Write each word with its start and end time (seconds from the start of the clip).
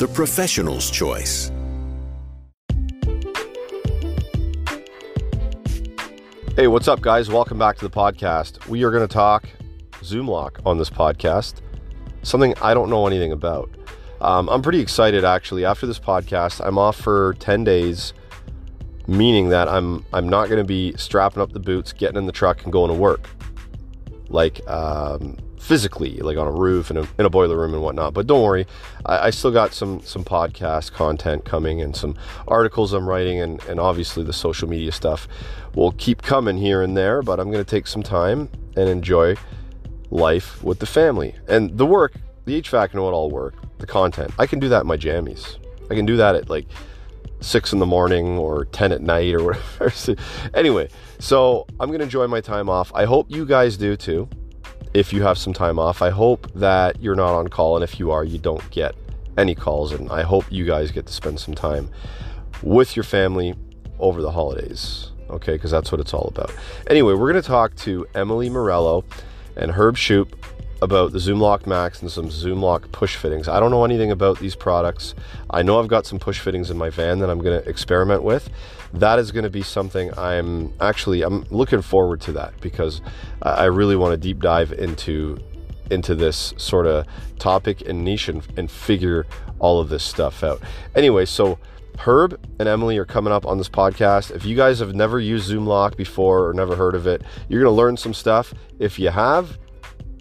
the 0.00 0.08
professional's 0.08 0.90
choice. 0.90 1.52
Hey, 6.56 6.68
what's 6.68 6.88
up, 6.88 7.02
guys? 7.02 7.28
Welcome 7.28 7.58
back 7.58 7.76
to 7.76 7.86
the 7.86 7.94
podcast. 7.94 8.66
We 8.66 8.82
are 8.84 8.90
going 8.90 9.06
to 9.06 9.12
talk 9.12 9.46
Zoom 10.02 10.26
lock 10.26 10.58
on 10.64 10.78
this 10.78 10.88
podcast, 10.88 11.56
something 12.22 12.54
I 12.62 12.72
don't 12.72 12.88
know 12.88 13.06
anything 13.06 13.30
about. 13.30 13.68
Um, 14.22 14.48
I'm 14.48 14.62
pretty 14.62 14.80
excited 14.80 15.22
actually. 15.22 15.66
After 15.66 15.86
this 15.86 15.98
podcast, 15.98 16.66
I'm 16.66 16.78
off 16.78 16.96
for 16.96 17.36
10 17.38 17.64
days, 17.64 18.14
meaning 19.06 19.50
that 19.50 19.68
I'm 19.68 20.06
I'm 20.14 20.30
not 20.30 20.48
going 20.48 20.62
to 20.62 20.66
be 20.66 20.94
strapping 20.96 21.42
up 21.42 21.52
the 21.52 21.60
boots, 21.60 21.92
getting 21.92 22.16
in 22.16 22.24
the 22.24 22.32
truck, 22.32 22.64
and 22.64 22.72
going 22.72 22.90
to 22.90 22.96
work, 22.96 23.28
like 24.30 24.66
um, 24.66 25.36
physically, 25.60 26.16
like 26.16 26.38
on 26.38 26.46
a 26.46 26.50
roof 26.50 26.90
and 26.90 27.06
in 27.18 27.26
a 27.26 27.30
boiler 27.30 27.56
room 27.56 27.74
and 27.74 27.82
whatnot. 27.82 28.14
But 28.14 28.26
don't 28.26 28.42
worry, 28.42 28.66
I, 29.04 29.26
I, 29.26 29.30
still 29.30 29.52
got 29.52 29.72
some 29.74 30.00
some 30.00 30.24
podcast 30.24 30.92
content 30.92 31.44
coming 31.44 31.82
and 31.82 31.94
some 31.94 32.16
articles 32.48 32.92
I'm 32.92 33.08
writing, 33.08 33.38
and 33.40 33.62
and 33.64 33.78
obviously 33.78 34.24
the 34.24 34.32
social 34.32 34.68
media 34.68 34.90
stuff 34.90 35.28
will 35.74 35.92
keep 35.92 36.22
coming 36.22 36.56
here 36.56 36.82
and 36.82 36.96
there. 36.96 37.22
But 37.22 37.38
I'm 37.38 37.52
to 37.52 37.64
take 37.64 37.86
some 37.86 38.02
time 38.02 38.48
and 38.76 38.88
enjoy 38.88 39.36
life 40.10 40.62
with 40.64 40.78
the 40.80 40.86
family 40.86 41.36
and 41.46 41.76
the 41.76 41.86
work. 41.86 42.14
The 42.46 42.60
HVAC 42.60 42.94
know 42.94 43.06
it 43.08 43.12
all 43.12 43.30
work 43.30 43.54
the 43.78 43.86
content. 43.86 44.32
I 44.38 44.46
can 44.46 44.58
do 44.58 44.68
that 44.70 44.82
in 44.82 44.86
my 44.86 44.96
jammies. 44.96 45.56
I 45.90 45.94
can 45.94 46.06
do 46.06 46.16
that 46.16 46.34
at 46.34 46.48
like 46.48 46.66
six 47.40 47.72
in 47.72 47.78
the 47.78 47.86
morning 47.86 48.38
or 48.38 48.66
10 48.66 48.92
at 48.92 49.00
night 49.00 49.34
or 49.34 49.54
whatever. 49.78 50.16
anyway, 50.54 50.88
so 51.18 51.66
I'm 51.78 51.88
going 51.88 51.98
to 51.98 52.04
enjoy 52.04 52.26
my 52.26 52.40
time 52.40 52.68
off. 52.68 52.92
I 52.94 53.04
hope 53.04 53.30
you 53.30 53.44
guys 53.44 53.76
do 53.76 53.96
too. 53.96 54.28
If 54.92 55.12
you 55.12 55.22
have 55.22 55.38
some 55.38 55.52
time 55.52 55.78
off, 55.78 56.02
I 56.02 56.10
hope 56.10 56.52
that 56.54 57.00
you're 57.00 57.14
not 57.14 57.34
on 57.34 57.48
call. 57.48 57.76
And 57.76 57.84
if 57.84 57.98
you 58.00 58.10
are, 58.10 58.24
you 58.24 58.38
don't 58.38 58.68
get 58.70 58.94
any 59.38 59.54
calls. 59.54 59.92
And 59.92 60.10
I 60.10 60.22
hope 60.22 60.44
you 60.50 60.64
guys 60.66 60.90
get 60.90 61.06
to 61.06 61.12
spend 61.12 61.38
some 61.38 61.54
time 61.54 61.90
with 62.62 62.96
your 62.96 63.04
family 63.04 63.54
over 63.98 64.20
the 64.20 64.32
holidays. 64.32 65.12
Okay, 65.30 65.52
because 65.52 65.70
that's 65.70 65.92
what 65.92 66.00
it's 66.00 66.12
all 66.12 66.32
about. 66.34 66.52
Anyway, 66.88 67.14
we're 67.14 67.30
going 67.30 67.40
to 67.40 67.48
talk 67.48 67.76
to 67.76 68.04
Emily 68.14 68.50
Morello 68.50 69.04
and 69.56 69.70
Herb 69.70 69.96
Shoop 69.96 70.44
about 70.82 71.12
the 71.12 71.18
ZoomLock 71.18 71.66
Max 71.66 72.00
and 72.00 72.10
some 72.10 72.28
ZoomLock 72.28 72.90
push 72.92 73.16
fittings. 73.16 73.48
I 73.48 73.60
don't 73.60 73.70
know 73.70 73.84
anything 73.84 74.10
about 74.10 74.38
these 74.38 74.54
products. 74.54 75.14
I 75.50 75.62
know 75.62 75.78
I've 75.78 75.88
got 75.88 76.06
some 76.06 76.18
push 76.18 76.40
fittings 76.40 76.70
in 76.70 76.78
my 76.78 76.90
van 76.90 77.18
that 77.18 77.30
I'm 77.30 77.40
going 77.40 77.60
to 77.62 77.68
experiment 77.68 78.22
with. 78.22 78.50
That 78.94 79.18
is 79.18 79.30
going 79.30 79.44
to 79.44 79.50
be 79.50 79.62
something 79.62 80.16
I'm 80.18 80.72
actually 80.80 81.22
I'm 81.22 81.44
looking 81.50 81.82
forward 81.82 82.20
to 82.22 82.32
that 82.32 82.58
because 82.60 83.00
I 83.42 83.66
really 83.66 83.96
want 83.96 84.12
to 84.12 84.16
deep 84.16 84.40
dive 84.40 84.72
into 84.72 85.38
into 85.90 86.14
this 86.14 86.54
sort 86.56 86.86
of 86.86 87.06
topic 87.38 87.82
and 87.86 88.04
niche 88.04 88.28
and, 88.28 88.46
and 88.56 88.70
figure 88.70 89.26
all 89.58 89.80
of 89.80 89.88
this 89.88 90.04
stuff 90.04 90.42
out. 90.42 90.62
Anyway, 90.94 91.24
so 91.24 91.58
Herb 91.98 92.40
and 92.58 92.68
Emily 92.68 92.96
are 92.96 93.04
coming 93.04 93.32
up 93.32 93.44
on 93.44 93.58
this 93.58 93.68
podcast. 93.68 94.30
If 94.34 94.46
you 94.46 94.56
guys 94.56 94.78
have 94.78 94.94
never 94.94 95.20
used 95.20 95.50
ZoomLock 95.50 95.96
before 95.96 96.48
or 96.48 96.54
never 96.54 96.76
heard 96.76 96.94
of 96.94 97.06
it, 97.06 97.22
you're 97.48 97.62
going 97.62 97.72
to 97.72 97.76
learn 97.76 97.96
some 97.96 98.14
stuff. 98.14 98.54
If 98.78 98.98
you 98.98 99.10
have, 99.10 99.58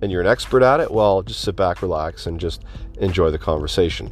and 0.02 0.12
you're 0.12 0.22
an 0.22 0.28
expert 0.28 0.64
at 0.64 0.80
it, 0.80 0.92
well, 0.92 1.22
just 1.22 1.42
sit 1.42 1.56
back, 1.56 1.82
relax, 1.82 2.26
and 2.26 2.40
just 2.40 2.64
enjoy 3.00 3.30
the 3.30 3.38
conversation. 3.38 4.12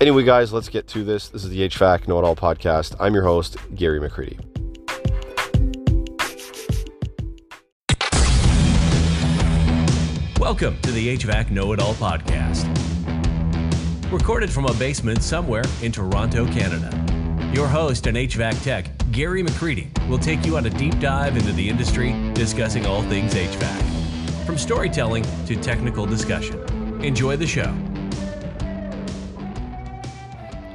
Anyway, 0.00 0.24
guys, 0.24 0.52
let's 0.52 0.68
get 0.68 0.88
to 0.88 1.04
this. 1.04 1.28
This 1.28 1.44
is 1.44 1.50
the 1.50 1.68
HVAC 1.68 2.08
Know 2.08 2.18
It 2.18 2.24
All 2.24 2.34
podcast. 2.34 2.96
I'm 2.98 3.14
your 3.14 3.22
host, 3.22 3.56
Gary 3.74 4.00
McCreadie. 4.00 4.40
Welcome 10.38 10.76
to 10.80 10.90
the 10.90 11.16
HVAC 11.16 11.50
Know 11.50 11.72
It 11.72 11.80
All 11.80 11.94
podcast. 11.94 12.68
Recorded 14.10 14.50
from 14.50 14.66
a 14.66 14.74
basement 14.74 15.22
somewhere 15.22 15.64
in 15.82 15.92
Toronto, 15.92 16.46
Canada. 16.46 16.90
Your 17.54 17.68
host 17.68 18.06
and 18.06 18.16
HVAC 18.16 18.62
tech, 18.64 18.90
Gary 19.12 19.42
McCreadie, 19.42 20.08
will 20.08 20.18
take 20.18 20.44
you 20.44 20.56
on 20.56 20.66
a 20.66 20.70
deep 20.70 20.98
dive 20.98 21.36
into 21.36 21.52
the 21.52 21.68
industry, 21.68 22.12
discussing 22.34 22.86
all 22.86 23.02
things 23.02 23.34
HVAC 23.34 23.91
from 24.52 24.58
storytelling 24.58 25.24
to 25.46 25.56
technical 25.56 26.04
discussion. 26.04 26.62
Enjoy 27.02 27.34
the 27.36 27.46
show. 27.46 27.74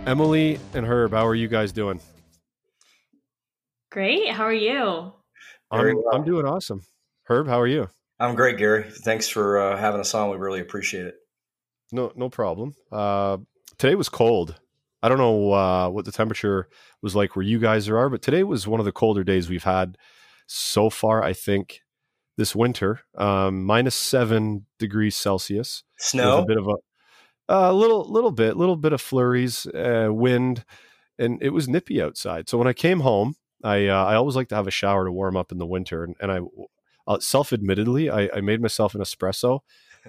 Emily 0.07 0.59
and 0.73 0.83
Herb, 0.83 1.11
how 1.11 1.27
are 1.27 1.35
you 1.35 1.47
guys 1.47 1.71
doing? 1.71 1.99
Great. 3.91 4.29
How 4.31 4.45
are 4.45 4.51
you? 4.51 5.13
I'm, 5.69 5.95
well. 5.95 6.03
I'm 6.11 6.23
doing 6.23 6.47
awesome. 6.47 6.81
Herb, 7.25 7.47
how 7.47 7.59
are 7.59 7.67
you? 7.67 7.87
I'm 8.19 8.33
great, 8.33 8.57
Gary. 8.57 8.89
Thanks 8.89 9.27
for 9.27 9.59
uh, 9.59 9.77
having 9.77 10.01
us 10.01 10.11
on. 10.15 10.31
We 10.31 10.37
really 10.37 10.61
appreciate 10.61 11.05
it. 11.05 11.13
No, 11.91 12.11
no 12.15 12.31
problem. 12.31 12.73
Uh, 12.91 13.37
today 13.77 13.93
was 13.93 14.09
cold. 14.09 14.59
I 15.03 15.07
don't 15.09 15.19
know 15.19 15.53
uh, 15.53 15.89
what 15.89 16.05
the 16.05 16.11
temperature 16.11 16.67
was 17.03 17.15
like 17.15 17.35
where 17.35 17.45
you 17.45 17.59
guys 17.59 17.87
are, 17.89 18.09
but 18.09 18.23
today 18.23 18.41
was 18.43 18.67
one 18.67 18.79
of 18.79 18.87
the 18.87 18.91
colder 18.91 19.23
days 19.23 19.49
we've 19.49 19.65
had 19.65 19.99
so 20.47 20.89
far. 20.89 21.21
I 21.21 21.33
think 21.33 21.81
this 22.37 22.55
winter, 22.55 23.01
um, 23.17 23.63
minus 23.63 23.95
seven 23.95 24.65
degrees 24.79 25.15
Celsius. 25.15 25.83
Snow. 25.97 26.39
A 26.39 26.45
bit 26.45 26.57
of 26.57 26.67
a, 26.67 26.75
a 27.49 27.73
little, 27.73 28.09
little 28.09 28.31
bit, 28.31 28.55
little 28.57 28.75
bit 28.75 28.93
of 28.93 29.01
flurries, 29.01 29.65
uh, 29.67 30.09
wind, 30.11 30.63
and 31.17 31.41
it 31.41 31.49
was 31.49 31.67
nippy 31.67 32.01
outside. 32.01 32.47
So 32.47 32.57
when 32.57 32.67
I 32.67 32.73
came 32.73 33.01
home, 33.01 33.35
I 33.63 33.87
uh, 33.87 34.05
I 34.05 34.15
always 34.15 34.35
like 34.35 34.49
to 34.49 34.55
have 34.55 34.67
a 34.67 34.71
shower 34.71 35.05
to 35.05 35.11
warm 35.11 35.35
up 35.35 35.51
in 35.51 35.57
the 35.57 35.65
winter, 35.65 36.03
and, 36.03 36.15
and 36.19 36.31
I 36.31 36.39
uh, 37.07 37.19
self-admittedly 37.19 38.09
I, 38.09 38.29
I 38.35 38.41
made 38.41 38.61
myself 38.61 38.93
an 38.93 39.01
espresso, 39.01 39.61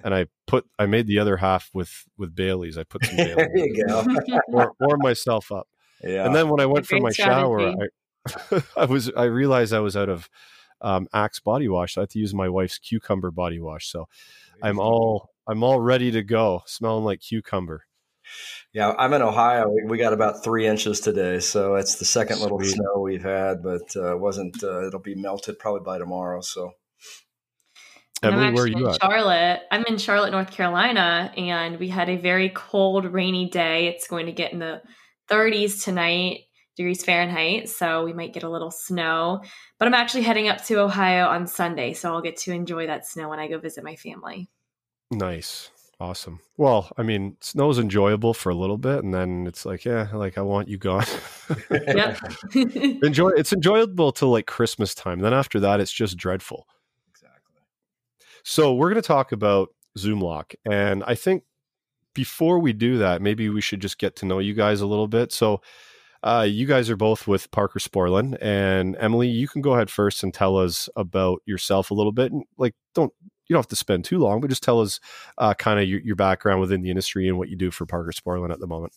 and 0.03 0.13
I 0.13 0.27
put 0.45 0.65
I 0.77 0.85
made 0.85 1.07
the 1.07 1.19
other 1.19 1.37
half 1.37 1.69
with 1.73 2.05
with 2.17 2.35
Bailey's. 2.35 2.77
I 2.77 2.83
put 2.83 3.05
some 3.05 3.15
Bailey's. 3.17 3.35
there 3.35 3.57
you 3.57 3.85
go. 3.87 4.05
warm, 4.47 4.71
warm 4.79 4.99
myself 5.01 5.51
up. 5.51 5.67
Yeah. 6.03 6.23
And 6.25 6.33
then 6.33 6.47
when 6.47 6.61
I 6.61 6.65
went 6.65 6.85
for 6.85 6.99
my 6.99 7.11
shower, 7.11 7.59
I, 7.59 8.61
I 8.77 8.85
was 8.85 9.11
I 9.17 9.25
realized 9.25 9.73
I 9.73 9.79
was 9.79 9.97
out 9.97 10.09
of 10.09 10.29
um, 10.81 11.07
Axe 11.13 11.39
body 11.39 11.67
wash. 11.67 11.95
So 11.95 12.01
I 12.01 12.03
have 12.03 12.09
to 12.09 12.19
use 12.19 12.33
my 12.33 12.49
wife's 12.49 12.77
cucumber 12.77 13.31
body 13.31 13.59
wash. 13.59 13.91
So 13.91 14.07
I'm 14.61 14.79
all 14.79 15.29
I'm 15.47 15.63
all 15.63 15.79
ready 15.79 16.11
to 16.11 16.23
go, 16.23 16.63
smelling 16.65 17.05
like 17.05 17.21
cucumber. 17.21 17.83
Yeah, 18.73 18.93
I'm 18.99 19.13
in 19.13 19.23
Ohio. 19.23 19.73
We, 19.87 19.97
got 19.97 20.13
about 20.13 20.43
three 20.43 20.67
inches 20.67 20.99
today, 20.99 21.39
so 21.39 21.75
it's 21.75 21.95
the 21.95 22.05
second 22.05 22.37
Sweet. 22.37 22.43
little 22.43 22.61
snow 22.61 22.99
we've 23.01 23.23
had, 23.23 23.63
but 23.63 23.95
uh, 23.95 24.15
wasn't. 24.15 24.63
Uh, 24.63 24.85
it'll 24.85 24.99
be 24.99 25.15
melted 25.15 25.57
probably 25.57 25.81
by 25.83 25.97
tomorrow. 25.97 26.41
So. 26.41 26.73
Emily, 28.21 28.51
where 28.51 28.65
are 28.65 28.67
you 28.67 28.89
at? 28.89 29.01
Charlotte. 29.01 29.61
I'm 29.71 29.85
in 29.85 29.97
Charlotte, 29.97 30.31
North 30.31 30.51
Carolina, 30.51 31.31
and 31.37 31.79
we 31.79 31.87
had 31.87 32.09
a 32.09 32.17
very 32.17 32.49
cold, 32.49 33.05
rainy 33.05 33.49
day. 33.49 33.87
It's 33.87 34.07
going 34.07 34.25
to 34.25 34.33
get 34.33 34.51
in 34.51 34.59
the 34.59 34.81
30s 35.31 35.83
tonight 35.83 36.41
degrees 36.79 37.03
Fahrenheit, 37.03 37.67
so 37.67 38.05
we 38.05 38.13
might 38.13 38.33
get 38.33 38.43
a 38.43 38.49
little 38.49 38.71
snow. 38.71 39.41
But 39.77 39.89
I'm 39.89 39.93
actually 39.93 40.23
heading 40.23 40.47
up 40.47 40.63
to 40.67 40.79
Ohio 40.79 41.27
on 41.27 41.45
Sunday, 41.45 41.91
so 41.91 42.13
I'll 42.13 42.21
get 42.21 42.37
to 42.37 42.53
enjoy 42.53 42.87
that 42.87 43.05
snow 43.05 43.27
when 43.27 43.37
I 43.37 43.49
go 43.49 43.59
visit 43.59 43.83
my 43.83 43.97
family. 43.97 44.49
Nice. 45.11 45.71
Awesome. 45.99 46.39
Well, 46.55 46.89
I 46.97 47.03
mean, 47.03 47.35
snow's 47.41 47.79
enjoyable 47.79 48.33
for 48.33 48.49
a 48.49 48.55
little 48.55 48.77
bit, 48.77 49.03
and 49.03 49.13
then 49.13 49.45
it's 49.45 49.65
like, 49.65 49.83
yeah, 49.83 50.07
like 50.13 50.37
I 50.37 50.41
want 50.41 50.69
you 50.69 50.77
gone. 50.77 51.03
yeah. 51.69 52.17
Enjoy. 52.55 53.31
It's 53.31 53.51
enjoyable 53.51 54.13
till 54.13 54.29
like 54.29 54.45
Christmas 54.45 54.95
time. 54.95 55.19
Then 55.19 55.33
after 55.33 55.59
that, 55.59 55.81
it's 55.81 55.91
just 55.91 56.15
dreadful. 56.15 56.65
Exactly. 57.09 57.61
So 58.45 58.73
we're 58.73 58.89
going 58.89 59.01
to 59.01 59.05
talk 59.05 59.33
about 59.33 59.73
ZoomLock, 59.97 60.55
and 60.63 61.03
I 61.05 61.15
think 61.15 61.43
before 62.13 62.59
we 62.59 62.71
do 62.71 62.97
that, 62.99 63.21
maybe 63.21 63.49
we 63.49 63.59
should 63.59 63.81
just 63.81 63.97
get 63.97 64.15
to 64.17 64.25
know 64.25 64.39
you 64.39 64.53
guys 64.53 64.79
a 64.79 64.87
little 64.87 65.07
bit. 65.09 65.33
So 65.33 65.59
uh, 66.23 66.45
you 66.47 66.65
guys 66.65 66.89
are 66.89 66.97
both 66.97 67.27
with 67.27 67.49
Parker 67.51 67.79
Sporlan, 67.79 68.37
and 68.41 68.95
Emily, 68.99 69.27
you 69.27 69.47
can 69.47 69.61
go 69.61 69.73
ahead 69.73 69.89
first 69.89 70.23
and 70.23 70.33
tell 70.33 70.57
us 70.57 70.89
about 70.95 71.41
yourself 71.45 71.91
a 71.91 71.93
little 71.93 72.11
bit. 72.11 72.31
And 72.31 72.43
like, 72.57 72.75
don't 72.93 73.13
you 73.47 73.53
don't 73.53 73.59
have 73.59 73.67
to 73.67 73.75
spend 73.75 74.05
too 74.05 74.19
long, 74.19 74.41
but 74.41 74.49
just 74.49 74.63
tell 74.63 74.79
us 74.79 74.99
uh, 75.37 75.53
kind 75.55 75.79
of 75.79 75.87
your, 75.87 75.99
your, 76.01 76.15
background 76.15 76.61
within 76.61 76.83
the 76.83 76.91
industry 76.91 77.27
and 77.27 77.37
what 77.37 77.49
you 77.49 77.55
do 77.55 77.71
for 77.71 77.87
Parker 77.87 78.11
Sporlan 78.11 78.51
at 78.51 78.59
the 78.59 78.67
moment. 78.67 78.93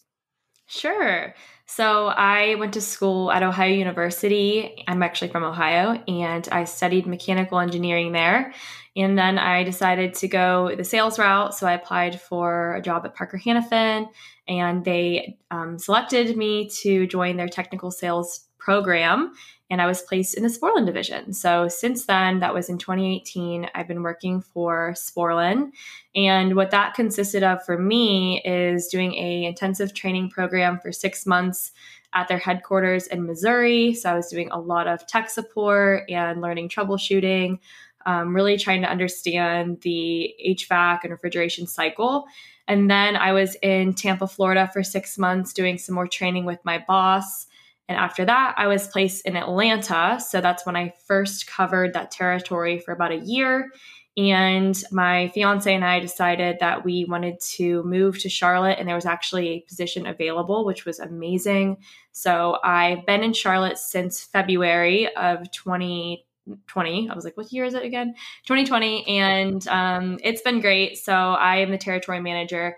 Sure. 0.66 1.34
So 1.66 2.08
I 2.08 2.56
went 2.56 2.74
to 2.74 2.80
school 2.80 3.30
at 3.30 3.42
Ohio 3.42 3.72
University. 3.72 4.84
I'm 4.86 5.02
actually 5.02 5.30
from 5.30 5.42
Ohio, 5.42 6.02
and 6.06 6.46
I 6.52 6.64
studied 6.64 7.06
mechanical 7.06 7.58
engineering 7.58 8.12
there. 8.12 8.52
And 8.94 9.18
then 9.18 9.38
I 9.38 9.64
decided 9.64 10.14
to 10.14 10.28
go 10.28 10.74
the 10.76 10.84
sales 10.84 11.18
route. 11.18 11.54
So 11.54 11.66
I 11.66 11.72
applied 11.72 12.20
for 12.20 12.74
a 12.74 12.82
job 12.82 13.06
at 13.06 13.14
Parker 13.14 13.38
Hannifin, 13.38 14.08
and 14.48 14.84
they 14.84 15.38
um, 15.50 15.78
selected 15.78 16.36
me 16.36 16.68
to 16.82 17.06
join 17.06 17.36
their 17.36 17.48
technical 17.48 17.90
sales 17.90 18.48
program 18.58 19.32
and 19.72 19.80
I 19.80 19.86
was 19.86 20.02
placed 20.02 20.34
in 20.34 20.42
the 20.42 20.50
Sporlan 20.50 20.84
division. 20.84 21.32
So 21.32 21.66
since 21.66 22.04
then, 22.04 22.40
that 22.40 22.52
was 22.52 22.68
in 22.68 22.76
2018, 22.76 23.70
I've 23.74 23.88
been 23.88 24.02
working 24.02 24.42
for 24.42 24.92
Sporlan. 24.94 25.70
And 26.14 26.56
what 26.56 26.72
that 26.72 26.92
consisted 26.92 27.42
of 27.42 27.64
for 27.64 27.78
me 27.78 28.42
is 28.44 28.88
doing 28.88 29.14
a 29.14 29.46
intensive 29.46 29.94
training 29.94 30.28
program 30.28 30.78
for 30.78 30.92
six 30.92 31.24
months 31.24 31.72
at 32.12 32.28
their 32.28 32.36
headquarters 32.36 33.06
in 33.06 33.24
Missouri. 33.24 33.94
So 33.94 34.10
I 34.10 34.14
was 34.14 34.28
doing 34.28 34.50
a 34.50 34.60
lot 34.60 34.86
of 34.86 35.06
tech 35.06 35.30
support 35.30 36.04
and 36.10 36.42
learning 36.42 36.68
troubleshooting, 36.68 37.58
um, 38.04 38.36
really 38.36 38.58
trying 38.58 38.82
to 38.82 38.90
understand 38.90 39.80
the 39.80 40.34
HVAC 40.46 40.98
and 41.04 41.12
refrigeration 41.12 41.66
cycle. 41.66 42.26
And 42.68 42.90
then 42.90 43.16
I 43.16 43.32
was 43.32 43.56
in 43.62 43.94
Tampa, 43.94 44.26
Florida 44.26 44.70
for 44.72 44.82
six 44.82 45.18
months 45.18 45.52
doing 45.52 45.78
some 45.78 45.94
more 45.94 46.06
training 46.06 46.44
with 46.44 46.58
my 46.64 46.84
boss. 46.86 47.46
And 47.88 47.98
after 47.98 48.24
that, 48.24 48.54
I 48.56 48.68
was 48.68 48.88
placed 48.88 49.26
in 49.26 49.36
Atlanta. 49.36 50.20
So 50.20 50.40
that's 50.40 50.64
when 50.64 50.76
I 50.76 50.94
first 51.06 51.46
covered 51.46 51.92
that 51.94 52.10
territory 52.10 52.78
for 52.78 52.92
about 52.92 53.12
a 53.12 53.18
year. 53.18 53.70
And 54.16 54.80
my 54.92 55.28
fiance 55.28 55.74
and 55.74 55.84
I 55.84 55.98
decided 55.98 56.58
that 56.60 56.84
we 56.84 57.06
wanted 57.06 57.40
to 57.54 57.82
move 57.84 58.18
to 58.20 58.28
Charlotte, 58.28 58.78
and 58.78 58.86
there 58.86 58.94
was 58.94 59.06
actually 59.06 59.48
a 59.48 59.60
position 59.60 60.06
available, 60.06 60.66
which 60.66 60.84
was 60.84 60.98
amazing. 60.98 61.78
So 62.12 62.58
I've 62.62 63.06
been 63.06 63.22
in 63.22 63.32
Charlotte 63.32 63.78
since 63.78 64.22
February 64.22 65.14
of 65.16 65.50
2020. 65.50 66.26
I 66.48 67.14
was 67.14 67.24
like, 67.24 67.36
what 67.36 67.52
year 67.52 67.64
is 67.64 67.74
it 67.74 67.84
again? 67.84 68.14
2020. 68.46 69.06
And 69.06 69.66
um, 69.68 70.18
it's 70.22 70.42
been 70.42 70.60
great. 70.60 70.98
So 70.98 71.12
I 71.12 71.58
am 71.58 71.70
the 71.70 71.78
territory 71.78 72.20
manager 72.20 72.76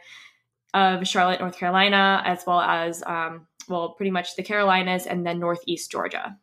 of 0.75 1.07
Charlotte, 1.07 1.41
North 1.41 1.57
Carolina, 1.57 2.23
as 2.25 2.45
well 2.47 2.61
as 2.61 3.03
um, 3.07 3.47
well, 3.69 3.91
pretty 3.91 4.11
much 4.11 4.37
the 4.37 4.43
Carolinas 4.43 5.07
and 5.07 5.27
then 5.27 5.39
Northeast 5.39 5.91
Georgia. 5.91 6.37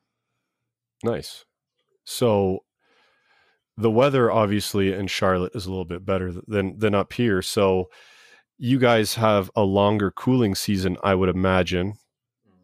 Nice. 1.04 1.46
So 2.04 2.60
the 3.78 3.92
weather 3.92 4.32
obviously 4.32 4.94
in 4.94 5.08
Charlotte 5.08 5.56
is 5.56 5.66
a 5.66 5.70
little 5.70 5.86
bit 5.86 6.06
better 6.06 6.32
than 6.48 6.78
than 6.78 6.96
up 6.96 7.14
here. 7.14 7.42
So 7.42 7.90
you 8.58 8.78
guys 8.78 9.16
have 9.16 9.50
a 9.56 9.64
longer 9.64 10.12
cooling 10.12 10.56
season, 10.56 10.98
I 11.04 11.16
would 11.16 11.30
imagine, 11.30 11.96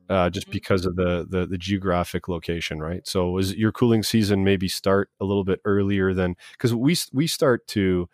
uh, 0.09 0.30
just 0.30 0.48
mm-hmm. 0.48 0.54
because 0.54 0.86
of 0.86 0.95
the, 0.95 1.25
the, 1.30 1.45
the 1.45 1.57
geographic 1.57 2.27
location, 2.27 2.80
right? 2.80 3.06
So 3.07 3.38
is 3.38 3.56
your 3.56 3.71
cooling 3.71 4.04
season 4.04 4.44
maybe 4.44 4.68
start 4.68 5.09
a 5.19 5.25
little 5.25 5.44
bit 5.44 5.59
earlier 5.65 6.13
than 6.13 6.36
because 6.54 6.74
we 6.74 6.95
we 7.13 7.27
start 7.27 7.68
to 7.69 8.09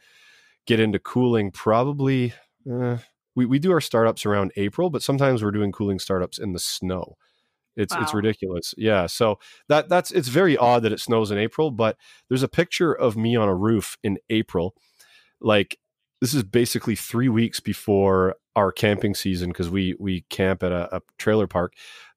get 0.65 0.79
into 0.79 0.99
cooling 0.99 1.51
probably. 1.51 2.33
Uh, 2.69 2.97
we, 3.35 3.45
we 3.45 3.59
do 3.59 3.71
our 3.71 3.81
startups 3.81 4.25
around 4.25 4.51
April, 4.55 4.89
but 4.89 5.01
sometimes 5.01 5.43
we're 5.43 5.51
doing 5.51 5.71
cooling 5.71 5.99
startups 5.99 6.37
in 6.37 6.53
the 6.53 6.59
snow. 6.59 7.17
It's 7.75 7.93
wow. 7.93 8.01
it's 8.01 8.13
ridiculous. 8.13 8.73
Yeah. 8.77 9.07
So 9.07 9.39
that 9.67 9.89
that's 9.89 10.11
it's 10.11 10.27
very 10.27 10.55
odd 10.57 10.83
that 10.83 10.91
it 10.91 10.99
snows 10.99 11.31
in 11.31 11.37
April, 11.37 11.71
but 11.71 11.97
there's 12.29 12.43
a 12.43 12.47
picture 12.47 12.93
of 12.93 13.17
me 13.17 13.35
on 13.35 13.49
a 13.49 13.55
roof 13.55 13.97
in 14.03 14.19
April. 14.29 14.75
Like 15.41 15.79
this 16.21 16.33
is 16.33 16.43
basically 16.43 16.95
three 16.95 17.29
weeks 17.29 17.59
before 17.59 18.35
our 18.55 18.71
camping 18.71 19.15
season 19.15 19.49
because 19.49 19.69
we 19.69 19.95
we 19.99 20.21
camp 20.29 20.63
at 20.63 20.71
a, 20.71 20.97
a 20.97 21.01
trailer 21.17 21.47
park 21.47 21.73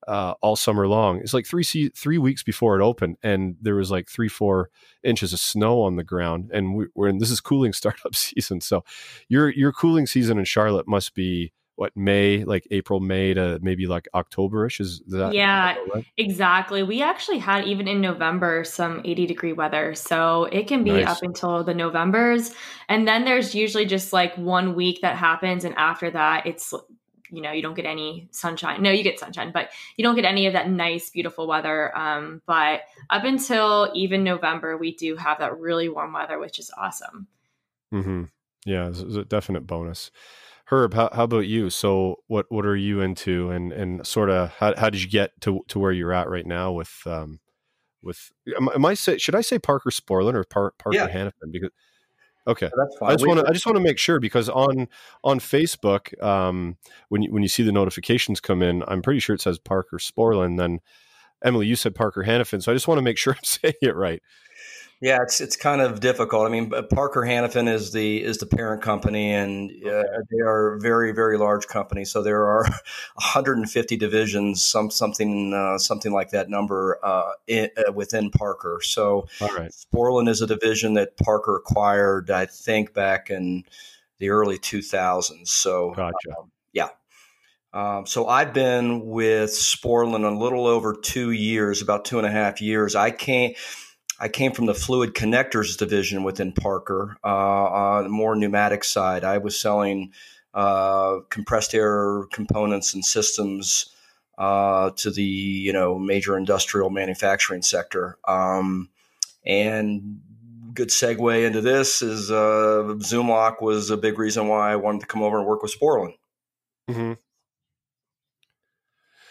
uh, 0.06 0.34
all 0.40 0.56
summer 0.56 0.86
long. 0.86 1.18
It's 1.18 1.34
like 1.34 1.46
three 1.46 1.64
three 1.64 2.18
weeks 2.18 2.42
before 2.42 2.78
it 2.78 2.84
opened, 2.84 3.16
and 3.22 3.56
there 3.60 3.74
was 3.74 3.90
like 3.90 4.08
three 4.08 4.28
four 4.28 4.70
inches 5.02 5.32
of 5.32 5.40
snow 5.40 5.82
on 5.82 5.96
the 5.96 6.04
ground, 6.04 6.50
and 6.52 6.74
we, 6.74 6.86
are 6.98 7.08
in 7.08 7.18
this 7.18 7.30
is 7.30 7.40
cooling 7.40 7.72
startup 7.72 8.14
season. 8.14 8.60
So 8.60 8.84
your 9.28 9.50
your 9.50 9.72
cooling 9.72 10.06
season 10.06 10.38
in 10.38 10.44
Charlotte 10.44 10.88
must 10.88 11.14
be 11.14 11.52
what 11.76 11.94
May, 11.94 12.43
like 12.44 12.67
April, 12.70 13.00
May 13.00 13.34
to 13.34 13.58
maybe 13.62 13.87
like 13.87 14.08
Octoberish. 14.14 14.81
Is 14.81 15.02
that 15.08 15.34
yeah, 15.34 15.76
right? 15.94 16.05
exactly. 16.17 16.82
We 16.82 17.02
actually 17.02 17.38
had 17.38 17.67
even 17.67 17.87
in 17.87 18.00
November 18.00 18.64
some 18.64 19.02
80 19.05 19.26
degree 19.26 19.52
weather, 19.52 19.94
so 19.94 20.44
it 20.44 20.67
can 20.67 20.84
be 20.84 20.90
nice. 20.90 21.06
up 21.06 21.23
until 21.23 21.62
the 21.62 21.75
Novembers, 21.75 22.52
and 22.88 23.06
then 23.06 23.25
there's 23.25 23.55
usually 23.55 23.84
just 23.84 24.12
like 24.12 24.34
one 24.37 24.75
week 24.75 25.02
that 25.02 25.17
happens, 25.17 25.64
and 25.64 25.75
after 25.76 26.11
that 26.11 26.46
it's 26.46 26.75
you 27.31 27.43
know 27.43 27.52
you 27.52 27.62
don't 27.62 27.75
get 27.75 27.87
any 27.87 28.28
sunshine 28.31 28.81
no 28.81 28.90
you 28.90 29.02
get 29.02 29.19
sunshine 29.19 29.50
but 29.52 29.70
you 29.96 30.05
don't 30.05 30.14
get 30.14 30.25
any 30.25 30.46
of 30.46 30.52
that 30.52 30.70
nice 30.70 31.11
beautiful 31.11 31.49
weather 31.49 31.96
um, 31.96 32.40
but 32.46 32.82
up 33.11 33.25
until 33.25 33.90
even 33.94 34.23
november 34.23 34.76
we 34.76 34.94
do 34.94 35.17
have 35.17 35.40
that 35.40 35.58
really 35.58 35.88
warm 35.88 36.12
weather 36.12 36.38
which 36.38 36.61
is 36.61 36.70
awesome 36.78 37.26
mm-hmm. 37.93 38.25
yeah 38.64 38.88
it's 38.88 39.00
a 39.00 39.25
definite 39.25 39.67
bonus 39.67 40.12
herb 40.70 40.94
how, 40.94 41.08
how 41.12 41.24
about 41.24 41.46
you 41.46 41.70
so 41.70 42.16
what 42.26 42.46
what 42.48 42.66
are 42.66 42.76
you 42.76 43.00
into 43.00 43.50
and 43.50 43.72
and 43.72 44.06
sort 44.06 44.30
of 44.30 44.50
how, 44.50 44.74
how 44.76 44.90
did 44.90 45.02
you 45.02 45.08
get 45.08 45.30
to 45.40 45.60
to 45.68 45.78
where 45.78 45.92
you're 45.92 46.12
at 46.12 46.28
right 46.28 46.46
now 46.46 46.72
with 46.72 47.02
um 47.06 47.38
with 48.02 48.30
am, 48.56 48.68
am 48.74 48.84
i 48.84 48.94
say 48.94 49.16
should 49.18 49.34
i 49.34 49.40
say 49.40 49.58
parker 49.58 49.90
sporlan 49.90 50.34
or 50.34 50.44
Par, 50.44 50.72
parker 50.78 50.96
yeah. 50.96 51.08
hannifin 51.08 51.52
because 51.52 51.70
Okay, 52.48 52.70
that's 52.76 52.96
fine. 52.98 53.10
I 53.10 53.14
just 53.14 53.26
want 53.26 53.40
to 53.40 53.48
I 53.48 53.52
just 53.52 53.66
want 53.66 53.76
to 53.76 53.82
make 53.82 53.98
sure 53.98 54.20
because 54.20 54.48
on 54.48 54.86
on 55.24 55.40
Facebook, 55.40 56.22
um, 56.22 56.76
when 57.08 57.22
you 57.22 57.32
when 57.32 57.42
you 57.42 57.48
see 57.48 57.64
the 57.64 57.72
notifications 57.72 58.40
come 58.40 58.62
in, 58.62 58.84
I'm 58.86 59.02
pretty 59.02 59.18
sure 59.18 59.34
it 59.34 59.40
says 59.40 59.58
Parker 59.58 59.98
Sporlan. 59.98 60.56
Then 60.56 60.78
Emily, 61.44 61.66
you 61.66 61.74
said 61.74 61.96
Parker 61.96 62.22
Hannifin, 62.22 62.62
so 62.62 62.70
I 62.70 62.74
just 62.74 62.86
want 62.86 62.98
to 62.98 63.02
make 63.02 63.18
sure 63.18 63.32
I'm 63.36 63.42
saying 63.42 63.74
it 63.82 63.96
right. 63.96 64.22
Yeah, 65.02 65.20
it's 65.20 65.43
it's 65.43 65.56
kind 65.56 65.82
of 65.82 66.00
difficult. 66.00 66.46
I 66.46 66.48
mean, 66.48 66.70
Parker 66.88 67.20
Hannifin 67.20 67.69
is 67.69 67.93
the 67.93 68.22
is 68.22 68.38
the 68.38 68.46
parent 68.46 68.81
company, 68.81 69.31
and 69.31 69.70
uh, 69.84 70.02
they 70.31 70.40
are 70.40 70.75
a 70.75 70.81
very 70.81 71.12
very 71.12 71.37
large 71.37 71.66
company. 71.66 72.06
So 72.06 72.22
there 72.22 72.46
are 72.46 72.62
150 73.14 73.96
divisions, 73.98 74.64
some 74.64 74.90
something 74.90 75.52
uh, 75.52 75.76
something 75.76 76.12
like 76.12 76.31
that 76.31 76.48
number 76.48 76.98
uh, 77.02 77.32
in, 77.46 77.69
uh, 77.76 77.93
within 77.93 78.31
Parker. 78.31 78.81
So 78.82 79.28
right. 79.43 79.70
Sporlan 79.70 80.31
is 80.31 80.40
a 80.40 80.46
division 80.46 80.94
that 80.94 81.19
Parker 81.19 81.56
acquired, 81.56 82.31
I 82.31 82.46
think, 82.46 82.94
back 82.94 83.28
in 83.28 83.64
the 84.19 84.31
early 84.31 84.58
2000s. 84.58 85.49
So 85.49 85.90
gotcha. 85.90 86.38
Um, 86.38 86.50
yeah. 86.72 86.88
Um, 87.75 88.06
so 88.06 88.28
I've 88.28 88.54
been 88.54 89.04
with 89.04 89.50
Sporlan 89.50 90.25
a 90.25 90.38
little 90.38 90.66
over 90.66 90.94
two 90.94 91.32
years, 91.32 91.82
about 91.82 92.06
two 92.06 92.16
and 92.16 92.26
a 92.26 92.31
half 92.31 92.62
years. 92.62 92.94
I 92.94 93.10
can't 93.10 93.54
I 94.18 94.28
came 94.28 94.52
from 94.52 94.66
the 94.66 94.74
fluid 94.74 95.14
connectors 95.14 95.76
division 95.76 96.24
within 96.24 96.52
Parker, 96.52 97.16
uh, 97.22 97.28
on 97.28 98.04
the 98.04 98.08
more 98.10 98.34
pneumatic 98.34 98.84
side. 98.84 99.24
I 99.24 99.38
was 99.38 99.60
selling 99.60 100.12
uh, 100.54 101.18
compressed 101.28 101.74
air 101.74 102.24
components 102.32 102.94
and 102.94 103.04
systems 103.04 103.92
uh, 104.38 104.90
to 104.96 105.11
the 105.11 105.23
you 105.23 105.73
know 105.73 105.99
major 105.99 106.37
industrial 106.37 106.90
manufacturing 106.90 107.62
sector. 107.62 108.18
Um, 108.26 108.88
and 109.44 110.20
good 110.73 110.88
segue 110.88 111.46
into 111.46 111.61
this 111.61 112.02
is 112.02 112.30
uh, 112.30 112.96
Zoomlock 112.99 113.61
was 113.61 113.90
a 113.90 113.96
big 113.96 114.18
reason 114.18 114.49
why 114.49 114.73
I 114.73 114.76
wanted 114.76 115.00
to 115.00 115.06
come 115.06 115.23
over 115.23 115.38
and 115.38 115.46
work 115.46 115.62
with 115.62 115.75
Sporlan. 115.78 116.14
Mm-hmm. 116.88 117.12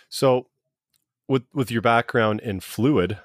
So, 0.10 0.48
with 1.28 1.44
with 1.54 1.72
your 1.72 1.82
background 1.82 2.40
in 2.42 2.60
fluid, 2.60 3.20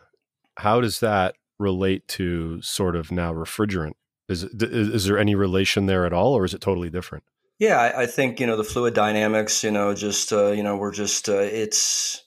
how 0.58 0.80
does 0.80 1.00
that 1.00 1.34
relate 1.60 2.08
to 2.08 2.60
sort 2.62 2.96
of 2.96 3.12
now 3.12 3.32
refrigerant? 3.32 3.92
Is, 4.28 4.44
is 4.44 5.06
there 5.06 5.18
any 5.18 5.34
relation 5.34 5.86
there 5.86 6.06
at 6.06 6.12
all, 6.12 6.34
or 6.34 6.44
is 6.44 6.54
it 6.54 6.60
totally 6.60 6.88
different? 6.88 7.24
Yeah, 7.58 7.78
I, 7.78 8.02
I 8.02 8.06
think 8.06 8.40
you 8.40 8.46
know 8.46 8.56
the 8.56 8.64
fluid 8.64 8.94
dynamics. 8.94 9.62
You 9.62 9.70
know, 9.70 9.94
just 9.94 10.32
uh, 10.32 10.52
you 10.52 10.62
know, 10.62 10.76
we're 10.76 10.92
just 10.92 11.28
uh, 11.28 11.40
it's 11.40 12.22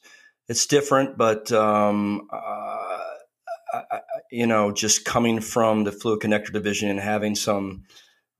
it's 0.48 0.68
different, 0.68 1.18
but 1.18 1.52
um, 1.52 2.28
uh, 2.32 3.00
I, 3.74 4.00
you 4.32 4.46
know, 4.46 4.72
just 4.72 5.06
coming 5.06 5.40
from 5.40 5.86
the 5.86 5.92
fluid 5.92 6.20
connector 6.20 6.52
division 6.52 6.90
and 6.90 7.00
having 7.00 7.36
some 7.36 7.84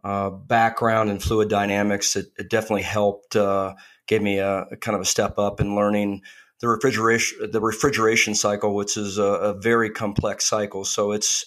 uh, 0.04 0.30
background 0.30 1.10
in 1.10 1.20
fluid 1.20 1.50
dynamics, 1.50 2.16
it, 2.16 2.28
it 2.38 2.50
definitely 2.50 2.84
helped. 2.84 3.36
Uh, 3.36 3.74
gave 4.06 4.22
me 4.22 4.40
a, 4.40 4.66
a, 4.72 4.78
kind 4.78 4.96
of 4.96 5.02
a 5.02 5.06
step 5.06 5.38
up 5.38 5.62
in 5.62 5.76
learning 5.76 6.22
the 6.64 6.70
refrigeration 6.70 7.52
the 7.52 7.60
refrigeration 7.60 8.34
cycle, 8.34 8.74
which 8.74 8.96
is 8.96 9.18
a, 9.18 9.24
a 9.24 9.54
very 9.54 9.90
complex 9.90 10.46
cycle. 10.46 10.86
So 10.86 11.12
it's 11.12 11.46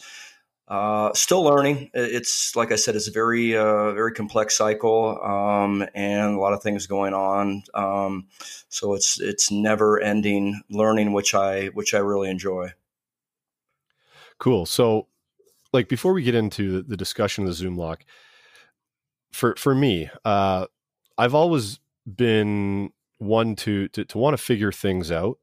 uh, 0.68 1.10
still 1.14 1.42
learning. 1.42 1.90
It's 1.94 2.54
like 2.54 2.70
I 2.70 2.76
said, 2.76 2.96
it's 2.96 3.08
a 3.08 3.12
very 3.12 3.56
uh, 3.56 3.92
very 3.92 4.12
complex 4.12 4.58
cycle 4.58 5.18
um, 5.22 5.86
and 5.94 6.34
a 6.34 6.38
lot 6.38 6.52
of 6.52 6.62
things 6.62 6.86
going 6.86 7.14
on. 7.14 7.62
Um, 7.72 8.26
so 8.68 8.92
it's 8.92 9.18
it's 9.18 9.50
never 9.50 9.98
ending 9.98 10.60
learning, 10.68 11.14
which 11.14 11.34
I 11.34 11.68
which 11.68 11.94
I 11.94 11.98
really 11.98 12.28
enjoy. 12.28 12.74
Cool. 14.36 14.66
So, 14.66 15.06
like 15.72 15.88
before 15.88 16.12
we 16.12 16.24
get 16.24 16.34
into 16.34 16.82
the, 16.82 16.94
discussion 16.94 17.44
of 17.44 17.48
the 17.48 17.54
Zoom 17.54 17.78
lock, 17.78 18.04
for 19.32 19.56
for 19.56 19.74
me, 19.74 20.10
uh, 20.26 20.66
I've 21.16 21.34
always 21.34 21.80
been 22.04 22.92
one 23.18 23.56
to 23.56 23.88
to, 23.88 24.04
to 24.04 24.18
want 24.18 24.36
to 24.36 24.42
figure 24.42 24.72
things 24.72 25.10
out. 25.10 25.38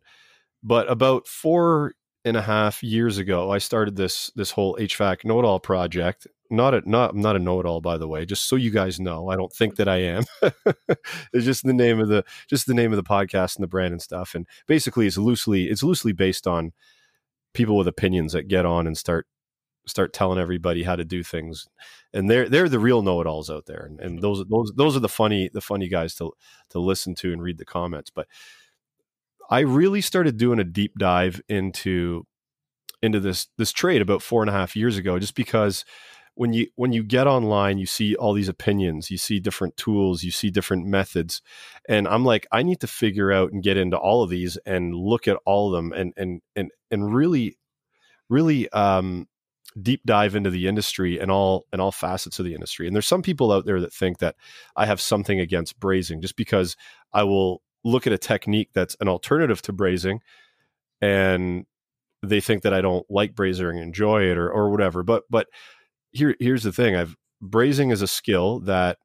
But 0.62 0.90
about 0.90 1.28
four 1.28 1.94
and 2.26 2.38
a 2.38 2.42
half 2.42 2.82
years 2.84 3.18
ago, 3.18 3.52
I 3.52 3.58
started 3.58 3.96
this 3.96 4.32
this 4.36 4.52
whole 4.52 4.76
HVAC 4.78 5.26
know 5.26 5.40
it 5.40 5.46
all 5.46 5.60
project. 5.60 6.28
Not 6.50 6.74
a 6.74 6.90
not 6.90 7.16
not 7.16 7.36
a 7.36 7.40
know 7.40 7.60
it 7.60 7.66
all, 7.66 7.82
by 7.82 7.98
the 7.98 8.08
way. 8.08 8.26
Just 8.26 8.48
so 8.48 8.56
you 8.56 8.72
guys 8.72 9.00
know, 9.00 9.30
I 9.30 9.36
don't 9.36 9.52
think 9.52 9.76
that 9.78 9.88
I 9.88 9.98
am. 9.98 10.24
it's 11.34 11.46
just 11.46 11.66
the 11.66 11.74
name 11.74 12.00
of 12.00 12.08
the 12.10 12.24
just 12.48 12.68
the 12.68 12.74
name 12.74 12.92
of 12.92 12.98
the 12.98 13.04
podcast 13.04 13.56
and 13.56 13.64
the 13.64 13.68
brand 13.68 13.92
and 13.92 14.02
stuff. 14.02 14.36
And 14.36 14.48
basically, 14.68 15.08
it's 15.08 15.18
loosely 15.18 15.66
it's 15.70 15.84
loosely 15.84 16.14
based 16.14 16.48
on 16.48 16.74
people 17.54 17.78
with 17.78 17.88
opinions 17.88 18.34
that 18.34 18.48
get 18.48 18.66
on 18.66 18.88
and 18.88 18.98
start 18.98 19.28
start 19.86 20.14
telling 20.14 20.40
everybody 20.40 20.84
how 20.84 20.96
to 20.96 21.04
do 21.04 21.24
things 21.24 21.68
and 22.14 22.30
they're 22.30 22.48
they're 22.48 22.70
the 22.70 22.80
real 22.80 23.02
know-it-alls 23.02 23.50
out 23.50 23.66
there 23.66 23.86
and, 23.86 24.00
and 24.00 24.22
those 24.22 24.44
those 24.48 24.72
those 24.76 24.96
are 24.96 25.02
the 25.02 25.10
funny 25.10 25.50
the 25.54 25.62
funny 25.62 25.88
guys 25.88 26.16
to 26.16 26.32
to 26.70 26.80
listen 26.80 27.14
to 27.14 27.34
and 27.34 27.42
read 27.42 27.58
the 27.58 27.66
comments 27.66 28.10
but 28.10 28.28
i 29.50 29.60
really 29.60 30.02
started 30.02 30.38
doing 30.38 30.60
a 30.60 30.64
deep 30.64 30.94
dive 30.98 31.42
into 31.50 32.26
into 33.02 33.20
this 33.20 33.48
this 33.58 33.72
trade 33.72 34.02
about 34.02 34.22
four 34.22 34.42
and 34.42 34.50
a 34.50 34.54
half 34.54 34.76
years 34.76 34.98
ago 34.98 35.20
just 35.20 35.36
because 35.36 35.84
when 36.36 36.54
you 36.54 36.68
when 36.76 36.94
you 36.94 37.04
get 37.04 37.28
online 37.28 37.78
you 37.78 37.86
see 37.86 38.16
all 38.16 38.34
these 38.34 38.50
opinions 38.50 39.12
you 39.12 39.18
see 39.18 39.40
different 39.40 39.76
tools 39.78 40.24
you 40.24 40.32
see 40.32 40.50
different 40.50 40.86
methods 40.86 41.42
and 41.88 42.08
i'm 42.08 42.26
like 42.26 42.48
i 42.52 42.64
need 42.64 42.80
to 42.80 42.88
figure 42.88 43.32
out 43.32 43.52
and 43.52 43.64
get 43.64 43.78
into 43.78 43.98
all 43.98 44.24
of 44.24 44.30
these 44.30 44.58
and 44.66 44.96
look 44.96 45.28
at 45.28 45.38
all 45.46 45.68
of 45.68 45.74
them 45.74 45.92
and 45.94 46.14
and 46.18 46.42
and 46.56 46.72
and 46.90 47.14
really 47.14 47.58
really 48.30 48.70
um 48.70 49.28
deep 49.82 50.02
dive 50.06 50.36
into 50.36 50.50
the 50.50 50.68
industry 50.68 51.20
and 51.20 51.32
all 51.32 51.66
and 51.72 51.82
all 51.82 51.92
facets 51.92 52.40
of 52.40 52.46
the 52.46 52.54
industry. 52.54 52.88
And 52.88 52.96
there's 52.96 53.08
some 53.08 53.22
people 53.22 53.52
out 53.52 53.66
there 53.66 53.82
that 53.82 53.94
think 53.94 54.20
that 54.20 54.36
I 54.76 54.86
have 54.86 55.02
something 55.02 55.40
against 55.40 55.80
brazing 55.80 56.22
just 56.22 56.36
because 56.36 56.76
I 57.14 57.24
will 57.24 57.62
look 57.84 58.08
at 58.08 58.14
a 58.14 58.18
technique 58.18 58.70
that's 58.74 58.96
an 59.02 59.08
alternative 59.08 59.62
to 59.64 59.74
brazing 59.74 60.20
and 61.02 61.66
they 62.22 62.40
think 62.40 62.64
that 62.64 62.74
I 62.74 62.82
don't 62.82 63.06
like 63.10 63.36
brazing 63.36 63.72
and 63.72 63.80
enjoy 63.80 64.24
it 64.24 64.38
or 64.38 64.50
or 64.50 64.70
whatever. 64.70 65.04
But 65.04 65.24
but 65.30 65.48
here 66.12 66.36
here's 66.40 66.64
the 66.64 66.72
thing. 66.72 66.96
I've 66.96 67.16
brazing 67.44 67.92
is 67.92 68.02
a 68.02 68.08
skill 68.08 68.62
that 68.62 68.98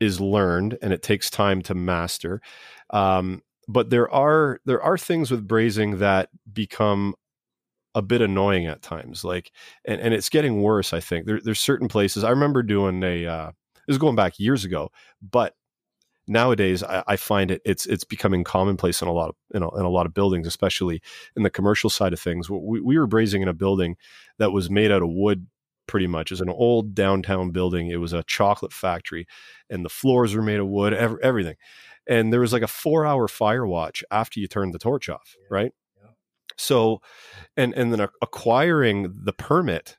is 0.00 0.20
learned 0.20 0.76
and 0.82 0.92
it 0.92 1.02
takes 1.02 1.30
time 1.30 1.62
to 1.62 1.74
master. 1.74 2.40
Um, 2.90 3.42
but 3.68 3.90
there 3.90 4.10
are 4.12 4.60
there 4.64 4.82
are 4.82 4.98
things 4.98 5.30
with 5.30 5.46
brazing 5.46 5.98
that 5.98 6.28
become 6.52 7.14
a 7.96 8.02
bit 8.02 8.20
annoying 8.20 8.66
at 8.66 8.82
times. 8.82 9.24
Like, 9.24 9.50
and, 9.86 10.00
and 10.00 10.14
it's 10.14 10.28
getting 10.28 10.62
worse. 10.62 10.92
I 10.92 11.00
think 11.00 11.26
there, 11.26 11.40
there's 11.42 11.58
certain 11.58 11.88
places. 11.88 12.22
I 12.22 12.30
remember 12.30 12.62
doing 12.62 13.02
a. 13.02 13.26
Uh, 13.26 13.50
this 13.86 13.94
is 13.94 13.98
going 13.98 14.16
back 14.16 14.38
years 14.38 14.64
ago, 14.64 14.90
but 15.22 15.54
nowadays 16.26 16.82
I, 16.82 17.04
I, 17.06 17.16
find 17.16 17.52
it 17.52 17.62
it's 17.64 17.86
it's 17.86 18.02
becoming 18.02 18.42
commonplace 18.42 19.00
in 19.00 19.06
a 19.06 19.12
lot 19.12 19.28
of 19.28 19.36
you 19.54 19.60
know 19.60 19.70
in 19.70 19.84
a 19.84 19.88
lot 19.88 20.06
of 20.06 20.14
buildings, 20.14 20.46
especially 20.46 21.00
in 21.36 21.42
the 21.42 21.50
commercial 21.50 21.88
side 21.88 22.12
of 22.12 22.20
things. 22.20 22.50
We, 22.50 22.80
we 22.80 22.98
were 22.98 23.08
brazing 23.08 23.42
in 23.42 23.48
a 23.48 23.54
building 23.54 23.96
that 24.38 24.52
was 24.52 24.68
made 24.68 24.92
out 24.92 25.02
of 25.02 25.08
wood 25.10 25.46
pretty 25.86 26.06
much. 26.06 26.32
It's 26.32 26.40
an 26.40 26.50
old 26.50 26.94
downtown 26.94 27.50
building. 27.50 27.88
It 27.88 28.00
was 28.00 28.12
a 28.12 28.24
chocolate 28.24 28.72
factory, 28.72 29.26
and 29.70 29.84
the 29.84 29.88
floors 29.88 30.34
were 30.34 30.42
made 30.42 30.60
of 30.60 30.66
wood, 30.66 30.92
every, 30.92 31.22
everything. 31.22 31.56
And 32.06 32.32
there 32.32 32.40
was 32.40 32.52
like 32.52 32.62
a 32.62 32.68
four 32.68 33.06
hour 33.06 33.26
fire 33.26 33.66
watch 33.66 34.04
after 34.10 34.38
you 34.38 34.48
turned 34.48 34.74
the 34.74 34.78
torch 34.78 35.08
off, 35.08 35.34
right? 35.50 35.72
So, 36.56 37.00
and 37.56 37.74
and 37.74 37.92
then 37.92 38.08
acquiring 38.22 39.12
the 39.24 39.32
permit 39.32 39.96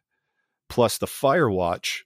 plus 0.70 0.98
the 0.98 1.08
fire 1.08 1.50
watch. 1.50 2.06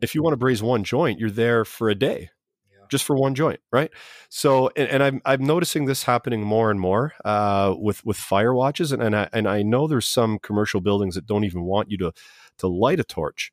If 0.00 0.14
you 0.14 0.20
mm-hmm. 0.20 0.24
want 0.24 0.32
to 0.34 0.38
braze 0.38 0.62
one 0.62 0.84
joint, 0.84 1.18
you're 1.18 1.30
there 1.30 1.64
for 1.64 1.88
a 1.88 1.94
day, 1.94 2.30
yeah. 2.70 2.86
just 2.90 3.04
for 3.04 3.16
one 3.16 3.34
joint, 3.34 3.60
right? 3.72 3.90
So, 4.28 4.70
and, 4.76 4.88
and, 4.88 5.02
I'm 5.02 5.22
I'm 5.24 5.44
noticing 5.44 5.84
this 5.84 6.02
happening 6.04 6.42
more 6.42 6.70
and 6.70 6.80
more 6.80 7.12
uh, 7.24 7.74
with 7.76 8.04
with 8.04 8.16
fire 8.16 8.54
watches, 8.54 8.92
and 8.92 9.02
and 9.02 9.16
I, 9.16 9.28
and 9.32 9.48
I 9.48 9.62
know 9.62 9.86
there's 9.86 10.08
some 10.08 10.38
commercial 10.38 10.80
buildings 10.80 11.14
that 11.14 11.26
don't 11.26 11.44
even 11.44 11.62
want 11.62 11.90
you 11.90 11.98
to 11.98 12.12
to 12.58 12.68
light 12.68 13.00
a 13.00 13.04
torch. 13.04 13.52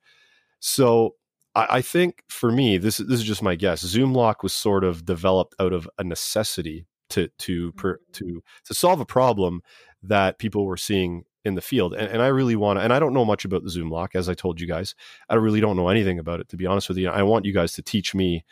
So 0.59 1.15
I, 1.53 1.81
think 1.81 2.23
for 2.29 2.51
me, 2.51 2.77
this 2.77 2.97
this 2.97 3.19
is 3.19 3.23
just 3.23 3.43
my 3.43 3.55
guess. 3.55 3.81
Zoom 3.81 4.13
lock 4.13 4.41
was 4.41 4.53
sort 4.53 4.83
of 4.83 5.05
developed 5.05 5.53
out 5.59 5.73
of 5.73 5.89
a 5.97 6.03
necessity 6.03 6.85
to 7.11 7.27
to 7.39 7.71
per, 7.73 7.95
mm-hmm. 7.95 8.11
to 8.13 8.43
to 8.65 8.73
solve 8.73 8.99
a 8.99 9.05
problem 9.05 9.61
that 10.03 10.39
people 10.39 10.65
were 10.65 10.77
seeing 10.77 11.25
in 11.43 11.55
the 11.55 11.61
field. 11.61 11.93
And, 11.93 12.07
and 12.11 12.21
I 12.21 12.27
really 12.27 12.55
want 12.55 12.79
to, 12.79 12.83
and 12.83 12.93
I 12.93 12.99
don't 12.99 13.13
know 13.13 13.25
much 13.25 13.45
about 13.45 13.63
the 13.63 13.69
Zoom 13.69 13.89
lock, 13.89 14.15
as 14.15 14.29
I 14.29 14.33
told 14.33 14.61
you 14.61 14.67
guys. 14.67 14.95
I 15.29 15.35
really 15.35 15.59
don't 15.59 15.75
know 15.75 15.89
anything 15.89 16.19
about 16.19 16.39
it, 16.39 16.49
to 16.49 16.57
be 16.57 16.65
honest 16.65 16.87
with 16.87 16.97
you. 16.97 17.09
I 17.09 17.23
want 17.23 17.45
you 17.45 17.53
guys 17.53 17.73
to 17.73 17.81
teach 17.81 18.13
me 18.13 18.45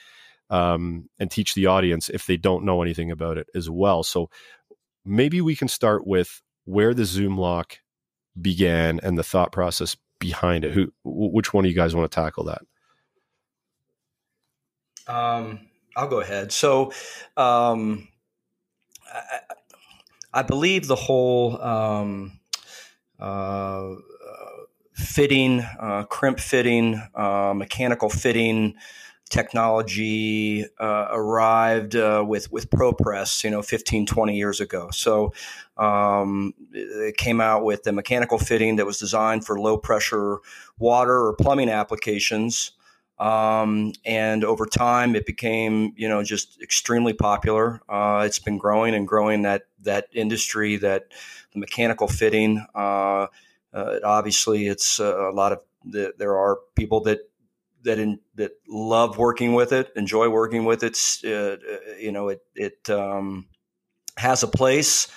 um, 0.49 1.09
and 1.19 1.29
teach 1.29 1.53
the 1.53 1.67
audience 1.67 2.09
if 2.09 2.25
they 2.25 2.37
don't 2.37 2.65
know 2.65 2.81
anything 2.81 3.11
about 3.11 3.37
it 3.37 3.47
as 3.53 3.69
well. 3.69 4.03
So 4.03 4.29
maybe 5.05 5.41
we 5.41 5.55
can 5.55 5.67
start 5.67 6.07
with 6.07 6.41
where 6.65 6.93
the 6.93 7.05
Zoom 7.05 7.37
lock 7.37 7.79
began 8.39 8.99
and 9.03 9.17
the 9.17 9.23
thought 9.23 9.51
process 9.51 9.95
behind 10.19 10.65
it. 10.65 10.73
Who, 10.73 10.91
which 11.03 11.53
one 11.53 11.65
of 11.65 11.71
you 11.71 11.77
guys 11.77 11.95
want 11.95 12.11
to 12.11 12.15
tackle 12.15 12.45
that? 12.45 12.61
Um, 15.07 15.67
I'll 15.95 16.07
go 16.07 16.21
ahead. 16.21 16.51
So, 16.51 16.93
um, 17.37 18.07
I, 19.13 19.39
I 20.33 20.41
believe 20.43 20.87
the 20.87 20.95
whole 20.95 21.61
um, 21.61 22.39
uh, 23.19 23.95
fitting, 24.93 25.61
uh, 25.79 26.03
crimp 26.03 26.39
fitting, 26.39 27.01
uh, 27.15 27.53
mechanical 27.55 28.09
fitting 28.09 28.75
technology 29.29 30.65
uh, 30.79 31.07
arrived 31.11 31.95
uh, 31.95 32.23
with 32.27 32.51
with 32.51 32.69
ProPress, 32.69 33.43
you 33.43 33.49
know, 33.49 33.61
15, 33.61 34.05
20 34.05 34.35
years 34.35 34.59
ago. 34.59 34.89
So 34.91 35.33
um, 35.77 36.53
it 36.73 37.17
came 37.17 37.39
out 37.39 37.63
with 37.63 37.83
the 37.83 37.91
mechanical 37.91 38.37
fitting 38.37 38.77
that 38.77 38.85
was 38.85 38.99
designed 38.99 39.45
for 39.45 39.59
low 39.59 39.77
pressure 39.77 40.39
water 40.77 41.27
or 41.27 41.35
plumbing 41.35 41.69
applications. 41.69 42.71
Um, 43.19 43.91
and 44.05 44.43
over 44.45 44.65
time, 44.65 45.15
it 45.15 45.25
became, 45.25 45.93
you 45.97 46.07
know, 46.07 46.23
just 46.23 46.61
extremely 46.61 47.13
popular. 47.13 47.81
Uh, 47.89 48.23
it's 48.25 48.39
been 48.39 48.57
growing 48.57 48.95
and 48.95 49.07
growing 49.07 49.41
that 49.41 49.63
that 49.81 50.07
industry, 50.13 50.77
that 50.77 51.07
the 51.53 51.59
mechanical 51.59 52.07
fitting. 52.07 52.65
Uh, 52.73 53.27
uh, 53.73 53.99
obviously, 54.03 54.67
it's 54.67 54.99
uh, 54.99 55.29
a 55.29 55.33
lot 55.33 55.51
of 55.51 55.61
the, 55.83 56.13
there 56.17 56.38
are 56.38 56.59
people 56.75 57.01
that 57.01 57.19
that 57.83 57.99
in, 57.99 58.19
that 58.35 58.51
love 58.67 59.17
working 59.17 59.53
with 59.53 59.71
it, 59.71 59.91
enjoy 59.95 60.29
working 60.29 60.65
with 60.65 60.83
it. 60.83 60.97
Uh, 61.23 61.29
uh, 61.29 61.57
you 61.99 62.11
know, 62.11 62.29
it 62.29 62.41
it 62.55 62.89
um, 62.89 63.47
has 64.17 64.43
a 64.43 64.47
place. 64.47 65.07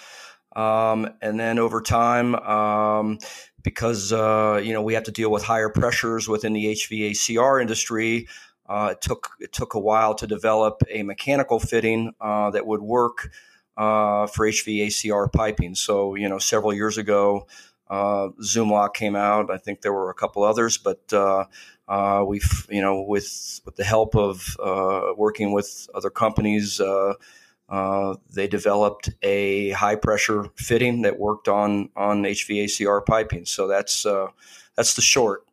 Um, 0.55 1.09
and 1.23 1.41
then 1.41 1.59
over 1.59 1.81
time, 1.81 2.35
um, 2.35 3.19
because 3.63 4.13
uh, 4.13 4.61
you 4.63 4.73
know 4.73 4.83
we 4.83 4.95
have 4.95 5.05
to 5.05 5.13
deal 5.13 5.31
with 5.31 5.43
higher 5.45 5.69
pressures 5.69 6.29
within 6.29 6.53
the 6.53 6.67
HVACR 6.67 7.61
industry. 7.61 8.29
Uh, 8.67 8.91
it 8.93 9.01
took 9.01 9.31
it 9.41 9.53
took 9.53 9.75
a 9.75 9.81
while 9.81 10.15
to 10.15 10.27
develop 10.27 10.83
a 10.91 11.03
mechanical 11.03 11.59
fitting 11.59 12.13
uh, 12.21 12.51
that 12.51 12.67
would 12.67 12.83
work 12.83 13.31
uh, 13.77 14.27
for 14.27 14.47
HVACR 14.47 15.33
piping. 15.33 15.75
So 15.75 16.15
you 16.15 16.29
know, 16.29 16.39
several 16.39 16.73
years 16.73 16.99
ago, 16.99 17.47
uh, 17.89 18.29
Zoomlock 18.43 18.95
came 18.95 19.17
out. 19.17 19.51
I 19.51 19.59
think 19.59 19.83
there 19.83 19.93
were 19.93 20.11
a 20.11 20.15
couple 20.15 20.43
others, 20.43 20.79
but 20.79 21.13
uh, 21.13 22.25
we've 22.27 22.67
you 22.71 22.81
know 22.81 23.03
with 23.03 23.61
with 23.65 23.77
the 23.77 23.85
help 23.85 24.17
of 24.17 24.57
working 25.17 25.53
with 25.53 25.89
other 25.95 26.11
companies. 26.11 26.81
Uh, 27.73 28.17
they 28.31 28.47
developed 28.47 29.09
a 29.23 29.71
high 29.71 29.97
pressure 29.97 30.45
fitting 30.57 31.01
that 31.03 31.19
worked 31.19 31.49
on 31.49 31.89
on 31.97 32.23
HVACR 32.23 33.07
piping. 33.07 33.47
So 33.47 33.67
that's 33.67 34.05
uh, 34.05 34.27
that's 34.77 34.93
the 34.93 35.01
short. 35.01 35.47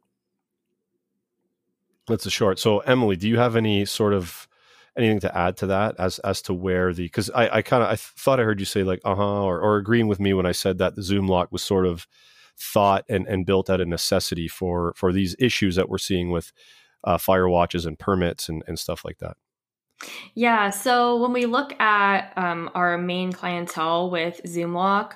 That's 2.07 2.25
the 2.25 2.29
short. 2.29 2.59
So 2.59 2.79
Emily, 2.79 3.15
do 3.15 3.29
you 3.29 3.37
have 3.37 3.55
any 3.55 3.85
sort 3.85 4.13
of 4.13 4.49
anything 4.97 5.21
to 5.21 5.37
add 5.37 5.55
to 5.57 5.67
that 5.67 5.95
as 5.97 6.19
as 6.19 6.41
to 6.41 6.53
where 6.53 6.93
the 6.93 7.03
because 7.03 7.29
I, 7.29 7.57
I 7.57 7.61
kind 7.61 7.83
of 7.83 7.89
I 7.89 7.95
thought 7.95 8.41
I 8.41 8.43
heard 8.43 8.59
you 8.59 8.65
say 8.65 8.83
like 8.83 8.99
uh 9.05 9.15
huh 9.15 9.43
or, 9.43 9.61
or 9.61 9.77
agreeing 9.77 10.09
with 10.09 10.19
me 10.19 10.33
when 10.33 10.45
I 10.45 10.51
said 10.51 10.77
that 10.79 10.97
the 10.97 11.03
Zoom 11.03 11.25
lock 11.25 11.53
was 11.53 11.63
sort 11.63 11.85
of 11.85 12.05
thought 12.57 13.05
and, 13.07 13.25
and 13.27 13.45
built 13.45 13.69
out 13.69 13.79
of 13.79 13.87
necessity 13.87 14.49
for 14.49 14.93
for 14.97 15.13
these 15.13 15.37
issues 15.39 15.77
that 15.77 15.87
we're 15.87 15.97
seeing 15.97 16.31
with 16.31 16.51
uh, 17.05 17.17
fire 17.17 17.47
watches 17.47 17.85
and 17.85 17.97
permits 17.97 18.49
and, 18.49 18.61
and 18.67 18.77
stuff 18.77 19.05
like 19.05 19.19
that. 19.19 19.37
Yeah. 20.33 20.69
So 20.69 21.21
when 21.21 21.33
we 21.33 21.45
look 21.45 21.79
at 21.79 22.31
um, 22.37 22.69
our 22.73 22.97
main 22.97 23.33
clientele 23.33 24.09
with 24.09 24.39
ZoomLock, 24.45 25.13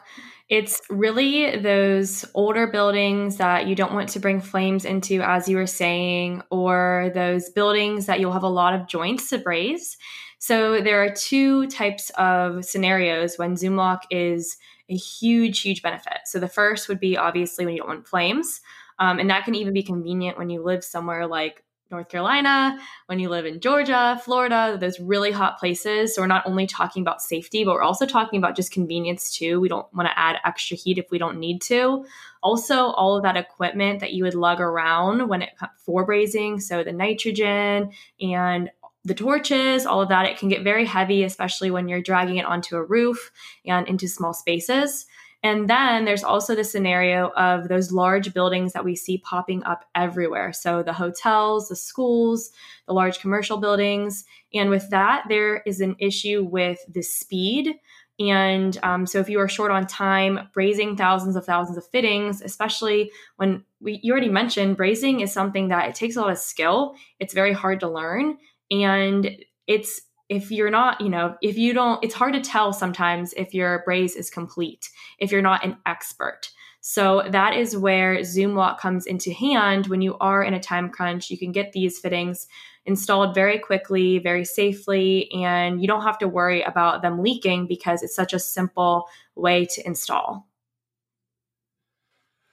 it's 0.49 0.81
really 0.89 1.57
those 1.57 2.25
older 2.33 2.67
buildings 2.67 3.37
that 3.37 3.65
you 3.65 3.75
don't 3.75 3.93
want 3.93 4.09
to 4.09 4.19
bring 4.19 4.41
flames 4.41 4.85
into, 4.85 5.21
as 5.21 5.47
you 5.47 5.57
were 5.57 5.67
saying, 5.67 6.43
or 6.51 7.11
those 7.15 7.49
buildings 7.49 8.05
that 8.05 8.19
you'll 8.19 8.33
have 8.33 8.43
a 8.43 8.49
lot 8.49 8.73
of 8.73 8.87
joints 8.87 9.29
to 9.29 9.37
braze. 9.37 9.97
So 10.39 10.81
there 10.81 11.01
are 11.01 11.09
two 11.09 11.67
types 11.67 12.11
of 12.17 12.65
scenarios 12.65 13.37
when 13.37 13.55
ZoomLock 13.55 14.01
is 14.11 14.57
a 14.89 14.95
huge, 14.95 15.61
huge 15.61 15.81
benefit. 15.81 16.19
So 16.25 16.39
the 16.39 16.49
first 16.49 16.89
would 16.89 16.99
be 16.99 17.17
obviously 17.17 17.65
when 17.65 17.75
you 17.75 17.79
don't 17.79 17.87
want 17.87 18.07
flames. 18.07 18.59
Um, 18.99 19.19
and 19.19 19.29
that 19.29 19.45
can 19.45 19.55
even 19.55 19.73
be 19.73 19.83
convenient 19.83 20.37
when 20.37 20.49
you 20.49 20.61
live 20.61 20.83
somewhere 20.83 21.25
like 21.25 21.63
North 21.93 22.09
Carolina, 22.09 22.77
when 23.05 23.19
you 23.19 23.29
live 23.29 23.45
in 23.45 23.59
Georgia, 23.59 24.19
Florida, 24.25 24.77
those 24.79 24.99
really 24.99 25.31
hot 25.31 25.59
places. 25.59 26.13
So 26.13 26.21
we're 26.21 26.27
not 26.27 26.45
only 26.45 26.67
talking 26.67 27.01
about 27.01 27.21
safety, 27.21 27.63
but 27.63 27.73
we're 27.73 27.83
also 27.83 28.05
talking 28.05 28.39
about 28.39 28.55
just 28.55 28.71
convenience 28.71 29.33
too. 29.33 29.61
We 29.61 29.69
don't 29.69 29.85
want 29.93 30.09
to 30.09 30.19
add 30.19 30.37
extra 30.43 30.75
heat 30.75 30.97
if 30.97 31.11
we 31.11 31.19
don't 31.19 31.39
need 31.39 31.61
to. 31.63 32.05
Also, 32.41 32.87
all 32.87 33.15
of 33.15 33.23
that 33.23 33.37
equipment 33.37 34.01
that 34.01 34.13
you 34.13 34.23
would 34.23 34.33
lug 34.33 34.59
around 34.59 35.29
when 35.29 35.43
it 35.43 35.51
for 35.77 36.05
brazing, 36.05 36.61
so 36.61 36.83
the 36.83 36.91
nitrogen 36.91 37.91
and 38.19 38.69
the 39.05 39.13
torches, 39.13 39.85
all 39.85 40.01
of 40.01 40.09
that, 40.09 40.25
it 40.25 40.37
can 40.37 40.49
get 40.49 40.63
very 40.63 40.85
heavy, 40.85 41.23
especially 41.23 41.69
when 41.69 41.87
you're 41.87 42.01
dragging 42.01 42.37
it 42.37 42.45
onto 42.45 42.75
a 42.75 42.83
roof 42.83 43.31
and 43.65 43.87
into 43.87 44.07
small 44.07 44.33
spaces. 44.33 45.05
And 45.43 45.69
then 45.69 46.05
there's 46.05 46.23
also 46.23 46.55
the 46.55 46.63
scenario 46.63 47.29
of 47.31 47.67
those 47.67 47.91
large 47.91 48.33
buildings 48.33 48.71
that 48.71 48.85
we 48.85 48.95
see 48.95 49.17
popping 49.17 49.61
up 49.65 49.83
everywhere. 49.93 50.53
So 50.53 50.81
the 50.81 50.93
hotels, 50.93 51.67
the 51.67 51.75
schools, 51.75 52.49
the 52.87 52.93
large 52.93 53.19
commercial 53.19 53.57
buildings. 53.57 54.23
And 54.53 54.69
with 54.69 54.89
that, 54.91 55.25
there 55.27 55.57
is 55.65 55.81
an 55.81 55.97
issue 55.99 56.47
with 56.49 56.79
the 56.87 57.01
speed. 57.01 57.75
And 58.19 58.77
um, 58.83 59.05
so 59.05 59.19
if 59.19 59.27
you 59.27 59.39
are 59.39 59.49
short 59.49 59.71
on 59.71 59.85
time, 59.85 60.47
brazing 60.55 60.97
thousands 60.97 61.35
of 61.35 61.45
thousands 61.45 61.77
of 61.77 61.85
fittings, 61.87 62.41
especially 62.41 63.11
when 63.35 63.65
we, 63.81 63.99
you 64.01 64.13
already 64.13 64.29
mentioned 64.29 64.77
brazing 64.77 65.21
is 65.21 65.33
something 65.33 65.67
that 65.69 65.89
it 65.89 65.95
takes 65.95 66.15
a 66.15 66.21
lot 66.21 66.31
of 66.31 66.37
skill. 66.37 66.95
It's 67.19 67.33
very 67.33 67.53
hard 67.53 67.81
to 67.81 67.89
learn. 67.89 68.37
And 68.71 69.43
it's 69.67 70.01
if 70.35 70.51
you're 70.51 70.71
not, 70.71 70.99
you 70.99 71.09
know, 71.09 71.35
if 71.41 71.57
you 71.57 71.73
don't, 71.73 72.03
it's 72.03 72.15
hard 72.15 72.33
to 72.33 72.41
tell 72.41 72.73
sometimes 72.73 73.33
if 73.33 73.53
your 73.53 73.83
braze 73.85 74.15
is 74.15 74.29
complete, 74.29 74.89
if 75.19 75.31
you're 75.31 75.41
not 75.41 75.63
an 75.63 75.77
expert. 75.85 76.49
So 76.81 77.23
that 77.29 77.55
is 77.55 77.77
where 77.77 78.23
Zoom 78.23 78.55
Lock 78.55 78.79
comes 78.79 79.05
into 79.05 79.31
hand 79.31 79.87
when 79.87 80.01
you 80.01 80.17
are 80.19 80.43
in 80.43 80.53
a 80.53 80.59
time 80.59 80.89
crunch. 80.89 81.29
You 81.29 81.37
can 81.37 81.51
get 81.51 81.71
these 81.71 81.99
fittings 81.99 82.47
installed 82.85 83.33
very 83.33 83.57
quickly, 83.57 84.19
very 84.19 84.43
safely, 84.43 85.31
and 85.31 85.81
you 85.81 85.87
don't 85.87 86.01
have 86.01 86.17
to 86.17 86.27
worry 86.27 86.61
about 86.61 87.01
them 87.01 87.21
leaking 87.21 87.67
because 87.67 88.03
it's 88.03 88.15
such 88.15 88.33
a 88.33 88.39
simple 88.39 89.07
way 89.35 89.65
to 89.65 89.87
install. 89.87 90.47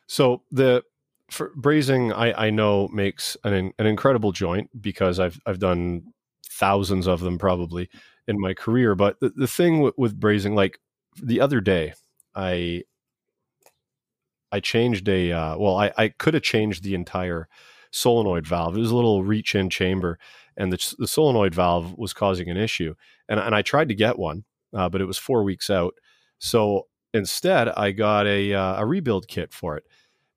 So 0.07 0.43
the 0.51 0.85
for 1.31 1.53
brazing, 1.57 2.13
I, 2.13 2.47
I 2.47 2.51
know 2.51 2.89
makes 2.89 3.37
an 3.43 3.73
an 3.79 3.87
incredible 3.87 4.33
joint 4.33 4.71
because 4.81 5.19
I've 5.19 5.41
I've 5.47 5.59
done 5.59 6.13
thousands 6.61 7.07
of 7.09 7.21
them 7.21 7.39
probably 7.39 7.89
in 8.29 8.39
my 8.39 8.55
career. 8.55 8.95
But 8.95 9.19
the, 9.21 9.31
the 9.31 9.49
thing 9.49 9.81
with, 9.81 10.21
brazing, 10.21 10.55
like 10.55 10.79
the 11.21 11.41
other 11.41 11.61
day, 11.61 11.95
I 12.35 12.85
I 14.53 14.61
changed 14.61 15.09
a 15.09 15.33
uh, 15.33 15.57
well, 15.59 15.77
I, 15.77 15.93
I 15.97 16.09
could 16.09 16.35
have 16.35 16.43
changed 16.45 16.85
the 16.85 16.95
entire 16.95 17.49
solenoid 17.91 18.47
valve. 18.47 18.77
It 18.77 18.81
was 18.81 18.93
a 18.93 18.97
little 18.97 19.25
reach 19.25 19.55
in 19.55 19.71
chamber, 19.71 20.19
and 20.57 20.73
the, 20.73 20.95
the 20.99 21.09
solenoid 21.09 21.55
valve 21.55 21.99
was 21.99 22.13
causing 22.13 22.49
an 22.49 22.57
issue. 22.57 22.95
And, 23.29 23.41
and 23.41 23.55
I 23.55 23.63
tried 23.63 23.89
to 23.89 23.95
get 23.95 24.19
one, 24.19 24.45
uh, 24.75 24.89
but 24.89 25.01
it 25.01 25.07
was 25.07 25.19
four 25.19 25.43
weeks 25.43 25.71
out. 25.71 25.95
So 26.39 26.87
instead, 27.15 27.69
I 27.69 27.93
got 27.93 28.27
a, 28.27 28.55
uh, 28.55 28.83
a 28.83 28.87
rebuild 28.87 29.27
kit 29.29 29.53
for 29.53 29.77
it. 29.77 29.85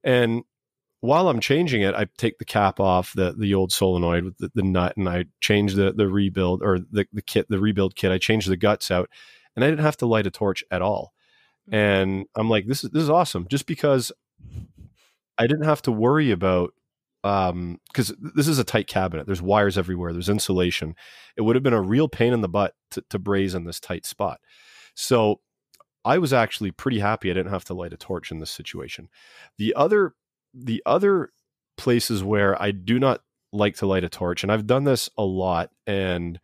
And 0.03 0.43
while 1.03 1.27
I'm 1.27 1.41
changing 1.41 1.81
it, 1.81 1.93
I 1.93 2.07
take 2.17 2.37
the 2.37 2.45
cap 2.45 2.79
off 2.79 3.11
the 3.11 3.35
the 3.37 3.53
old 3.53 3.73
solenoid 3.73 4.23
with 4.23 4.37
the, 4.37 4.49
the 4.55 4.63
nut, 4.63 4.95
and 4.95 5.09
I 5.09 5.25
change 5.41 5.73
the 5.73 5.91
the 5.91 6.07
rebuild 6.07 6.63
or 6.63 6.79
the 6.79 7.05
the 7.11 7.21
kit, 7.21 7.45
the 7.49 7.59
rebuild 7.59 7.97
kit. 7.97 8.09
I 8.09 8.17
change 8.17 8.45
the 8.45 8.55
guts 8.55 8.89
out, 8.89 9.09
and 9.53 9.65
I 9.65 9.69
didn't 9.69 9.83
have 9.83 9.97
to 9.97 10.05
light 10.05 10.27
a 10.27 10.31
torch 10.31 10.63
at 10.71 10.81
all. 10.81 11.13
Mm-hmm. 11.67 11.75
And 11.75 12.25
I'm 12.35 12.49
like, 12.49 12.67
this 12.67 12.85
is 12.85 12.91
this 12.91 13.03
is 13.03 13.09
awesome, 13.09 13.47
just 13.49 13.65
because 13.65 14.13
I 15.37 15.45
didn't 15.45 15.65
have 15.65 15.81
to 15.81 15.91
worry 15.91 16.31
about 16.31 16.73
um 17.25 17.81
because 17.91 18.13
this 18.35 18.47
is 18.47 18.57
a 18.57 18.63
tight 18.63 18.87
cabinet. 18.87 19.25
There's 19.25 19.41
wires 19.41 19.77
everywhere. 19.77 20.13
There's 20.13 20.29
insulation. 20.29 20.95
It 21.35 21.41
would 21.41 21.57
have 21.57 21.63
been 21.63 21.73
a 21.73 21.81
real 21.81 22.07
pain 22.07 22.31
in 22.31 22.39
the 22.39 22.47
butt 22.47 22.75
to, 22.91 23.03
to 23.09 23.19
braze 23.19 23.55
in 23.55 23.65
this 23.65 23.81
tight 23.81 24.05
spot. 24.05 24.39
So 24.95 25.41
I 26.05 26.17
was 26.17 26.31
actually 26.31 26.71
pretty 26.71 26.99
happy 26.99 27.29
I 27.29 27.33
didn't 27.33 27.51
have 27.51 27.65
to 27.65 27.73
light 27.73 27.91
a 27.91 27.97
torch 27.97 28.31
in 28.31 28.39
this 28.39 28.51
situation. 28.51 29.09
The 29.57 29.73
other 29.75 30.13
the 30.53 30.81
other 30.85 31.31
places 31.77 32.23
where 32.23 32.61
I 32.61 32.71
do 32.71 32.99
not 32.99 33.21
like 33.51 33.75
to 33.77 33.85
light 33.85 34.03
a 34.03 34.09
torch, 34.09 34.43
and 34.43 34.51
I've 34.51 34.67
done 34.67 34.83
this 34.83 35.09
a 35.17 35.23
lot, 35.23 35.71
and 35.87 36.39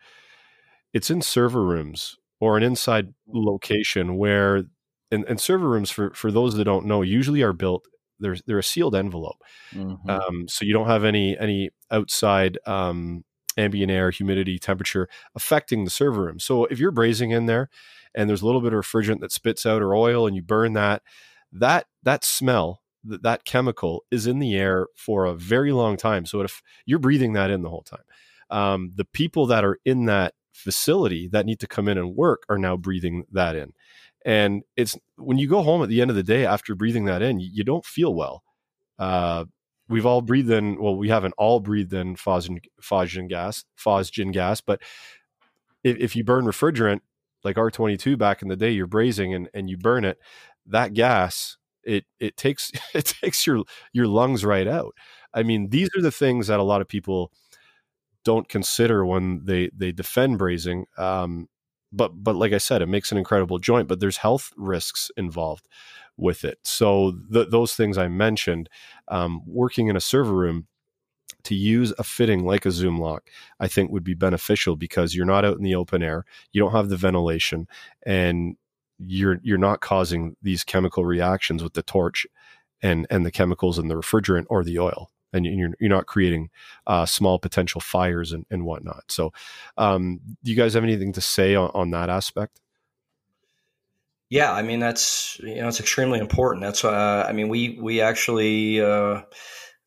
it's 0.93 1.09
in 1.09 1.21
server 1.21 1.63
rooms 1.63 2.17
or 2.39 2.57
an 2.57 2.63
inside 2.63 3.13
location 3.27 4.17
where, 4.17 4.63
and, 5.11 5.25
and 5.25 5.39
server 5.39 5.69
rooms 5.69 5.91
for 5.91 6.13
for 6.13 6.31
those 6.31 6.55
that 6.55 6.65
don't 6.65 6.85
know, 6.85 7.01
usually 7.01 7.41
are 7.41 7.53
built. 7.53 7.85
They're 8.19 8.37
they're 8.45 8.59
a 8.59 8.63
sealed 8.63 8.95
envelope, 8.95 9.41
mm-hmm. 9.73 10.09
um, 10.09 10.47
so 10.47 10.65
you 10.65 10.73
don't 10.73 10.87
have 10.87 11.03
any 11.03 11.37
any 11.37 11.69
outside 11.89 12.57
um, 12.65 13.23
ambient 13.57 13.91
air, 13.91 14.11
humidity, 14.11 14.59
temperature 14.59 15.07
affecting 15.35 15.83
the 15.83 15.91
server 15.91 16.23
room. 16.23 16.39
So 16.39 16.65
if 16.65 16.79
you're 16.79 16.91
brazing 16.91 17.31
in 17.31 17.45
there, 17.45 17.69
and 18.15 18.29
there's 18.29 18.41
a 18.41 18.45
little 18.45 18.61
bit 18.61 18.73
of 18.73 18.83
refrigerant 18.83 19.19
that 19.21 19.31
spits 19.31 19.65
out 19.65 19.81
or 19.81 19.95
oil, 19.95 20.27
and 20.27 20.35
you 20.35 20.41
burn 20.41 20.73
that, 20.73 21.01
that 21.51 21.85
that 22.03 22.23
smell 22.23 22.81
that 23.03 23.23
that 23.23 23.45
chemical 23.45 24.03
is 24.11 24.27
in 24.27 24.39
the 24.39 24.55
air 24.55 24.87
for 24.95 25.25
a 25.25 25.33
very 25.33 25.71
long 25.71 25.97
time. 25.97 26.25
So 26.25 26.41
if 26.41 26.61
you're 26.85 26.99
breathing 26.99 27.33
that 27.33 27.49
in 27.49 27.61
the 27.61 27.69
whole 27.69 27.83
time, 27.83 28.03
um, 28.49 28.91
the 28.95 29.05
people 29.05 29.45
that 29.47 29.63
are 29.63 29.79
in 29.85 30.05
that 30.05 30.33
facility 30.53 31.27
that 31.29 31.45
need 31.45 31.59
to 31.59 31.67
come 31.67 31.87
in 31.87 31.97
and 31.97 32.15
work 32.15 32.43
are 32.49 32.57
now 32.57 32.75
breathing 32.75 33.25
that 33.31 33.55
in. 33.55 33.73
And 34.25 34.63
it's 34.75 34.97
when 35.17 35.37
you 35.37 35.47
go 35.47 35.61
home 35.61 35.81
at 35.81 35.89
the 35.89 36.01
end 36.01 36.09
of 36.09 36.15
the 36.15 36.23
day 36.23 36.45
after 36.45 36.75
breathing 36.75 37.05
that 37.05 37.21
in, 37.21 37.39
you, 37.39 37.49
you 37.51 37.63
don't 37.63 37.85
feel 37.85 38.13
well. 38.13 38.43
Uh, 38.97 39.45
we've 39.87 40.05
all 40.05 40.21
breathed 40.21 40.51
in, 40.51 40.81
well, 40.81 40.95
we 40.95 41.09
haven't 41.09 41.33
all 41.37 41.59
breathed 41.59 41.93
in 41.93 42.15
phosgene, 42.15 42.61
phosgene 42.81 43.29
gas, 43.29 43.63
phosgene 43.77 44.33
gas, 44.33 44.59
but 44.59 44.81
if, 45.83 45.97
if 45.97 46.15
you 46.15 46.23
burn 46.23 46.45
refrigerant 46.45 46.99
like 47.43 47.55
R22 47.55 48.17
back 48.17 48.41
in 48.41 48.49
the 48.49 48.57
day, 48.57 48.71
you're 48.71 48.87
brazing 48.87 49.33
and, 49.33 49.49
and 49.53 49.69
you 49.69 49.77
burn 49.77 50.03
it, 50.03 50.19
that 50.65 50.93
gas 50.93 51.57
it 51.89 52.05
it 52.19 52.37
takes 52.37 52.71
it 52.93 53.05
takes 53.05 53.45
your 53.47 53.63
your 53.93 54.07
lungs 54.07 54.45
right 54.45 54.67
out. 54.67 54.95
I 55.33 55.43
mean, 55.43 55.69
these 55.69 55.89
are 55.97 56.01
the 56.01 56.11
things 56.11 56.47
that 56.47 56.59
a 56.59 56.63
lot 56.63 56.81
of 56.81 56.87
people 56.87 57.31
don't 58.25 58.49
consider 58.49 59.05
when 59.05 59.41
they 59.45 59.69
they 59.75 59.91
defend 59.91 60.39
brazing. 60.39 60.85
Um, 60.97 61.47
but 61.91 62.11
but 62.23 62.35
like 62.35 62.53
I 62.53 62.57
said, 62.59 62.81
it 62.81 62.87
makes 62.87 63.11
an 63.11 63.17
incredible 63.17 63.59
joint. 63.59 63.87
But 63.87 63.99
there's 63.99 64.17
health 64.17 64.51
risks 64.57 65.11
involved 65.17 65.67
with 66.17 66.43
it. 66.43 66.59
So 66.63 67.13
those 67.29 67.75
things 67.75 67.97
I 67.97 68.09
mentioned, 68.09 68.69
um, 69.07 69.41
working 69.47 69.87
in 69.87 69.95
a 69.95 70.01
server 70.01 70.33
room 70.33 70.67
to 71.43 71.55
use 71.55 71.93
a 71.97 72.03
fitting 72.03 72.45
like 72.45 72.65
a 72.65 72.71
zoom 72.71 72.99
lock 72.99 73.29
i 73.59 73.67
think 73.67 73.91
would 73.91 74.03
be 74.03 74.13
beneficial 74.13 74.75
because 74.75 75.15
you're 75.15 75.25
not 75.25 75.45
out 75.45 75.57
in 75.57 75.63
the 75.63 75.75
open 75.75 76.03
air 76.03 76.25
you 76.51 76.61
don't 76.61 76.71
have 76.73 76.89
the 76.89 76.97
ventilation 76.97 77.67
and 78.05 78.57
you're 78.99 79.39
you're 79.43 79.57
not 79.57 79.81
causing 79.81 80.35
these 80.41 80.63
chemical 80.63 81.05
reactions 81.05 81.63
with 81.63 81.73
the 81.73 81.83
torch 81.83 82.27
and 82.81 83.07
and 83.09 83.25
the 83.25 83.31
chemicals 83.31 83.79
in 83.79 83.87
the 83.87 83.95
refrigerant 83.95 84.45
or 84.49 84.63
the 84.63 84.79
oil 84.79 85.09
and 85.33 85.45
you're 85.45 85.71
you're 85.79 85.89
not 85.89 86.05
creating 86.05 86.49
uh, 86.87 87.05
small 87.05 87.39
potential 87.39 87.81
fires 87.81 88.31
and, 88.31 88.45
and 88.49 88.65
whatnot. 88.65 89.03
So, 89.09 89.31
um, 89.77 90.19
do 90.43 90.51
you 90.51 90.57
guys 90.57 90.73
have 90.73 90.83
anything 90.83 91.13
to 91.13 91.21
say 91.21 91.55
on, 91.55 91.71
on 91.73 91.91
that 91.91 92.09
aspect? 92.09 92.59
Yeah, 94.29 94.53
I 94.53 94.61
mean 94.61 94.79
that's 94.79 95.39
you 95.39 95.55
know 95.55 95.67
it's 95.67 95.79
extremely 95.79 96.19
important. 96.19 96.63
That's 96.63 96.83
uh, 96.83 97.25
I 97.27 97.31
mean 97.33 97.49
we 97.49 97.77
we 97.81 98.01
actually 98.01 98.81
uh, 98.81 99.21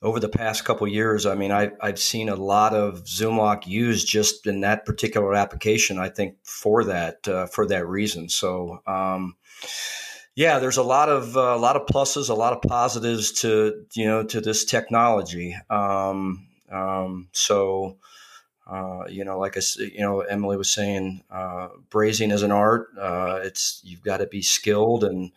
over 0.02 0.18
the 0.18 0.28
past 0.28 0.64
couple 0.64 0.86
years, 0.88 1.26
I 1.26 1.36
mean, 1.36 1.52
I, 1.52 1.70
I've 1.80 1.98
seen 1.98 2.28
a 2.28 2.34
lot 2.34 2.74
of 2.74 3.04
ZoomLock 3.04 3.66
used 3.66 4.08
just 4.08 4.46
in 4.46 4.60
that 4.60 4.84
particular 4.84 5.34
application. 5.34 5.98
I 5.98 6.08
think 6.08 6.36
for 6.42 6.84
that 6.84 7.26
uh, 7.28 7.46
for 7.46 7.66
that 7.68 7.86
reason. 7.86 8.28
So, 8.28 8.82
um, 8.86 9.36
yeah, 10.34 10.58
there's 10.58 10.76
a 10.76 10.82
lot 10.82 11.08
of 11.08 11.36
uh, 11.36 11.54
a 11.54 11.58
lot 11.58 11.76
of 11.76 11.86
pluses, 11.86 12.30
a 12.30 12.34
lot 12.34 12.52
of 12.52 12.62
positives 12.62 13.32
to 13.42 13.84
you 13.94 14.06
know 14.06 14.24
to 14.24 14.40
this 14.40 14.64
technology. 14.64 15.54
Um, 15.70 16.48
um, 16.70 17.28
so, 17.32 17.98
uh, 18.66 19.04
you 19.08 19.24
know, 19.24 19.38
like 19.38 19.56
I 19.56 19.60
you 19.76 20.00
know, 20.00 20.20
Emily 20.22 20.56
was 20.56 20.72
saying, 20.72 21.22
uh, 21.30 21.68
brazing 21.90 22.32
is 22.32 22.42
an 22.42 22.50
art. 22.50 22.88
Uh, 22.98 23.40
it's 23.44 23.80
you've 23.84 24.02
got 24.02 24.16
to 24.16 24.26
be 24.26 24.42
skilled 24.42 25.04
and 25.04 25.30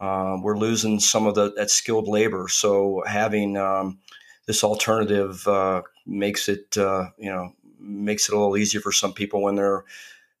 um, 0.00 0.42
we're 0.42 0.58
losing 0.58 0.98
some 0.98 1.26
of 1.26 1.34
the, 1.34 1.52
that 1.52 1.70
skilled 1.70 2.08
labor. 2.08 2.48
So 2.48 3.02
having 3.06 3.56
um, 3.56 3.98
this 4.46 4.64
alternative 4.64 5.46
uh, 5.46 5.82
makes 6.06 6.48
it, 6.48 6.76
uh, 6.76 7.06
you 7.18 7.30
know, 7.30 7.52
makes 7.78 8.28
it 8.28 8.34
a 8.34 8.38
little 8.38 8.56
easier 8.56 8.80
for 8.80 8.92
some 8.92 9.12
people 9.12 9.42
when 9.42 9.56
they're 9.56 9.84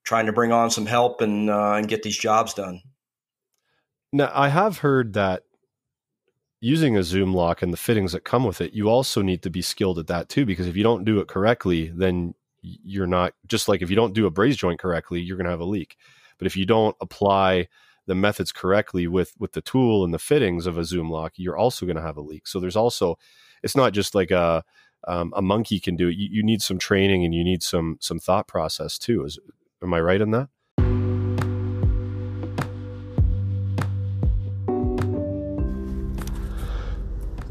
trying 0.02 0.26
to 0.26 0.32
bring 0.32 0.50
on 0.50 0.70
some 0.70 0.86
help 0.86 1.20
and 1.20 1.50
uh, 1.50 1.74
and 1.74 1.88
get 1.88 2.02
these 2.02 2.16
jobs 2.16 2.54
done. 2.54 2.82
Now, 4.12 4.30
I 4.34 4.48
have 4.48 4.78
heard 4.78 5.12
that 5.12 5.44
using 6.60 6.96
a 6.96 7.02
zoom 7.02 7.32
lock 7.32 7.62
and 7.62 7.72
the 7.72 7.78
fittings 7.78 8.12
that 8.12 8.24
come 8.24 8.44
with 8.44 8.60
it, 8.60 8.72
you 8.72 8.88
also 8.88 9.22
need 9.22 9.42
to 9.42 9.50
be 9.50 9.62
skilled 9.62 9.98
at 9.98 10.08
that 10.08 10.28
too. 10.28 10.44
Because 10.44 10.66
if 10.66 10.76
you 10.76 10.82
don't 10.82 11.04
do 11.04 11.20
it 11.20 11.28
correctly, 11.28 11.92
then 11.94 12.34
you're 12.62 13.06
not 13.06 13.34
just 13.46 13.68
like 13.68 13.82
if 13.82 13.90
you 13.90 13.96
don't 13.96 14.14
do 14.14 14.26
a 14.26 14.30
braze 14.30 14.56
joint 14.56 14.80
correctly, 14.80 15.20
you're 15.20 15.36
going 15.36 15.44
to 15.44 15.50
have 15.50 15.60
a 15.60 15.64
leak. 15.64 15.96
But 16.38 16.46
if 16.46 16.56
you 16.56 16.66
don't 16.66 16.96
apply 17.00 17.68
the 18.10 18.14
methods 18.16 18.50
correctly 18.50 19.06
with 19.06 19.34
with 19.38 19.52
the 19.52 19.60
tool 19.60 20.02
and 20.04 20.12
the 20.12 20.18
fittings 20.18 20.66
of 20.66 20.76
a 20.76 20.84
zoom 20.84 21.08
lock, 21.08 21.34
you're 21.36 21.56
also 21.56 21.86
going 21.86 21.94
to 21.94 22.02
have 22.02 22.16
a 22.16 22.20
leak. 22.20 22.48
So 22.48 22.58
there's 22.58 22.74
also 22.74 23.16
it's 23.62 23.76
not 23.76 23.92
just 23.92 24.16
like 24.16 24.32
a 24.32 24.64
um, 25.06 25.32
a 25.36 25.40
monkey 25.40 25.78
can 25.78 25.94
do 25.94 26.08
it. 26.08 26.16
You, 26.16 26.28
you, 26.32 26.42
need 26.42 26.60
some 26.60 26.76
training 26.76 27.24
and 27.24 27.32
you 27.32 27.44
need 27.44 27.62
some 27.62 27.98
some 28.00 28.18
thought 28.18 28.48
process 28.48 28.98
too. 28.98 29.24
Is 29.24 29.38
am 29.80 29.94
I 29.94 30.00
right 30.00 30.20
in 30.20 30.32
that? 30.32 30.48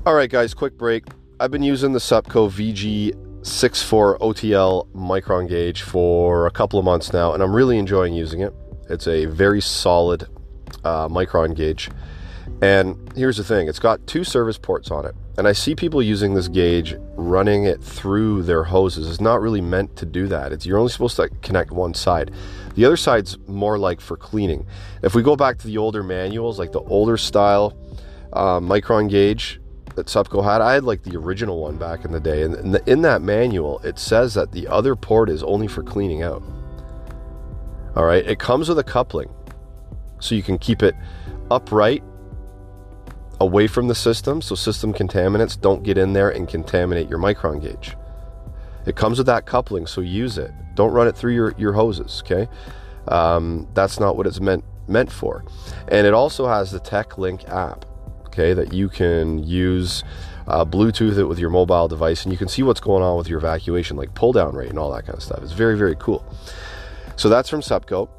All 0.06 0.14
right, 0.14 0.30
guys, 0.30 0.54
quick 0.54 0.78
break. 0.78 1.06
I've 1.40 1.52
been 1.52 1.64
using 1.64 1.94
the 1.94 2.00
Supco 2.00 2.52
VG64 2.52 4.20
OTL 4.20 4.92
micron 4.94 5.48
gauge 5.48 5.84
for 5.84 6.48
a 6.48 6.52
couple 6.52 6.78
of 6.78 6.84
months 6.84 7.14
now, 7.14 7.34
and 7.34 7.42
I'm 7.42 7.56
really 7.56 7.78
enjoying 7.78 8.14
using 8.14 8.42
it. 8.42 8.54
It's 8.90 9.08
a 9.08 9.26
very 9.26 9.62
solid 9.62 10.28
uh, 10.84 11.08
micron 11.08 11.56
gauge. 11.56 11.90
And 12.62 13.12
here's 13.16 13.38
the 13.38 13.44
thing 13.44 13.68
it's 13.68 13.80
got 13.80 14.06
two 14.08 14.24
service 14.24 14.58
ports 14.58 14.92
on 14.92 15.06
it. 15.06 15.16
And 15.38 15.48
I 15.48 15.54
see 15.54 15.76
people 15.76 16.02
using 16.02 16.34
this 16.34 16.50
gauge 16.50 16.96
running 17.16 17.64
it 17.64 17.82
through 17.82 18.44
their 18.44 18.66
hoses. 18.66 19.10
It's 19.10 19.22
not 19.22 19.40
really 19.40 19.62
meant 19.62 19.96
to 19.98 20.06
do 20.06 20.28
that. 20.28 20.52
It's 20.52 20.66
you're 20.66 20.78
only 20.78 20.92
supposed 20.92 21.16
to 21.16 21.30
connect 21.42 21.72
one 21.72 21.94
side. 21.94 22.32
The 22.76 22.84
other 22.84 22.98
side's 22.98 23.38
more 23.48 23.78
like 23.78 24.02
for 24.02 24.18
cleaning. 24.18 24.66
If 25.02 25.16
we 25.16 25.24
go 25.24 25.38
back 25.38 25.58
to 25.60 25.68
the 25.68 25.78
older 25.78 26.04
manuals, 26.04 26.60
like 26.60 26.74
the 26.74 26.82
older 26.82 27.16
style 27.16 27.78
uh, 28.34 28.60
micron 28.60 29.10
gauge 29.10 29.62
that 29.96 30.08
Supco 30.08 30.44
had, 30.44 30.62
I 30.62 30.74
had 30.74 30.84
like 30.84 31.04
the 31.04 31.18
original 31.18 31.62
one 31.62 31.78
back 31.78 32.04
in 32.04 32.12
the 32.12 32.20
day. 32.20 32.44
And 32.44 32.56
in, 32.56 32.72
the, 32.72 32.92
in 32.92 33.02
that 33.04 33.22
manual, 33.22 33.80
it 33.80 33.98
says 33.98 34.34
that 34.34 34.52
the 34.52 34.68
other 34.68 34.96
port 34.96 35.30
is 35.30 35.42
only 35.44 35.68
for 35.68 35.84
cleaning 35.84 36.22
out. 36.22 36.44
All 37.96 38.06
right, 38.06 38.26
it 38.26 38.40
comes 38.40 38.70
with 38.70 38.78
a 38.78 38.84
coupling 38.84 39.30
so 40.20 40.36
you 40.36 40.44
can 40.44 40.58
keep 40.58 40.84
it 40.84 40.96
upright 41.52 42.04
away 43.42 43.68
from 43.68 43.88
the 43.88 43.96
system 43.96 44.42
so 44.42 44.54
system 44.54 44.94
contaminants 44.94 45.60
don't 45.60 45.84
get 45.84 45.98
in 45.98 46.14
there 46.14 46.30
and 46.30 46.48
contaminate 46.48 47.10
your 47.10 47.20
micron 47.20 47.62
gauge. 47.62 47.96
It 48.86 48.96
comes 48.96 49.18
with 49.18 49.28
that 49.28 49.46
coupling, 49.46 49.86
so 49.88 50.02
use 50.02 50.38
it. 50.38 50.52
Don't 50.76 50.92
run 50.92 51.08
it 51.08 51.16
through 51.16 51.34
your, 51.34 51.54
your 51.58 51.74
hoses, 51.74 52.24
okay? 52.26 52.48
Um, 53.08 53.68
that's 53.74 54.00
not 54.00 54.18
what 54.18 54.28
it's 54.28 54.40
meant 54.40 54.64
meant 54.88 55.12
for. 55.12 55.46
And 55.88 56.08
it 56.08 56.14
also 56.14 56.48
has 56.48 56.72
the 56.72 56.80
TechLink 56.80 57.48
app, 57.50 57.86
okay, 58.26 58.54
that 58.54 58.74
you 58.74 58.90
can 58.90 59.44
use 59.44 60.04
uh, 60.48 60.66
Bluetooth 60.66 61.18
it 61.18 61.26
with 61.26 61.38
your 61.38 61.52
mobile 61.52 61.88
device 61.88 62.24
and 62.24 62.32
you 62.34 62.38
can 62.38 62.48
see 62.48 62.64
what's 62.64 62.80
going 62.80 63.04
on 63.04 63.16
with 63.18 63.28
your 63.28 63.38
evacuation, 63.38 63.96
like 63.96 64.14
pull 64.16 64.34
down 64.34 64.56
rate 64.56 64.70
and 64.70 64.80
all 64.80 64.92
that 64.92 65.06
kind 65.06 65.16
of 65.16 65.24
stuff. 65.24 65.44
It's 65.44 65.52
very, 65.52 65.78
very 65.78 65.96
cool. 66.00 66.26
So 67.16 67.30
that's 67.30 67.50
from 67.50 67.62
Supco. 67.62 68.10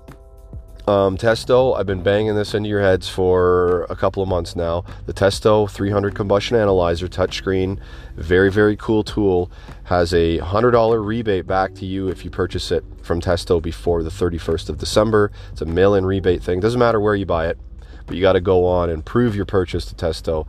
Um, 0.87 1.19
Testo, 1.19 1.79
I've 1.79 1.87
been 1.87 2.03
banging 2.03 2.35
this 2.35 2.55
into 2.55 2.69
your 2.69 2.81
heads 2.81 3.09
for 3.09 3.85
a 3.91 3.97
couple 3.97 4.23
of 4.23 4.29
months 4.29 4.57
now. 4.57 4.85
The 5.07 5.13
Testo 5.13 5.71
300 5.71 6.15
combustion 6.15 6.57
analyzer 6.57 7.07
touchscreen, 7.07 7.79
very, 8.17 8.51
very 8.51 8.77
cool 8.77 9.05
tool. 9.05 9.51
Has 9.85 10.15
a 10.15 10.39
$100 10.39 11.05
rebate 11.05 11.47
back 11.47 11.75
to 11.75 11.87
you 11.87 12.09
if 12.09 12.25
you 12.25 12.31
purchase 12.31 12.73
it 12.73 12.85
from 13.03 13.21
Testo 13.21 13.61
before 13.61 14.03
the 14.03 14.11
31st 14.11 14.71
of 14.71 14.79
December. 14.79 15.31
It's 15.53 15.61
a 15.61 15.67
mail 15.67 15.95
in 15.95 16.07
rebate 16.07 16.43
thing. 16.43 16.61
Doesn't 16.61 16.81
matter 16.81 17.01
where 17.01 17.15
you 17.15 17.27
buy 17.27 17.49
it, 17.49 17.59
but 18.07 18.17
you 18.17 18.23
got 18.23 18.33
to 18.33 18.41
go 18.41 18.67
on 18.67 18.89
and 18.91 19.05
prove 19.05 19.37
your 19.37 19.47
purchase 19.47 19.85
to 19.87 19.95
Testo 19.95 20.49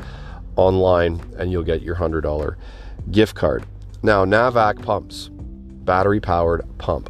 online 0.55 1.21
and 1.37 1.51
you'll 1.51 1.63
get 1.63 1.81
your 1.81 1.95
$100 1.95 2.55
gift 3.11 3.35
card. 3.35 3.65
Now, 4.01 4.25
Navac 4.25 4.81
pumps, 4.81 5.29
battery 5.29 6.21
powered 6.21 6.65
pump. 6.77 7.09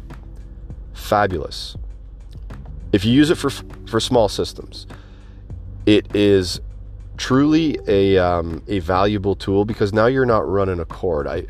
Fabulous 0.92 1.76
if 2.92 3.04
you 3.04 3.12
use 3.12 3.30
it 3.30 3.36
for 3.36 3.50
for 3.50 3.98
small 3.98 4.28
systems, 4.28 4.86
it 5.86 6.14
is 6.14 6.60
truly 7.16 7.78
a 7.86 8.18
um, 8.18 8.62
a 8.68 8.78
valuable 8.80 9.34
tool 9.34 9.64
because 9.64 9.92
now 9.92 10.06
you're 10.06 10.26
not 10.26 10.48
running 10.48 10.78
a 10.78 10.84
cord. 10.84 11.26
I 11.26 11.46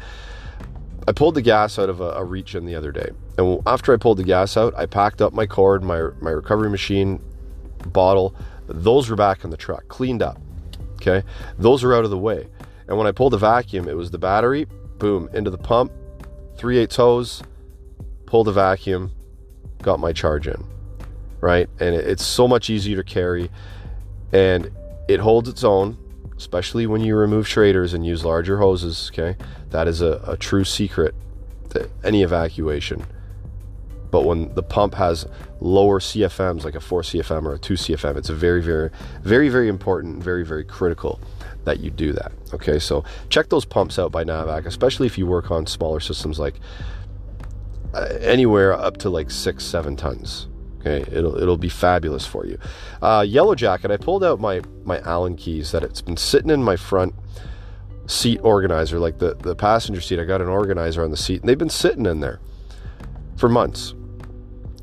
I 1.06 1.12
pulled 1.12 1.34
the 1.34 1.42
gas 1.42 1.78
out 1.78 1.88
of 1.88 2.00
a, 2.00 2.10
a 2.10 2.24
reach-in 2.24 2.64
the 2.64 2.76
other 2.76 2.92
day, 2.92 3.10
and 3.36 3.60
after 3.66 3.92
I 3.92 3.96
pulled 3.96 4.18
the 4.18 4.24
gas 4.24 4.56
out, 4.56 4.72
I 4.76 4.86
packed 4.86 5.20
up 5.20 5.32
my 5.32 5.46
cord, 5.46 5.82
my 5.82 6.10
my 6.20 6.30
recovery 6.30 6.70
machine, 6.70 7.20
bottle. 7.86 8.34
Those 8.68 9.10
were 9.10 9.16
back 9.16 9.44
in 9.44 9.50
the 9.50 9.56
truck, 9.56 9.88
cleaned 9.88 10.22
up. 10.22 10.40
Okay, 10.94 11.26
those 11.58 11.82
are 11.82 11.94
out 11.94 12.04
of 12.04 12.10
the 12.10 12.18
way. 12.18 12.46
And 12.86 12.96
when 12.96 13.06
I 13.06 13.12
pulled 13.12 13.32
the 13.32 13.38
vacuum, 13.38 13.88
it 13.88 13.96
was 13.96 14.10
the 14.10 14.18
battery, 14.18 14.66
boom, 14.98 15.28
into 15.32 15.50
the 15.50 15.58
pump, 15.58 15.92
3 16.56 16.78
8 16.78 16.94
hose, 16.94 17.42
pulled 18.26 18.46
the 18.46 18.52
vacuum, 18.52 19.10
got 19.82 19.98
my 19.98 20.12
charge 20.12 20.46
in 20.46 20.71
right? 21.42 21.68
And 21.78 21.94
it's 21.94 22.24
so 22.24 22.48
much 22.48 22.70
easier 22.70 22.96
to 22.96 23.04
carry 23.04 23.50
and 24.32 24.70
it 25.08 25.20
holds 25.20 25.48
its 25.48 25.62
own, 25.64 25.98
especially 26.38 26.86
when 26.86 27.02
you 27.02 27.16
remove 27.16 27.46
Schraders 27.46 27.92
and 27.92 28.06
use 28.06 28.24
larger 28.24 28.56
hoses. 28.56 29.10
Okay, 29.12 29.36
that 29.70 29.86
is 29.86 30.00
a, 30.00 30.22
a 30.26 30.38
true 30.38 30.64
secret 30.64 31.14
to 31.70 31.90
any 32.02 32.22
evacuation. 32.22 33.04
But 34.10 34.24
when 34.24 34.54
the 34.54 34.62
pump 34.62 34.94
has 34.94 35.26
lower 35.60 35.98
CFMs, 35.98 36.64
like 36.64 36.74
a 36.74 36.80
4 36.80 37.00
CFM 37.00 37.46
or 37.46 37.54
a 37.54 37.58
2 37.58 37.74
CFM, 37.74 38.16
it's 38.16 38.28
very, 38.28 38.60
very, 38.60 38.90
very, 39.22 39.48
very 39.48 39.68
important, 39.68 40.22
very, 40.22 40.44
very 40.44 40.64
critical 40.64 41.18
that 41.64 41.80
you 41.80 41.90
do 41.90 42.12
that. 42.12 42.30
Okay, 42.52 42.78
so 42.78 43.04
check 43.30 43.48
those 43.48 43.64
pumps 43.64 43.98
out 43.98 44.12
by 44.12 44.22
Navac, 44.22 44.66
especially 44.66 45.06
if 45.06 45.16
you 45.16 45.26
work 45.26 45.50
on 45.50 45.66
smaller 45.66 45.98
systems 45.98 46.38
like 46.38 46.60
uh, 47.94 48.08
anywhere 48.20 48.74
up 48.74 48.98
to 48.98 49.08
like 49.08 49.30
six, 49.30 49.64
seven 49.64 49.96
tons. 49.96 50.46
Okay, 50.84 51.04
it'll 51.16 51.40
it'll 51.40 51.56
be 51.56 51.68
fabulous 51.68 52.26
for 52.26 52.44
you. 52.44 52.58
Uh, 53.00 53.24
Yellow 53.26 53.54
Jacket. 53.54 53.92
I 53.92 53.96
pulled 53.96 54.24
out 54.24 54.40
my 54.40 54.62
my 54.84 54.98
Allen 55.00 55.36
keys 55.36 55.70
that 55.70 55.84
it's 55.84 56.02
been 56.02 56.16
sitting 56.16 56.50
in 56.50 56.62
my 56.62 56.74
front 56.74 57.14
seat 58.06 58.40
organizer, 58.42 58.98
like 58.98 59.18
the 59.18 59.34
the 59.34 59.54
passenger 59.54 60.00
seat. 60.00 60.18
I 60.18 60.24
got 60.24 60.40
an 60.40 60.48
organizer 60.48 61.04
on 61.04 61.12
the 61.12 61.16
seat, 61.16 61.40
and 61.40 61.48
they've 61.48 61.56
been 61.56 61.68
sitting 61.68 62.04
in 62.04 62.18
there 62.18 62.40
for 63.36 63.48
months. 63.48 63.94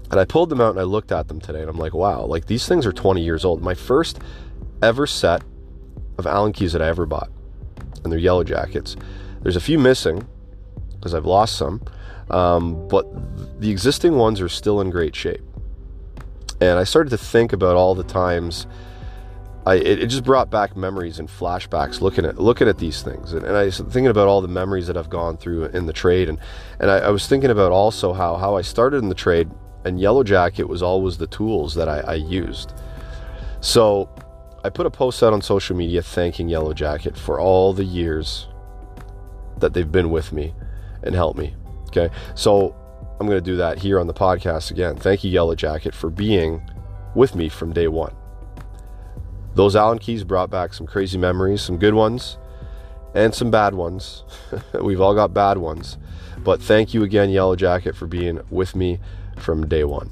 And 0.10 0.20
I 0.20 0.26
pulled 0.26 0.50
them 0.50 0.62
out 0.62 0.72
and 0.72 0.80
I 0.80 0.84
looked 0.84 1.12
at 1.12 1.28
them 1.28 1.42
today, 1.42 1.60
and 1.60 1.70
I'm 1.70 1.78
like, 1.78 1.94
wow, 1.94 2.26
like 2.26 2.46
these 2.46 2.68
things 2.68 2.86
are 2.86 2.94
20 2.94 3.22
years 3.22 3.44
old. 3.46 3.62
My 3.62 3.76
first 3.76 4.20
ever 4.82 5.06
set 5.06 5.44
of 6.18 6.26
Allen 6.26 6.54
keys 6.54 6.72
that 6.74 6.82
I 6.82 6.88
ever 6.88 7.06
bought, 7.06 7.30
and 8.04 8.12
they're 8.12 8.20
Yellow 8.20 8.46
Jackets. 8.46 8.96
There's 9.42 9.58
a 9.58 9.62
few 9.62 9.78
missing 9.78 10.26
because 10.96 11.14
I've 11.14 11.26
lost 11.26 11.58
some, 11.58 11.82
um, 12.30 12.88
but 12.88 13.06
the 13.60 13.70
existing 13.70 14.16
ones 14.16 14.40
are 14.40 14.50
still 14.50 14.80
in 14.80 14.90
great 14.90 15.16
shape. 15.16 15.42
And 16.62 16.78
I 16.78 16.84
started 16.84 17.10
to 17.12 17.17
think 17.17 17.54
about 17.54 17.76
all 17.76 17.95
the 17.95 18.04
times. 18.04 18.67
I, 19.65 19.76
it, 19.76 20.04
it 20.04 20.08
just 20.08 20.24
brought 20.24 20.50
back 20.50 20.76
memories 20.76 21.19
and 21.19 21.28
flashbacks 21.28 22.02
looking 22.02 22.26
at 22.26 22.39
looking 22.39 22.67
at 22.67 22.78
these 22.78 23.04
things, 23.04 23.34
and, 23.34 23.45
and, 23.45 23.56
I 23.56 23.65
was 23.65 23.78
thinking 23.78 24.08
about 24.08 24.28
all 24.28 24.41
the 24.41 24.48
memories 24.48 24.88
that 24.88 24.98
I've 24.98 25.10
gone 25.10 25.38
through 25.38 25.65
in 25.65 25.86
the 25.86 25.93
trade, 25.93 26.30
and 26.30 26.39
and 26.80 26.89
I, 26.89 27.00
I, 27.00 27.10
was 27.10 27.28
thinking 27.28 27.52
about 27.52 27.72
also 27.72 28.13
how 28.13 28.38
how 28.38 28.56
I 28.56 28.62
started 28.62 28.98
in 28.98 29.10
the 29.10 29.15
trade, 29.15 29.50
and 29.84 30.00
Yellow 30.00 30.24
Jacket 30.24 30.63
was 30.63 30.82
always 30.82 31.17
the 31.17 31.28
tools 31.28 31.76
that 31.76 31.89
I, 31.89 32.00
I 32.00 32.13
used. 32.15 32.74
So 33.62 34.10
I 34.63 34.69
put 34.69 34.86
a 34.86 34.91
post 34.91 35.22
out 35.24 35.34
on 35.34 35.41
social 35.41 35.76
media 35.76 36.02
thanking 36.02 36.50
Yellow 36.50 36.74
Jacket 36.74 37.17
for 37.17 37.39
all 37.39 37.74
the 37.74 37.84
years 37.84 38.48
that 39.58 39.74
they've 39.74 39.91
been 39.91 40.10
with 40.10 40.32
me 40.32 40.54
and 41.04 41.13
helped 41.13 41.38
me. 41.38 41.56
Okay, 41.88 42.10
so 42.34 42.76
I'm 43.20 43.28
going 43.28 43.38
to 43.38 43.42
do 43.42 43.58
that 43.58 43.80
here 43.80 44.00
on 44.00 44.08
the 44.08 44.14
podcast 44.14 44.72
again. 44.72 44.96
Thank 44.96 45.24
you, 45.24 45.32
Yellow 45.32 45.56
Jacket, 45.56 45.94
for 45.94 46.10
being 46.10 46.62
with 47.16 47.36
me 47.36 47.50
from 47.50 47.74
day 47.74 47.90
one. 47.90 48.16
Those 49.56 49.76
Allen 49.76 50.00
keys 50.00 50.24
brought 50.24 50.50
back 50.50 50.74
some 50.74 50.88
crazy 50.88 51.18
memories, 51.18 51.62
some 51.62 51.78
good 51.78 51.94
ones 51.94 52.38
and 53.14 53.34
some 53.34 53.52
bad 53.52 53.74
ones. 53.74 54.24
We've 54.82 55.02
all 55.02 55.16
got 55.16 55.34
bad 55.34 55.58
ones. 55.58 55.98
But 56.38 56.62
thank 56.62 56.94
you 56.94 57.04
again, 57.04 57.30
Yellow 57.30 57.56
Jacket, 57.56 57.96
for 57.96 58.08
being 58.08 58.40
with 58.50 58.76
me 58.76 59.00
from 59.38 59.68
day 59.68 59.84
one. 59.84 60.10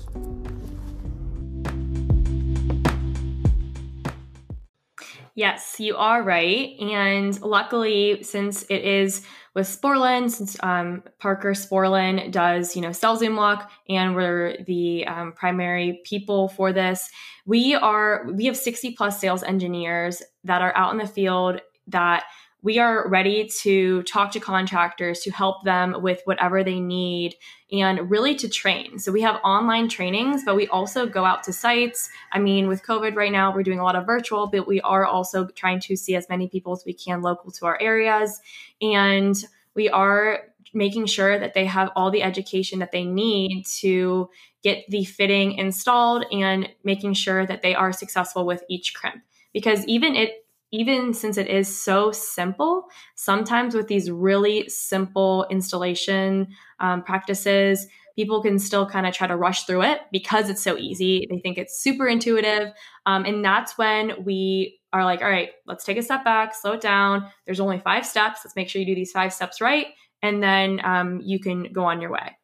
Yes, 5.35 5.79
you 5.79 5.95
are 5.95 6.23
right. 6.23 6.75
And 6.79 7.39
luckily, 7.41 8.23
since 8.23 8.63
it 8.63 8.83
is 8.83 9.21
with 9.57 9.67
Sporlan, 9.67 10.29
since 10.29 10.55
um, 10.61 11.01
Parker 11.17 11.53
Sporlan 11.53 12.31
does, 12.31 12.75
you 12.75 12.81
know, 12.83 12.91
sell 12.91 13.17
Zoomlock, 13.17 13.67
and 13.89 14.15
we're 14.15 14.55
the 14.67 15.07
um, 15.07 15.31
primary 15.33 15.99
people 16.05 16.49
for 16.49 16.71
this. 16.71 17.09
We 17.47 17.73
are 17.73 18.27
we 18.31 18.45
have 18.45 18.55
60 18.55 18.91
plus 18.91 19.19
sales 19.19 19.41
engineers 19.41 20.21
that 20.43 20.61
are 20.61 20.77
out 20.77 20.91
in 20.91 20.99
the 20.99 21.07
field 21.07 21.59
that 21.87 22.25
we 22.67 22.79
are 22.79 23.07
ready 23.07 23.47
to 23.47 24.03
talk 24.03 24.29
to 24.33 24.41
contractors 24.41 25.21
to 25.21 25.31
help 25.31 25.63
them 25.63 25.95
with 26.01 26.19
whatever 26.25 26.65
they 26.65 26.81
need 26.81 27.33
and 27.71 28.11
really 28.11 28.35
to 28.35 28.49
train. 28.49 28.99
So 28.99 29.09
we 29.09 29.21
have 29.21 29.39
online 29.41 29.87
trainings, 29.87 30.43
but 30.43 30.57
we 30.57 30.67
also 30.67 31.05
go 31.05 31.23
out 31.23 31.43
to 31.43 31.53
sites. 31.53 32.09
I 32.33 32.39
mean, 32.39 32.67
with 32.67 32.83
COVID 32.83 33.15
right 33.15 33.31
now, 33.31 33.55
we're 33.55 33.63
doing 33.63 33.79
a 33.79 33.85
lot 33.85 33.95
of 33.95 34.05
virtual, 34.05 34.47
but 34.47 34.67
we 34.67 34.81
are 34.81 35.05
also 35.05 35.47
trying 35.47 35.79
to 35.79 35.95
see 35.95 36.13
as 36.17 36.27
many 36.27 36.49
people 36.49 36.73
as 36.73 36.83
we 36.85 36.91
can 36.91 37.21
local 37.21 37.51
to 37.51 37.65
our 37.67 37.81
areas. 37.81 38.41
And 38.81 39.33
we 39.73 39.87
are 39.87 40.41
making 40.73 41.05
sure 41.05 41.39
that 41.39 41.53
they 41.53 41.67
have 41.67 41.89
all 41.95 42.11
the 42.11 42.21
education 42.21 42.79
that 42.79 42.91
they 42.91 43.05
need 43.05 43.65
to 43.77 44.29
get 44.61 44.83
the 44.89 45.05
fitting 45.05 45.53
installed 45.53 46.25
and 46.33 46.67
making 46.83 47.13
sure 47.13 47.45
that 47.45 47.61
they 47.61 47.73
are 47.73 47.93
successful 47.93 48.45
with 48.45 48.61
each 48.67 48.93
crimp. 48.93 49.23
Because 49.53 49.85
even 49.85 50.17
it 50.17 50.43
even 50.71 51.13
since 51.13 51.37
it 51.37 51.47
is 51.47 51.81
so 51.81 52.11
simple, 52.11 52.87
sometimes 53.15 53.73
with 53.73 53.87
these 53.87 54.11
really 54.11 54.67
simple 54.69 55.45
installation 55.49 56.47
um, 56.79 57.03
practices, 57.03 57.87
people 58.15 58.41
can 58.41 58.59
still 58.59 58.85
kind 58.85 59.05
of 59.05 59.13
try 59.13 59.27
to 59.27 59.35
rush 59.35 59.63
through 59.63 59.83
it 59.83 60.01
because 60.11 60.49
it's 60.49 60.63
so 60.63 60.77
easy. 60.77 61.27
They 61.29 61.39
think 61.39 61.57
it's 61.57 61.79
super 61.79 62.07
intuitive. 62.07 62.73
Um, 63.05 63.25
and 63.25 63.45
that's 63.45 63.77
when 63.77 64.25
we 64.25 64.79
are 64.91 65.05
like, 65.05 65.21
all 65.21 65.29
right, 65.29 65.51
let's 65.67 65.85
take 65.85 65.97
a 65.97 66.01
step 66.01 66.25
back, 66.25 66.55
slow 66.55 66.73
it 66.73 66.81
down. 66.81 67.29
There's 67.45 67.59
only 67.59 67.79
five 67.79 68.05
steps. 68.05 68.41
Let's 68.43 68.55
make 68.55 68.69
sure 68.69 68.79
you 68.79 68.87
do 68.87 68.95
these 68.95 69.11
five 69.11 69.33
steps 69.33 69.61
right. 69.61 69.87
And 70.21 70.41
then 70.41 70.81
um, 70.83 71.21
you 71.23 71.39
can 71.39 71.71
go 71.71 71.85
on 71.85 72.01
your 72.01 72.11
way. 72.11 72.35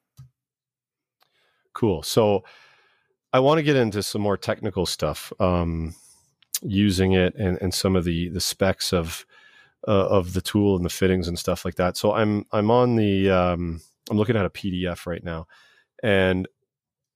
Cool. 1.73 2.03
So 2.03 2.43
I 3.33 3.39
want 3.39 3.57
to 3.57 3.63
get 3.63 3.75
into 3.75 4.03
some 4.03 4.21
more 4.21 4.37
technical 4.37 4.85
stuff. 4.85 5.33
Um, 5.39 5.95
using 6.63 7.13
it 7.13 7.35
and, 7.35 7.57
and 7.61 7.73
some 7.73 7.95
of 7.95 8.03
the 8.03 8.29
the 8.29 8.41
specs 8.41 8.93
of 8.93 9.25
uh, 9.87 10.07
of 10.07 10.33
the 10.33 10.41
tool 10.41 10.75
and 10.75 10.85
the 10.85 10.89
fittings 10.89 11.27
and 11.27 11.37
stuff 11.37 11.65
like 11.65 11.75
that. 11.75 11.97
So 11.97 12.13
I'm 12.13 12.45
I'm 12.51 12.71
on 12.71 12.95
the 12.95 13.29
um, 13.29 13.81
I'm 14.09 14.17
looking 14.17 14.37
at 14.37 14.45
a 14.45 14.49
PDF 14.49 15.05
right 15.05 15.23
now, 15.23 15.47
and 16.01 16.47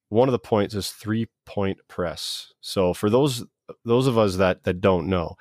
one 0.10 0.28
of 0.28 0.34
the 0.34 0.40
points 0.40 0.76
is 0.76 0.92
three 0.92 1.28
point 1.46 1.80
press. 1.88 2.54
So 2.62 2.94
for 2.94 3.10
those 3.10 3.46
those 3.86 4.08
of 4.08 4.18
us 4.18 4.36
that 4.38 4.64
that 4.64 4.82
don't 4.82 5.08
know, 5.08 5.36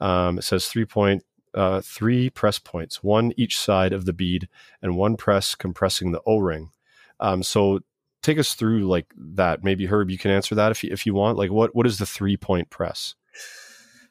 um, 0.00 0.38
it 0.38 0.42
says 0.42 0.68
three 0.68 0.84
point 0.86 1.24
uh, 1.54 1.80
three 1.80 2.30
press 2.30 2.58
points, 2.58 3.02
one 3.02 3.32
each 3.36 3.58
side 3.58 3.92
of 3.92 4.04
the 4.04 4.12
bead, 4.12 4.48
and 4.82 4.96
one 4.96 5.16
press 5.16 5.54
compressing 5.54 6.12
the 6.12 6.22
O 6.26 6.38
ring. 6.38 6.70
Um, 7.20 7.42
so 7.42 7.80
take 8.22 8.38
us 8.38 8.54
through 8.54 8.86
like 8.88 9.06
that. 9.16 9.64
Maybe 9.64 9.86
Herb, 9.86 10.10
you 10.10 10.18
can 10.18 10.30
answer 10.30 10.54
that 10.54 10.70
if 10.72 10.84
you, 10.84 10.90
if 10.92 11.06
you 11.06 11.14
want. 11.14 11.38
Like 11.38 11.50
what 11.50 11.74
what 11.74 11.86
is 11.86 11.98
the 11.98 12.06
three 12.06 12.36
point 12.36 12.70
press? 12.70 13.14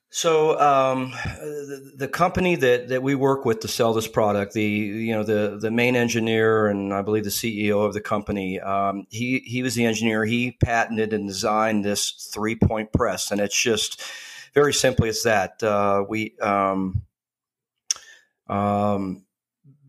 So 0.10 0.60
um, 0.60 1.12
the, 1.12 1.92
the, 1.96 2.08
company 2.08 2.56
that, 2.56 2.88
that 2.88 3.04
we 3.04 3.14
work 3.14 3.46
with 3.46 3.60
to 3.60 3.68
sell 3.68 3.94
this 3.94 4.08
product, 4.08 4.54
the 4.54 4.64
you 4.64 5.14
know 5.14 5.22
the 5.22 5.60
the 5.62 5.70
main 5.70 5.96
engineer 5.96 6.66
and 6.68 6.92
I 6.92 7.04
believe 7.04 7.24
the 7.24 7.30
CEO 7.30 7.86
of 7.86 7.94
the 7.94 8.02
company, 8.02 8.60
um, 8.60 9.06
he 9.12 9.40
he 9.46 9.62
was 9.62 9.76
the 9.76 9.86
engineer. 9.86 10.26
He 10.26 10.54
patented 10.54 11.14
and 11.14 11.28
designed 11.28 11.86
this 11.86 12.32
three 12.34 12.56
point 12.56 12.92
press, 12.94 13.30
and 13.30 13.40
it's 13.40 13.62
just 13.62 14.02
very 14.56 14.74
simply 14.74 15.10
it's 15.10 15.22
that 15.22 15.62
uh, 15.62 16.04
we 16.10 16.36
um, 16.40 17.04
um 18.48 19.27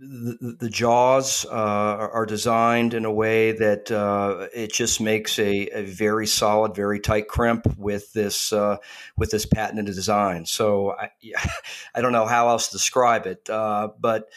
the, 0.01 0.57
the 0.61 0.71
jaws 0.71 1.45
uh, 1.47 1.49
are 1.51 2.27
designed 2.27 2.95
in 2.95 3.05
a 3.05 3.13
way 3.13 3.53
that 3.53 3.91
uh, 3.91 4.47
it 4.55 4.73
just 4.73 5.01
makes 5.01 5.39
a, 5.39 5.69
a, 5.69 5.83
very 5.83 6.27
solid, 6.27 6.75
very 6.75 7.01
tight 7.01 7.27
crimp 7.27 7.67
with 7.77 8.13
this 8.13 8.53
uh, 8.53 8.77
with 9.17 9.31
this 9.31 9.47
patented 9.47 9.87
design. 9.87 10.47
So 10.47 10.93
I, 10.93 11.11
I 11.95 12.01
don't 12.01 12.13
know 12.13 12.27
how 12.27 12.49
else 12.49 12.69
to 12.69 12.77
describe 12.77 13.27
it, 13.27 13.49
uh, 13.51 13.89
but 13.99 14.29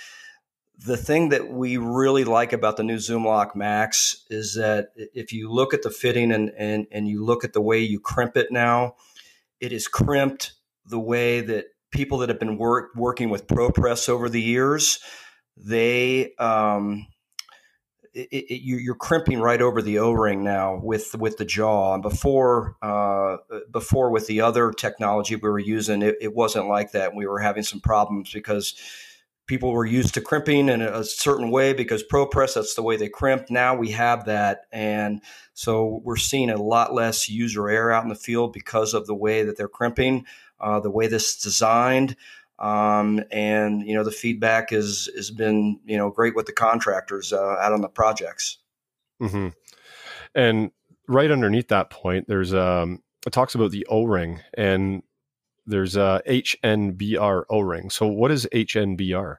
the 0.83 0.97
thing 0.97 1.29
that 1.29 1.47
we 1.47 1.77
really 1.77 2.23
like 2.23 2.53
about 2.53 2.77
the 2.77 2.83
new 2.83 2.97
Zoomlock 2.97 3.55
Max 3.55 4.25
is 4.31 4.55
that 4.55 4.87
if 4.95 5.31
you 5.31 5.51
look 5.51 5.75
at 5.75 5.83
the 5.83 5.91
fitting 5.91 6.31
and, 6.31 6.51
and, 6.57 6.87
and 6.91 7.07
you 7.07 7.23
look 7.23 7.43
at 7.43 7.53
the 7.53 7.61
way 7.61 7.79
you 7.79 7.99
crimp 7.99 8.35
it 8.35 8.51
now, 8.51 8.95
it 9.59 9.71
is 9.71 9.87
crimped 9.87 10.53
the 10.87 10.99
way 10.99 11.41
that 11.41 11.65
people 11.91 12.17
that 12.19 12.29
have 12.29 12.39
been 12.39 12.57
work, 12.57 12.95
working 12.95 13.29
with 13.29 13.45
ProPress 13.45 14.09
over 14.09 14.27
the 14.27 14.41
years– 14.41 14.99
they 15.57 16.33
um, 16.35 17.07
it, 18.13 18.27
it, 18.31 18.61
you're 18.61 18.95
crimping 18.95 19.39
right 19.39 19.61
over 19.61 19.81
the 19.81 19.99
O-ring 19.99 20.43
now 20.43 20.79
with 20.81 21.15
with 21.15 21.37
the 21.37 21.45
jaw. 21.45 21.93
And 21.93 22.01
before 22.01 22.75
uh, 22.81 23.37
before 23.71 24.11
with 24.11 24.27
the 24.27 24.41
other 24.41 24.71
technology 24.71 25.35
we 25.35 25.49
were 25.49 25.59
using, 25.59 26.01
it, 26.01 26.17
it, 26.19 26.33
wasn't 26.33 26.67
like 26.67 26.91
that. 26.91 27.15
We 27.15 27.25
were 27.25 27.39
having 27.39 27.63
some 27.63 27.79
problems 27.79 28.31
because 28.33 28.75
people 29.47 29.71
were 29.71 29.85
used 29.85 30.13
to 30.15 30.21
crimping 30.21 30.69
in 30.69 30.81
a 30.81 31.03
certain 31.03 31.51
way 31.51 31.73
because 31.73 32.03
ProPress 32.03 32.55
that's 32.55 32.75
the 32.75 32.83
way 32.83 32.97
they 32.97 33.09
crimp. 33.09 33.49
Now 33.49 33.75
we 33.75 33.91
have 33.91 34.25
that, 34.25 34.65
and 34.71 35.21
so 35.53 36.01
we're 36.03 36.17
seeing 36.17 36.49
a 36.49 36.61
lot 36.61 36.93
less 36.93 37.29
user 37.29 37.69
error 37.69 37.91
out 37.91 38.03
in 38.03 38.09
the 38.09 38.15
field 38.15 38.51
because 38.51 38.93
of 38.93 39.07
the 39.07 39.15
way 39.15 39.43
that 39.43 39.57
they're 39.57 39.69
crimping, 39.69 40.25
uh, 40.59 40.81
the 40.81 40.91
way 40.91 41.07
this 41.07 41.35
is 41.35 41.41
designed. 41.41 42.17
Um, 42.61 43.23
and 43.31 43.81
you 43.87 43.95
know 43.95 44.03
the 44.03 44.11
feedback 44.11 44.69
has 44.69 45.09
has 45.15 45.31
been 45.31 45.79
you 45.83 45.97
know 45.97 46.11
great 46.11 46.35
with 46.35 46.45
the 46.45 46.53
contractors 46.53 47.33
uh, 47.33 47.55
out 47.59 47.73
on 47.73 47.81
the 47.81 47.89
projects. 47.89 48.59
Mm-hmm. 49.19 49.49
And 50.35 50.71
right 51.07 51.31
underneath 51.31 51.69
that 51.69 51.89
point, 51.89 52.27
there's 52.27 52.53
um, 52.53 53.01
it 53.25 53.33
talks 53.33 53.55
about 53.55 53.71
the 53.71 53.85
O 53.89 54.03
ring, 54.03 54.41
and 54.53 55.01
there's 55.65 55.95
a 55.95 56.21
HNBR 56.27 57.45
O 57.49 57.59
ring. 57.61 57.89
So 57.89 58.05
what 58.05 58.29
is 58.29 58.47
HNBR? 58.53 59.37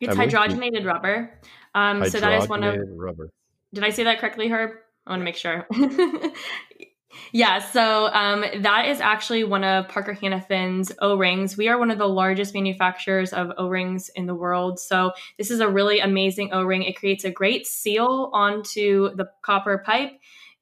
It's 0.00 0.10
Emily? 0.10 0.26
hydrogenated 0.26 0.84
rubber. 0.84 1.40
Um, 1.74 2.04
so 2.10 2.20
that 2.20 2.42
is 2.42 2.48
one 2.48 2.62
of 2.62 2.78
rubber. 2.90 3.30
Did 3.72 3.84
I 3.84 3.90
say 3.90 4.04
that 4.04 4.18
correctly, 4.18 4.48
Herb? 4.48 4.72
I 5.06 5.10
want 5.10 5.20
to 5.20 5.24
make 5.24 5.36
sure. 5.36 5.66
Yeah, 7.32 7.58
so 7.58 8.06
um, 8.12 8.44
that 8.60 8.88
is 8.88 9.00
actually 9.00 9.44
one 9.44 9.64
of 9.64 9.88
Parker 9.88 10.12
Hannifin's 10.12 10.92
O 11.00 11.16
rings. 11.16 11.56
We 11.56 11.68
are 11.68 11.78
one 11.78 11.90
of 11.90 11.98
the 11.98 12.08
largest 12.08 12.54
manufacturers 12.54 13.32
of 13.32 13.52
O 13.58 13.68
rings 13.68 14.10
in 14.14 14.26
the 14.26 14.34
world. 14.34 14.78
So 14.78 15.12
this 15.38 15.50
is 15.50 15.60
a 15.60 15.68
really 15.68 16.00
amazing 16.00 16.52
O 16.52 16.62
ring. 16.62 16.82
It 16.82 16.96
creates 16.96 17.24
a 17.24 17.30
great 17.30 17.66
seal 17.66 18.30
onto 18.32 19.14
the 19.16 19.28
copper 19.42 19.78
pipe. 19.78 20.12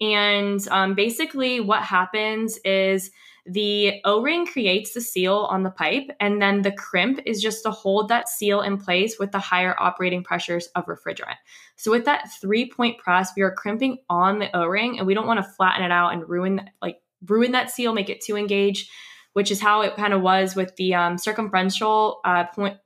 And 0.01 0.67
um, 0.71 0.95
basically, 0.95 1.61
what 1.61 1.83
happens 1.83 2.59
is 2.65 3.11
the 3.53 4.01
O 4.05 4.23
ring 4.23 4.47
creates 4.47 4.95
the 4.95 5.01
seal 5.01 5.49
on 5.51 5.65
the 5.65 5.71
pipe, 5.71 6.09
and 6.21 6.41
then 6.41 6.63
the 6.63 6.71
crimp 6.71 7.21
is 7.27 7.43
just 7.43 7.65
to 7.65 7.71
hold 7.71 8.09
that 8.09 8.29
seal 8.29 8.61
in 8.61 8.79
place 8.79 9.19
with 9.19 9.33
the 9.33 9.39
higher 9.41 9.75
operating 9.79 10.23
pressures 10.23 10.69
of 10.77 10.87
refrigerant. 10.87 11.37
So, 11.77 11.91
with 11.91 12.05
that 12.05 12.31
three 12.41 12.71
point 12.71 12.99
press, 12.99 13.33
we 13.37 13.43
are 13.43 13.53
crimping 13.53 13.99
on 14.09 14.39
the 14.39 14.57
O 14.57 14.67
ring, 14.67 14.99
and 14.99 15.07
we 15.07 15.15
don't 15.15 15.27
want 15.27 15.39
to 15.39 15.51
flatten 15.51 15.85
it 15.85 15.91
out 15.91 16.13
and 16.13 16.29
ruin 16.29 16.71
like 16.81 16.99
ruin 17.27 17.53
that 17.53 17.71
seal, 17.71 17.93
make 17.93 18.09
it 18.09 18.21
too 18.21 18.37
engaged, 18.37 18.89
which 19.33 19.51
is 19.51 19.61
how 19.61 19.83
it 19.83 19.97
kind 19.97 20.13
of 20.13 20.23
was 20.23 20.55
with 20.55 20.77
the 20.77 20.95
um, 20.95 21.19
circumferential 21.19 22.21
uh, 22.25 22.45
point 22.45 22.77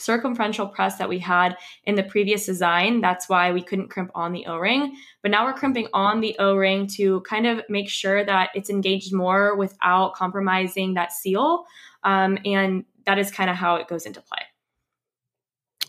circumferential 0.00 0.66
press 0.66 0.96
that 0.96 1.08
we 1.08 1.18
had 1.18 1.56
in 1.84 1.94
the 1.94 2.02
previous 2.02 2.46
design. 2.46 3.00
That's 3.00 3.28
why 3.28 3.52
we 3.52 3.62
couldn't 3.62 3.88
crimp 3.88 4.10
on 4.14 4.32
the 4.32 4.46
O-ring. 4.46 4.96
But 5.22 5.30
now 5.30 5.44
we're 5.44 5.52
crimping 5.52 5.88
on 5.92 6.20
the 6.20 6.36
O-ring 6.38 6.86
to 6.96 7.20
kind 7.22 7.46
of 7.46 7.62
make 7.68 7.88
sure 7.88 8.24
that 8.24 8.50
it's 8.54 8.70
engaged 8.70 9.12
more 9.12 9.56
without 9.56 10.14
compromising 10.14 10.94
that 10.94 11.12
seal. 11.12 11.64
Um, 12.04 12.38
and 12.44 12.84
that 13.06 13.18
is 13.18 13.30
kind 13.30 13.50
of 13.50 13.56
how 13.56 13.76
it 13.76 13.88
goes 13.88 14.06
into 14.06 14.20
play. 14.20 14.42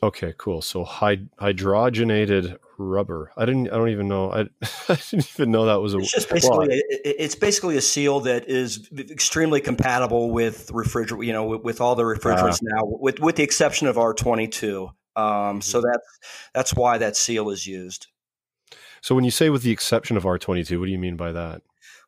Okay, 0.03 0.33
cool. 0.37 0.61
So 0.61 0.83
hyd- 0.83 1.29
hydrogenated 1.39 2.57
rubber. 2.81 3.31
I 3.37 3.45
didn't. 3.45 3.69
I 3.69 3.77
don't 3.77 3.89
even 3.89 4.07
know. 4.07 4.31
I, 4.31 4.39
I 4.89 4.95
didn't 4.95 5.29
even 5.33 5.51
know 5.51 5.65
that 5.65 5.81
was 5.81 5.93
a. 5.93 5.99
It's 5.99 6.11
just 6.11 6.29
basically. 6.29 6.67
Well, 6.67 6.79
it's 7.03 7.35
basically 7.35 7.77
a 7.77 7.81
seal 7.81 8.19
that 8.21 8.49
is 8.49 8.89
extremely 8.97 9.61
compatible 9.61 10.31
with 10.31 10.67
refrigerant. 10.71 11.25
You 11.25 11.33
know, 11.33 11.45
with, 11.45 11.61
with 11.61 11.81
all 11.81 11.95
the 11.95 12.03
refrigerants 12.03 12.55
uh, 12.55 12.75
now, 12.75 12.81
with 12.85 13.19
with 13.19 13.35
the 13.35 13.43
exception 13.43 13.87
of 13.87 13.97
R 13.97 14.13
twenty 14.13 14.47
two. 14.47 14.89
Um, 15.15 15.61
so 15.61 15.79
mm-hmm. 15.79 15.87
that's 15.91 16.19
that's 16.53 16.75
why 16.75 16.97
that 16.97 17.15
seal 17.15 17.49
is 17.49 17.67
used. 17.67 18.07
So 19.01 19.15
when 19.15 19.23
you 19.23 19.31
say 19.31 19.49
with 19.49 19.63
the 19.63 19.71
exception 19.71 20.17
of 20.17 20.25
R 20.25 20.37
twenty 20.37 20.63
two, 20.63 20.79
what 20.79 20.85
do 20.85 20.91
you 20.91 20.99
mean 20.99 21.15
by 21.15 21.31
that? 21.31 21.61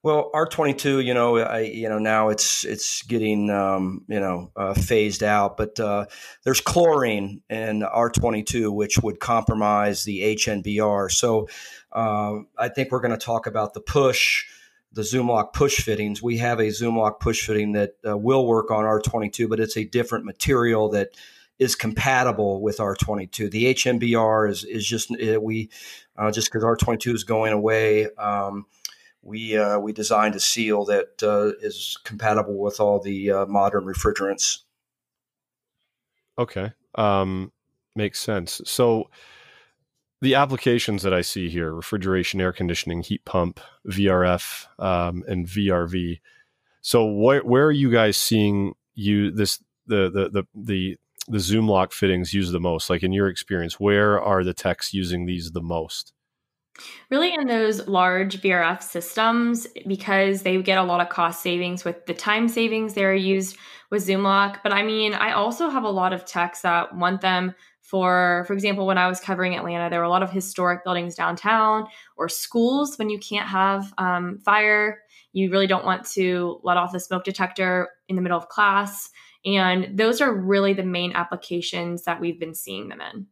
Well, 0.03 0.31
R 0.33 0.45
twenty 0.45 0.73
two, 0.73 0.99
you 0.99 1.13
know, 1.13 1.37
I, 1.37 1.61
you 1.61 1.87
know 1.87 1.97
now 1.97 2.27
it's 2.27 2.65
it's 2.65 3.03
getting 3.03 3.49
um, 3.49 4.03
you 4.09 4.19
know 4.19 4.51
uh, 4.53 4.73
phased 4.73 5.23
out, 5.23 5.55
but 5.55 5.79
uh, 5.79 6.07
there's 6.43 6.59
chlorine 6.59 7.41
in 7.49 7.83
R 7.83 8.09
twenty 8.09 8.43
two, 8.43 8.69
which 8.69 8.97
would 8.97 9.21
compromise 9.21 10.03
the 10.03 10.35
HNBR. 10.35 11.09
So 11.09 11.47
uh, 11.93 12.39
I 12.57 12.67
think 12.67 12.91
we're 12.91 12.99
going 12.99 13.17
to 13.17 13.25
talk 13.25 13.47
about 13.47 13.73
the 13.73 13.79
push, 13.79 14.43
the 14.91 15.03
Zoomlock 15.03 15.53
push 15.53 15.77
fittings. 15.77 16.21
We 16.21 16.37
have 16.39 16.59
a 16.59 16.63
Zoomlock 16.63 17.21
push 17.21 17.47
fitting 17.47 17.71
that 17.71 17.93
uh, 18.05 18.17
will 18.17 18.45
work 18.45 18.71
on 18.71 18.83
R 18.83 18.99
twenty 18.99 19.29
two, 19.29 19.47
but 19.47 19.61
it's 19.61 19.77
a 19.77 19.85
different 19.85 20.25
material 20.25 20.89
that 20.89 21.11
is 21.59 21.75
compatible 21.77 22.61
with 22.61 22.81
R 22.81 22.95
twenty 22.95 23.27
two. 23.27 23.47
The 23.49 23.73
HNBR 23.73 24.49
is 24.49 24.65
is 24.65 24.85
just 24.85 25.11
we 25.41 25.69
uh, 26.17 26.29
just 26.29 26.49
because 26.49 26.65
R 26.65 26.75
twenty 26.75 26.97
two 26.97 27.13
is 27.13 27.23
going 27.23 27.53
away. 27.53 28.13
Um, 28.15 28.65
we 29.23 29.57
uh, 29.57 29.79
we 29.79 29.93
designed 29.93 30.35
a 30.35 30.39
seal 30.39 30.85
that 30.85 31.23
uh, 31.23 31.53
is 31.65 31.97
compatible 32.03 32.59
with 32.59 32.79
all 32.79 32.99
the 32.99 33.31
uh, 33.31 33.45
modern 33.45 33.85
refrigerants. 33.85 34.59
Okay, 36.37 36.73
um, 36.95 37.51
makes 37.95 38.19
sense. 38.19 38.61
So 38.65 39.09
the 40.21 40.35
applications 40.35 41.03
that 41.03 41.13
I 41.13 41.21
see 41.21 41.49
here: 41.49 41.73
refrigeration, 41.73 42.41
air 42.41 42.51
conditioning, 42.51 43.01
heat 43.01 43.23
pump, 43.23 43.59
VRF, 43.87 44.67
um, 44.77 45.23
and 45.27 45.47
VRV. 45.47 46.19
So 46.81 47.05
where 47.05 47.41
where 47.41 47.65
are 47.65 47.71
you 47.71 47.91
guys 47.91 48.17
seeing 48.17 48.73
you 48.93 49.31
this 49.31 49.63
the 49.87 50.09
the 50.09 50.29
the 50.29 50.43
the 50.53 50.97
the 51.29 51.37
Zoomlock 51.37 51.93
fittings 51.93 52.33
used 52.33 52.51
the 52.51 52.59
most? 52.59 52.89
Like 52.89 53.03
in 53.03 53.13
your 53.13 53.29
experience, 53.29 53.79
where 53.79 54.21
are 54.21 54.43
the 54.43 54.53
techs 54.53 54.93
using 54.93 55.25
these 55.25 55.51
the 55.51 55.61
most? 55.61 56.13
Really, 57.11 57.33
in 57.33 57.47
those 57.47 57.87
large 57.87 58.41
VRF 58.41 58.81
systems, 58.81 59.67
because 59.87 60.41
they 60.41 60.59
get 60.61 60.79
a 60.79 60.83
lot 60.83 61.01
of 61.01 61.09
cost 61.09 61.43
savings 61.43 61.85
with 61.85 62.05
the 62.07 62.13
time 62.13 62.47
savings 62.47 62.93
they're 62.93 63.13
used 63.13 63.57
with 63.91 64.07
ZoomLock. 64.07 64.57
But 64.63 64.73
I 64.73 64.81
mean, 64.81 65.13
I 65.13 65.33
also 65.33 65.69
have 65.69 65.83
a 65.83 65.89
lot 65.89 66.13
of 66.13 66.25
techs 66.25 66.61
that 66.61 66.95
want 66.95 67.21
them 67.21 67.53
for, 67.83 68.45
for 68.47 68.53
example, 68.53 68.87
when 68.87 68.97
I 68.97 69.07
was 69.07 69.19
covering 69.19 69.55
Atlanta, 69.55 69.89
there 69.89 69.99
were 69.99 70.05
a 70.05 70.09
lot 70.09 70.23
of 70.23 70.31
historic 70.31 70.83
buildings 70.83 71.15
downtown 71.15 71.85
or 72.15 72.29
schools 72.29 72.97
when 72.97 73.09
you 73.09 73.19
can't 73.19 73.47
have 73.47 73.93
um, 73.97 74.39
fire. 74.39 75.01
You 75.33 75.51
really 75.51 75.67
don't 75.67 75.85
want 75.85 76.05
to 76.11 76.59
let 76.63 76.77
off 76.77 76.93
the 76.93 76.99
smoke 76.99 77.25
detector 77.25 77.89
in 78.07 78.15
the 78.15 78.21
middle 78.21 78.37
of 78.37 78.47
class. 78.47 79.09
And 79.45 79.97
those 79.97 80.21
are 80.21 80.33
really 80.33 80.73
the 80.73 80.83
main 80.83 81.11
applications 81.13 82.05
that 82.05 82.21
we've 82.21 82.39
been 82.39 82.55
seeing 82.55 82.87
them 82.87 83.01
in. 83.01 83.27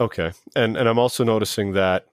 Okay, 0.00 0.32
and 0.56 0.76
and 0.76 0.88
I'm 0.88 0.98
also 0.98 1.24
noticing 1.24 1.72
that 1.72 2.06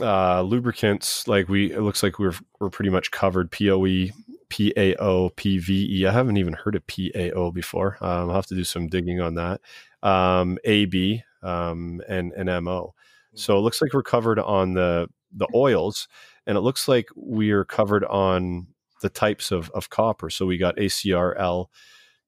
uh, 0.00 0.42
lubricants, 0.42 1.26
like 1.26 1.48
we, 1.48 1.72
it 1.72 1.80
looks 1.80 2.02
like 2.02 2.18
we're 2.18 2.34
we're 2.60 2.70
pretty 2.70 2.90
much 2.90 3.10
covered. 3.10 3.50
POE, 3.50 4.08
PAO, 4.50 5.30
PVE. 5.36 6.04
I 6.04 6.12
haven't 6.12 6.36
even 6.36 6.52
heard 6.52 6.74
of 6.74 6.86
PAO 6.86 7.50
before. 7.50 7.96
Um, 8.00 8.28
I'll 8.28 8.36
have 8.36 8.46
to 8.46 8.54
do 8.54 8.64
some 8.64 8.88
digging 8.88 9.20
on 9.20 9.34
that. 9.34 9.60
Um, 10.02 10.58
AB 10.64 11.22
um, 11.42 12.02
and 12.08 12.32
and 12.32 12.64
MO. 12.64 12.94
So 13.34 13.56
it 13.56 13.60
looks 13.60 13.80
like 13.80 13.94
we're 13.94 14.02
covered 14.02 14.38
on 14.38 14.74
the 14.74 15.08
the 15.32 15.48
oils, 15.54 16.08
and 16.46 16.58
it 16.58 16.60
looks 16.60 16.88
like 16.88 17.08
we 17.16 17.52
are 17.52 17.64
covered 17.64 18.04
on 18.04 18.66
the 19.00 19.08
types 19.08 19.50
of 19.50 19.70
of 19.70 19.88
copper. 19.88 20.30
So 20.30 20.46
we 20.46 20.58
got 20.58 20.76
ACR, 20.76 21.34
L, 21.38 21.70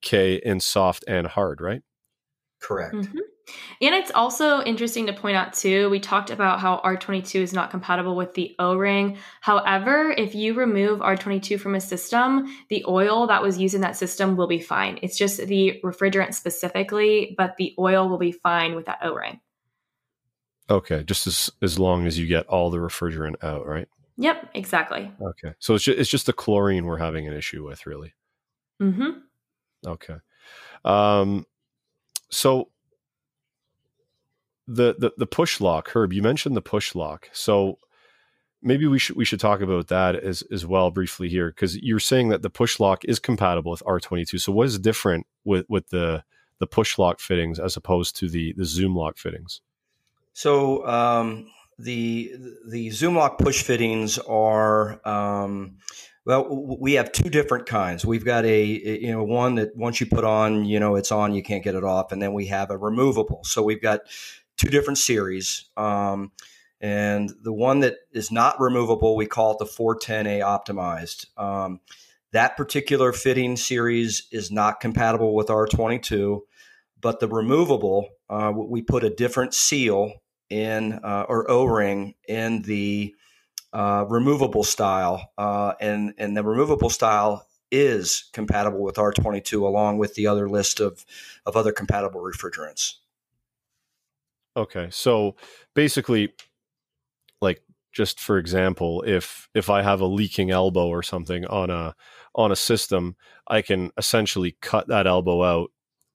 K 0.01 0.37
in 0.37 0.61
soft 0.61 1.05
and 1.07 1.27
hard, 1.27 1.61
right? 1.61 1.83
Correct. 2.61 2.95
Mm-hmm. 2.95 3.19
And 3.81 3.95
it's 3.95 4.13
also 4.13 4.63
interesting 4.63 5.07
to 5.07 5.13
point 5.13 5.37
out 5.37 5.53
too, 5.53 5.91
we 5.91 5.99
talked 5.99 6.31
about 6.31 6.61
how 6.61 6.81
R22 6.85 7.41
is 7.41 7.53
not 7.53 7.71
compatible 7.71 8.15
with 8.15 8.35
the 8.35 8.55
O-ring. 8.59 9.19
However, 9.41 10.15
if 10.17 10.35
you 10.35 10.55
remove 10.55 11.01
R22 11.01 11.59
from 11.59 11.75
a 11.75 11.81
system, 11.81 12.47
the 12.69 12.85
oil 12.87 13.27
that 13.27 13.43
was 13.43 13.59
used 13.59 13.75
in 13.75 13.81
that 13.81 13.97
system 13.97 14.37
will 14.37 14.47
be 14.47 14.61
fine. 14.61 14.99
It's 15.03 15.19
just 15.19 15.45
the 15.47 15.81
refrigerant 15.85 16.35
specifically, 16.35 17.35
but 17.37 17.57
the 17.57 17.75
oil 17.79 18.09
will 18.09 18.19
be 18.19 18.33
fine 18.33 18.75
with 18.75 18.87
that 18.87 19.01
O-ring. 19.03 19.41
Okay, 20.71 21.03
just 21.03 21.27
as 21.27 21.51
as 21.61 21.79
long 21.79 22.07
as 22.07 22.19
you 22.19 22.27
get 22.27 22.47
all 22.47 22.71
the 22.71 22.79
refrigerant 22.79 23.43
out, 23.43 23.67
right? 23.67 23.89
Yep, 24.17 24.51
exactly. 24.55 25.11
Okay. 25.21 25.55
So 25.59 25.75
it's 25.75 25.85
just, 25.85 25.99
it's 25.99 26.11
just 26.11 26.27
the 26.27 26.33
chlorine 26.33 26.87
we're 26.87 26.99
having 26.99 27.27
an 27.27 27.35
issue 27.35 27.67
with, 27.67 27.87
really. 27.87 28.15
Mm 28.81 28.95
hmm. 28.95 29.11
Okay. 29.87 30.17
Um, 30.85 31.47
so 32.31 32.71
the, 34.67 34.95
the 34.99 35.13
the 35.19 35.27
push 35.27 35.61
lock, 35.61 35.91
Herb, 35.91 36.13
you 36.13 36.23
mentioned 36.23 36.57
the 36.57 36.63
push 36.63 36.95
lock. 36.95 37.29
So 37.33 37.79
maybe 38.63 38.87
we 38.87 38.99
should 38.99 39.17
we 39.17 39.25
should 39.25 39.41
talk 39.41 39.61
about 39.61 39.89
that 39.89 40.17
as 40.17 40.43
as 40.53 40.65
well 40.65 40.91
briefly 40.91 41.29
here 41.29 41.51
because 41.51 41.77
you're 41.79 41.99
saying 41.99 42.29
that 42.29 42.43
the 42.43 42.51
push 42.51 42.79
lock 42.79 43.05
is 43.05 43.19
compatible 43.19 43.71
with 43.71 43.83
R22. 43.85 44.41
So 44.41 44.53
what 44.53 44.67
is 44.67 44.79
different 44.79 45.27
with 45.45 45.67
with 45.69 45.89
the 45.89 46.25
the 46.59 46.67
push 46.67 46.99
lock 46.99 47.19
fittings 47.19 47.59
as 47.59 47.77
opposed 47.77 48.17
to 48.17 48.29
the 48.29 48.55
the 48.57 48.65
zoom 48.65 48.95
lock 48.95 49.19
fittings? 49.19 49.61
So 50.33 50.87
um, 50.87 51.49
the 51.79 52.33
the 52.69 52.91
zoom 52.91 53.17
lock 53.17 53.39
push 53.39 53.63
fittings 53.63 54.19
are 54.19 55.07
um, 55.07 55.79
well, 56.25 56.77
we 56.79 56.93
have 56.93 57.11
two 57.11 57.29
different 57.29 57.67
kinds. 57.67 58.07
We've 58.07 58.25
got 58.25 58.45
a 58.45 58.65
you 58.65 59.11
know 59.11 59.25
one 59.25 59.57
that 59.57 59.77
once 59.77 60.01
you 60.01 60.07
put 60.07 60.25
on, 60.25 60.65
you 60.65 60.79
know 60.79 60.95
it's 60.95 61.11
on, 61.11 61.35
you 61.35 61.43
can't 61.43 61.65
get 61.65 61.75
it 61.75 61.85
off, 61.85 62.13
and 62.13 62.23
then 62.23 62.33
we 62.33 62.47
have 62.47 62.71
a 62.71 62.79
removable. 62.79 63.43
So 63.43 63.63
we've 63.63 63.83
got 63.83 64.03
two 64.63 64.71
different 64.71 64.99
series. 64.99 65.69
Um, 65.77 66.33
and 66.81 67.33
the 67.43 67.53
one 67.53 67.81
that 67.81 67.97
is 68.13 68.31
not 68.31 68.61
removable, 68.61 69.17
we 69.17 69.27
call 69.27 69.53
it 69.53 69.59
the 69.59 69.65
410A 69.65 70.41
optimized. 70.41 71.27
Um, 71.39 71.81
that 72.33 72.57
particular 72.57 73.13
fitting 73.13 73.57
series 73.57 74.27
is 74.33 74.51
not 74.51 74.81
compatible 74.81 75.35
with 75.35 75.49
R22, 75.49 76.41
but 77.01 77.21
the 77.21 77.29
removable, 77.29 78.09
uh, 78.31 78.53
we 78.55 78.83
put 78.83 79.05
a 79.05 79.11
different 79.11 79.55
seal 79.55 80.13
in 80.49 80.95
uh, 81.05 81.27
or 81.29 81.51
O-ring 81.51 82.15
in 82.29 82.63
the 82.63 83.15
uh, 83.73 84.05
removable 84.09 84.65
style, 84.65 85.31
uh, 85.39 85.73
and 85.81 86.13
and 86.19 86.37
the 86.37 86.45
removable 86.45 86.91
style 86.91 87.47
is 87.71 88.29
compatible 88.35 88.83
with 88.83 88.97
R22 88.97 89.63
along 89.63 89.97
with 89.97 90.15
the 90.15 90.27
other 90.27 90.49
list 90.49 90.79
of 90.79 91.07
of 91.47 91.57
other 91.57 91.73
compatible 91.73 92.21
refrigerants. 92.21 92.97
Okay. 94.57 94.89
So 94.91 95.37
basically 95.75 96.33
like 97.41 97.63
just 97.93 98.21
for 98.21 98.39
example, 98.39 99.03
if 99.07 99.49
if 99.55 99.69
I 99.69 99.83
have 99.83 100.01
a 100.01 100.07
leaking 100.07 100.51
elbow 100.51 100.89
or 100.89 101.03
something 101.03 101.45
on 101.47 101.71
a 101.71 101.95
on 102.35 102.51
a 102.53 102.57
system, 102.57 103.17
I 103.49 103.63
can 103.63 103.91
essentially 103.99 104.57
cut 104.63 104.89
that 104.89 105.07
elbow 105.07 105.43
out 105.43 105.71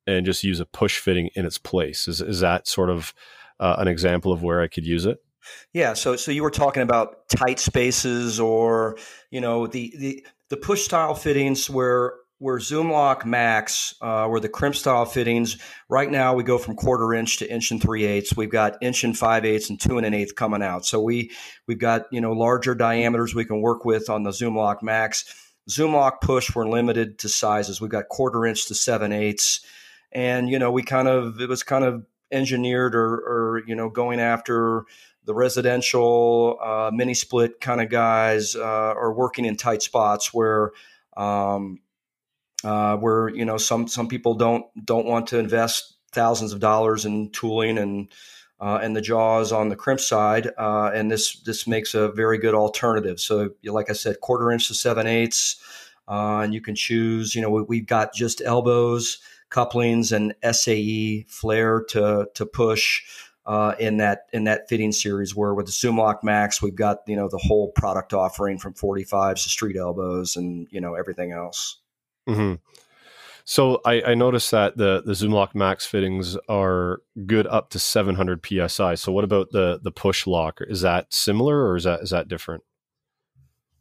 and 0.07 0.25
just 0.25 0.43
use 0.43 0.59
a 0.59 0.65
push 0.65 0.99
fitting 0.99 1.29
in 1.35 1.45
its 1.45 1.57
place. 1.57 2.07
Is 2.07 2.21
is 2.21 2.39
that 2.39 2.67
sort 2.67 2.89
of 2.89 3.13
uh, 3.59 3.75
an 3.77 3.87
example 3.87 4.31
of 4.31 4.41
where 4.41 4.61
I 4.61 4.67
could 4.67 4.85
use 4.85 5.05
it? 5.05 5.19
Yeah, 5.73 5.93
so 5.93 6.15
so 6.15 6.31
you 6.31 6.43
were 6.43 6.51
talking 6.51 6.83
about 6.83 7.29
tight 7.29 7.59
spaces 7.59 8.39
or 8.39 8.97
you 9.29 9.41
know 9.41 9.67
the 9.67 9.93
the 9.97 10.25
the 10.49 10.57
push 10.57 10.83
style 10.83 11.13
fittings 11.13 11.69
where 11.69 12.13
where 12.39 12.59
ZoomLock 12.59 13.25
Max, 13.25 13.95
uh, 14.01 14.27
where 14.27 14.39
the 14.39 14.49
crimp 14.49 14.75
style 14.75 15.05
fittings, 15.05 15.57
right 15.89 16.09
now 16.09 16.35
we 16.35 16.43
go 16.43 16.57
from 16.57 16.75
quarter 16.75 17.13
inch 17.13 17.37
to 17.37 17.51
inch 17.51 17.71
and 17.71 17.81
three 17.81 18.05
eighths. 18.05 18.37
We've 18.37 18.51
got 18.51 18.77
inch 18.81 19.03
and 19.03 19.17
five 19.17 19.43
eighths 19.43 19.69
and 19.69 19.79
two 19.79 19.97
and 19.97 20.05
an 20.05 20.13
eighth 20.13 20.35
coming 20.35 20.61
out. 20.61 20.85
So 20.85 21.01
we 21.01 21.31
we've 21.67 21.79
got 21.79 22.05
you 22.11 22.21
know 22.21 22.33
larger 22.33 22.75
diameters 22.75 23.33
we 23.33 23.45
can 23.45 23.61
work 23.61 23.85
with 23.85 24.09
on 24.09 24.23
the 24.23 24.31
ZoomLock 24.31 24.83
Max. 24.83 25.33
ZoomLock 25.69 26.21
Push, 26.21 26.55
we're 26.55 26.67
limited 26.67 27.19
to 27.19 27.29
sizes. 27.29 27.81
We've 27.81 27.91
got 27.91 28.07
quarter 28.07 28.45
inch 28.45 28.67
to 28.67 28.75
seven 28.75 29.11
eighths, 29.11 29.61
and 30.11 30.49
you 30.49 30.59
know 30.59 30.71
we 30.71 30.83
kind 30.83 31.07
of 31.07 31.41
it 31.41 31.49
was 31.49 31.63
kind 31.63 31.83
of 31.83 32.05
engineered 32.31 32.93
or, 32.93 33.15
or 33.15 33.63
you 33.65 33.75
know 33.75 33.89
going 33.89 34.19
after 34.19 34.83
the 35.25 35.33
residential 35.33 36.57
uh, 36.63 36.89
mini 36.93 37.13
split 37.13 37.59
kind 37.59 37.81
of 37.81 37.89
guys 37.89 38.55
uh, 38.55 38.61
are 38.61 39.11
working 39.11 39.43
in 39.43 39.57
tight 39.57 39.81
spots 39.81 40.33
where 40.33 40.71
um, 41.17 41.79
uh, 42.63 42.97
where 42.97 43.29
you 43.29 43.45
know 43.45 43.57
some 43.57 43.87
some 43.87 44.07
people 44.07 44.33
don't 44.33 44.65
don't 44.85 45.05
want 45.05 45.27
to 45.27 45.39
invest 45.39 45.95
thousands 46.11 46.53
of 46.53 46.59
dollars 46.59 47.05
in 47.05 47.29
tooling 47.31 47.77
and 47.77 48.09
uh, 48.59 48.79
and 48.81 48.95
the 48.95 49.01
jaws 49.01 49.51
on 49.51 49.69
the 49.69 49.75
crimp 49.75 49.99
side, 49.99 50.49
uh, 50.57 50.89
and 50.93 51.11
this 51.11 51.39
this 51.41 51.67
makes 51.67 51.93
a 51.93 52.09
very 52.09 52.39
good 52.39 52.55
alternative. 52.55 53.19
So, 53.19 53.51
like 53.63 53.89
I 53.89 53.93
said, 53.93 54.19
quarter 54.19 54.51
inch 54.51 54.67
to 54.67 54.73
seven 54.73 55.05
eighths, 55.05 55.57
uh, 56.07 56.39
and 56.39 56.53
you 56.53 56.61
can 56.61 56.75
choose. 56.75 57.35
You 57.35 57.41
know, 57.43 57.49
we, 57.49 57.77
have 57.77 57.85
got 57.85 58.13
just 58.13 58.41
elbows, 58.41 59.19
couplings, 59.51 60.11
and 60.11 60.33
SAE 60.51 61.25
flare 61.27 61.83
to 61.89 62.27
to 62.33 62.45
push. 62.45 63.03
Uh, 63.45 63.73
in 63.79 63.95
that 63.95 64.25
in 64.33 64.43
that 64.43 64.67
fitting 64.67 64.91
series, 64.91 65.33
where 65.33 65.53
with 65.53 65.67
the 65.67 65.71
ZoomLock 65.71 66.21
Max, 66.21 66.61
we've 66.61 66.75
got 66.75 66.97
you 67.07 67.15
know 67.15 67.29
the 67.29 67.37
whole 67.37 67.71
product 67.71 68.13
offering 68.13 68.57
from 68.57 68.73
45s 68.73 69.43
to 69.43 69.49
street 69.49 69.77
elbows 69.77 70.35
and 70.35 70.67
you 70.69 70.81
know 70.81 70.95
everything 70.95 71.31
else. 71.31 71.77
Mm-hmm. 72.27 72.55
So 73.45 73.79
I, 73.85 74.01
I, 74.01 74.13
noticed 74.13 74.51
that 74.51 74.75
the 74.75 75.01
the 75.05 75.13
ZoomLock 75.13 75.55
Max 75.55 75.85
fittings 75.85 76.35
are 76.49 77.01
good 77.25 77.47
up 77.47 77.69
to 77.69 77.79
700 77.79 78.45
psi. 78.45 78.95
So 78.95 79.13
what 79.13 79.23
about 79.23 79.51
the 79.51 79.79
the 79.81 79.91
push 79.91 80.27
lock? 80.27 80.59
Is 80.67 80.81
that 80.81 81.13
similar 81.13 81.65
or 81.65 81.77
is 81.77 81.85
that 81.85 82.01
is 82.01 82.09
that 82.09 82.27
different? 82.27 82.63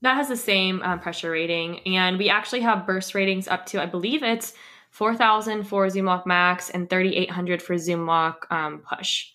That 0.02 0.14
has 0.14 0.28
the 0.28 0.36
same 0.36 0.80
um, 0.82 1.00
pressure 1.00 1.32
rating, 1.32 1.80
and 1.80 2.16
we 2.16 2.28
actually 2.28 2.60
have 2.60 2.86
burst 2.86 3.12
ratings 3.14 3.48
up 3.48 3.66
to 3.66 3.82
I 3.82 3.86
believe 3.86 4.22
it's 4.22 4.54
4,000 4.90 5.64
for 5.64 5.88
ZoomLock 5.88 6.26
Max 6.26 6.70
and 6.70 6.88
3,800 6.88 7.60
for 7.60 7.74
ZoomLock 7.74 8.50
um, 8.50 8.82
Push. 8.88 9.32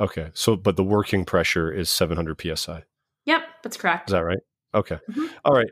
Okay, 0.00 0.30
so 0.34 0.54
but 0.54 0.76
the 0.76 0.84
working 0.84 1.24
pressure 1.24 1.72
is 1.72 1.90
700 1.90 2.40
psi. 2.56 2.84
Yep, 3.24 3.42
that's 3.64 3.76
correct. 3.76 4.10
Is 4.10 4.12
that 4.12 4.24
right? 4.24 4.38
Okay. 4.72 4.98
Mm-hmm. 5.10 5.26
All 5.44 5.52
right. 5.52 5.70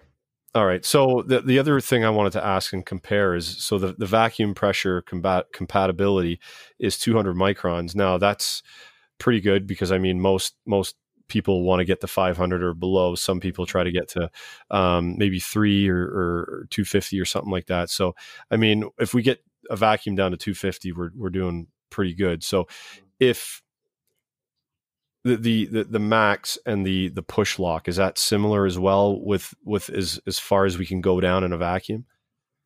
All 0.55 0.67
right. 0.67 0.85
So 0.85 1.23
the 1.27 1.41
the 1.41 1.59
other 1.59 1.81
thing 1.81 2.05
I 2.05 2.11
wanted 2.11 2.33
to 2.35 2.45
ask 2.45 2.73
and 2.75 2.85
compare 2.85 3.35
is 3.35 3.47
so 3.65 3.79
the, 3.79 3.95
the 3.97 4.07
vacuum 4.07 4.55
pressure 4.55 5.01
combat 5.01 5.47
compatibility 5.53 6.41
is 6.79 6.99
200 6.99 7.35
microns. 7.35 7.95
Now 7.95 8.19
that's 8.19 8.63
pretty 9.19 9.41
good 9.41 9.67
because 9.67 9.91
I 9.91 9.99
mean 9.99 10.21
most 10.21 10.55
most 10.67 10.97
people 11.29 11.63
want 11.63 11.81
to 11.81 11.87
get 11.87 12.03
to 12.03 12.07
500 12.07 12.63
or 12.63 12.75
below. 12.75 13.15
Some 13.15 13.41
people 13.41 13.65
try 13.65 13.83
to 13.83 13.91
get 13.91 14.09
to 14.09 14.31
um, 14.71 15.17
maybe 15.17 15.41
three 15.41 15.89
or, 15.89 16.03
or 16.03 16.67
250 16.69 17.19
or 17.19 17.25
something 17.25 17.51
like 17.51 17.67
that. 17.69 17.89
So 17.89 18.15
I 18.51 18.57
mean, 18.57 18.85
if 18.99 19.15
we 19.15 19.23
get 19.23 19.43
a 19.71 19.77
vacuum 19.77 20.17
down 20.17 20.33
to 20.33 20.37
250, 20.37 20.93
we're 20.93 21.11
we're 21.17 21.31
doing 21.31 21.69
pretty 21.89 22.15
good. 22.15 22.45
So 22.45 22.67
if 23.19 23.63
the, 25.25 25.37
the 25.37 25.65
the 25.67 25.85
the 25.85 25.99
max 25.99 26.59
and 26.67 26.87
the 26.87 27.09
the 27.09 27.23
push 27.23 27.59
lock 27.59 27.89
is 27.89 27.97
that 27.97 28.19
similar 28.19 28.67
as 28.67 28.79
well 28.79 29.21
with 29.23 29.55
with 29.65 29.89
as 29.91 30.21
as 30.27 30.39
far 30.39 30.65
as 30.65 30.79
we 30.79 30.87
can 30.87 31.01
go 31.01 31.21
down 31.21 31.45
in 31.45 31.53
a 31.53 31.59
vacuum 31.59 32.05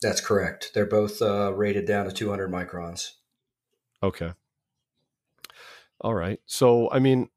that's 0.00 0.20
correct 0.20 0.70
they're 0.74 0.86
both 0.86 1.20
uh, 1.22 1.52
rated 1.54 1.86
down 1.86 2.06
to 2.06 2.12
200 2.12 2.50
microns 2.50 3.12
okay 4.02 4.32
all 6.00 6.14
right 6.14 6.40
so 6.46 6.90
i 6.92 6.98
mean 6.98 7.28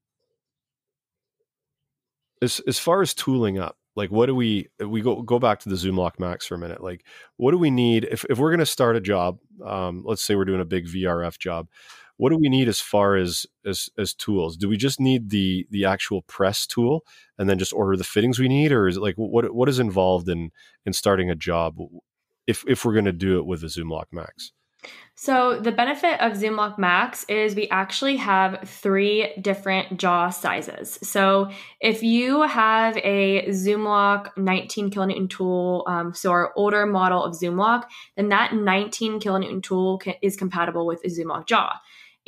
as 2.41 2.61
as 2.67 2.79
far 2.79 3.01
as 3.01 3.13
tooling 3.13 3.59
up, 3.59 3.77
like 3.95 4.11
what 4.11 4.27
do 4.27 4.35
we 4.35 4.67
we 4.79 5.01
go 5.01 5.21
go 5.21 5.39
back 5.39 5.59
to 5.59 5.69
the 5.69 5.75
zoom 5.75 5.97
lock 5.97 6.19
Max 6.19 6.45
for 6.45 6.55
a 6.55 6.59
minute? 6.59 6.81
Like 6.81 7.05
what 7.37 7.51
do 7.51 7.57
we 7.57 7.71
need 7.71 8.05
if 8.05 8.25
if 8.29 8.37
we're 8.37 8.49
going 8.49 8.59
to 8.59 8.65
start 8.65 8.95
a 8.95 9.01
job? 9.01 9.39
Um, 9.65 10.03
let's 10.05 10.21
say 10.21 10.35
we're 10.35 10.45
doing 10.45 10.61
a 10.61 10.65
big 10.65 10.87
VRF 10.87 11.37
job. 11.37 11.67
What 12.19 12.31
do 12.31 12.37
we 12.37 12.49
need 12.49 12.67
as 12.67 12.81
far 12.81 13.15
as 13.15 13.45
as 13.65 13.89
as 13.97 14.13
tools? 14.13 14.57
Do 14.57 14.67
we 14.67 14.75
just 14.75 14.99
need 14.99 15.29
the 15.29 15.65
the 15.71 15.85
actual 15.85 16.23
press 16.23 16.67
tool 16.67 17.05
and 17.37 17.49
then 17.49 17.57
just 17.57 17.71
order 17.71 17.95
the 17.95 18.03
fittings 18.03 18.39
we 18.39 18.49
need, 18.49 18.73
or 18.73 18.89
is 18.89 18.97
it 18.97 18.99
like 18.99 19.15
what 19.15 19.55
what 19.55 19.69
is 19.69 19.79
involved 19.79 20.27
in 20.27 20.51
in 20.85 20.91
starting 20.91 21.29
a 21.29 21.35
job 21.35 21.77
if 22.45 22.65
if 22.67 22.83
we're 22.83 22.91
going 22.91 23.05
to 23.05 23.13
do 23.13 23.39
it 23.39 23.45
with 23.45 23.61
the 23.61 23.67
Zoomlock 23.67 24.07
Max? 24.11 24.51
So, 25.15 25.61
the 25.61 25.71
benefit 25.71 26.19
of 26.21 26.33
Zoomlock 26.33 26.77
Max 26.77 27.23
is 27.29 27.55
we 27.55 27.69
actually 27.69 28.17
have 28.17 28.67
three 28.67 29.33
different 29.41 29.97
jaw 29.97 30.29
sizes. 30.29 30.99
So, 31.01 31.51
if 31.79 32.03
you 32.03 32.41
have 32.41 32.97
a 32.97 33.45
Zoomlock 33.47 34.31
19 34.35 34.91
kilonewton 34.91 35.29
tool, 35.29 35.85
um, 35.87 36.13
so 36.13 36.31
our 36.31 36.51
older 36.57 36.85
model 36.85 37.23
of 37.23 37.33
Zoomlock, 37.33 37.85
then 38.17 38.27
that 38.29 38.53
19 38.53 39.21
kilonewton 39.21 39.63
tool 39.63 39.99
can, 39.99 40.15
is 40.21 40.35
compatible 40.35 40.85
with 40.85 41.01
a 41.05 41.07
Zoomlock 41.07 41.47
jaw. 41.47 41.79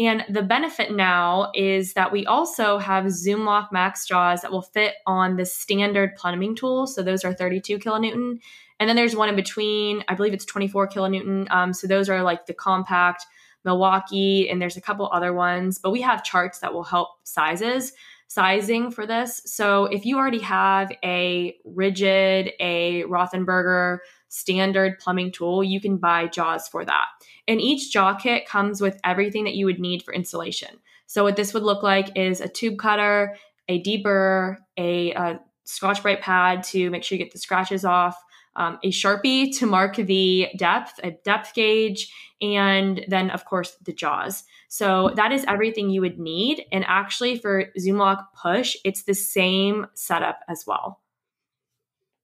And 0.01 0.25
the 0.27 0.41
benefit 0.41 0.95
now 0.95 1.51
is 1.53 1.93
that 1.93 2.11
we 2.11 2.25
also 2.25 2.79
have 2.79 3.05
Zoomlock 3.05 3.71
Max 3.71 4.07
jaws 4.07 4.41
that 4.41 4.51
will 4.51 4.63
fit 4.63 4.95
on 5.05 5.35
the 5.35 5.45
standard 5.45 6.15
plumbing 6.15 6.55
tool. 6.55 6.87
So 6.87 7.03
those 7.03 7.23
are 7.23 7.33
32 7.33 7.77
kilonewton. 7.77 8.39
And 8.79 8.89
then 8.89 8.95
there's 8.95 9.15
one 9.15 9.29
in 9.29 9.35
between. 9.35 10.03
I 10.07 10.15
believe 10.15 10.33
it's 10.33 10.45
24 10.45 10.87
kilonewton. 10.87 11.51
Um, 11.51 11.71
so 11.71 11.85
those 11.85 12.09
are 12.09 12.23
like 12.23 12.47
the 12.47 12.53
compact 12.53 13.27
Milwaukee, 13.63 14.49
and 14.49 14.59
there's 14.59 14.75
a 14.75 14.81
couple 14.81 15.07
other 15.13 15.33
ones. 15.33 15.77
But 15.77 15.91
we 15.91 16.01
have 16.01 16.23
charts 16.23 16.59
that 16.59 16.73
will 16.73 16.83
help 16.83 17.09
sizes 17.23 17.93
sizing 18.27 18.89
for 18.89 19.05
this. 19.05 19.41
So 19.45 19.85
if 19.85 20.03
you 20.03 20.17
already 20.17 20.39
have 20.39 20.91
a 21.03 21.57
RIDGID, 21.67 22.53
a 22.59 23.03
Rothenberger 23.03 23.99
standard 24.31 24.97
plumbing 24.97 25.29
tool, 25.29 25.61
you 25.61 25.81
can 25.81 25.97
buy 25.97 26.25
jaws 26.25 26.65
for 26.67 26.85
that. 26.85 27.07
And 27.49 27.59
each 27.59 27.91
jaw 27.91 28.13
kit 28.15 28.47
comes 28.47 28.79
with 28.79 28.97
everything 29.03 29.43
that 29.43 29.55
you 29.55 29.65
would 29.65 29.79
need 29.79 30.03
for 30.03 30.13
installation. 30.13 30.79
So 31.05 31.25
what 31.25 31.35
this 31.35 31.53
would 31.53 31.63
look 31.63 31.83
like 31.83 32.17
is 32.17 32.39
a 32.39 32.47
tube 32.47 32.79
cutter, 32.79 33.35
a 33.67 33.83
deburr, 33.83 34.55
a, 34.77 35.11
a 35.11 35.41
Scotch-Brite 35.65 36.21
pad 36.21 36.63
to 36.63 36.89
make 36.89 37.03
sure 37.03 37.17
you 37.17 37.23
get 37.23 37.33
the 37.33 37.39
scratches 37.39 37.83
off, 37.83 38.15
um, 38.55 38.79
a 38.83 38.91
Sharpie 38.91 39.57
to 39.59 39.65
mark 39.65 39.97
the 39.97 40.47
depth, 40.55 41.01
a 41.03 41.11
depth 41.11 41.53
gauge, 41.53 42.13
and 42.41 43.03
then, 43.09 43.29
of 43.31 43.43
course, 43.43 43.75
the 43.83 43.93
jaws. 43.93 44.45
So 44.69 45.11
that 45.15 45.33
is 45.33 45.43
everything 45.45 45.89
you 45.89 45.99
would 45.99 46.19
need. 46.19 46.65
And 46.71 46.85
actually, 46.87 47.37
for 47.37 47.65
Zoomlock 47.77 48.27
Push, 48.41 48.77
it's 48.85 49.03
the 49.03 49.13
same 49.13 49.87
setup 49.93 50.39
as 50.47 50.63
well. 50.65 51.01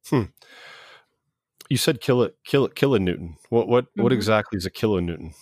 Hmm. 0.10 0.24
You 1.70 1.78
said 1.78 2.02
kilo, 2.02 2.30
kilo, 2.46 2.68
kilonewton. 2.70 3.36
What 3.50 3.68
what 3.68 3.86
mm-hmm. 3.86 4.04
what 4.04 4.14
exactly 4.14 4.58
is 4.58 4.66
a 4.66 4.72
kilonewton? 4.72 5.34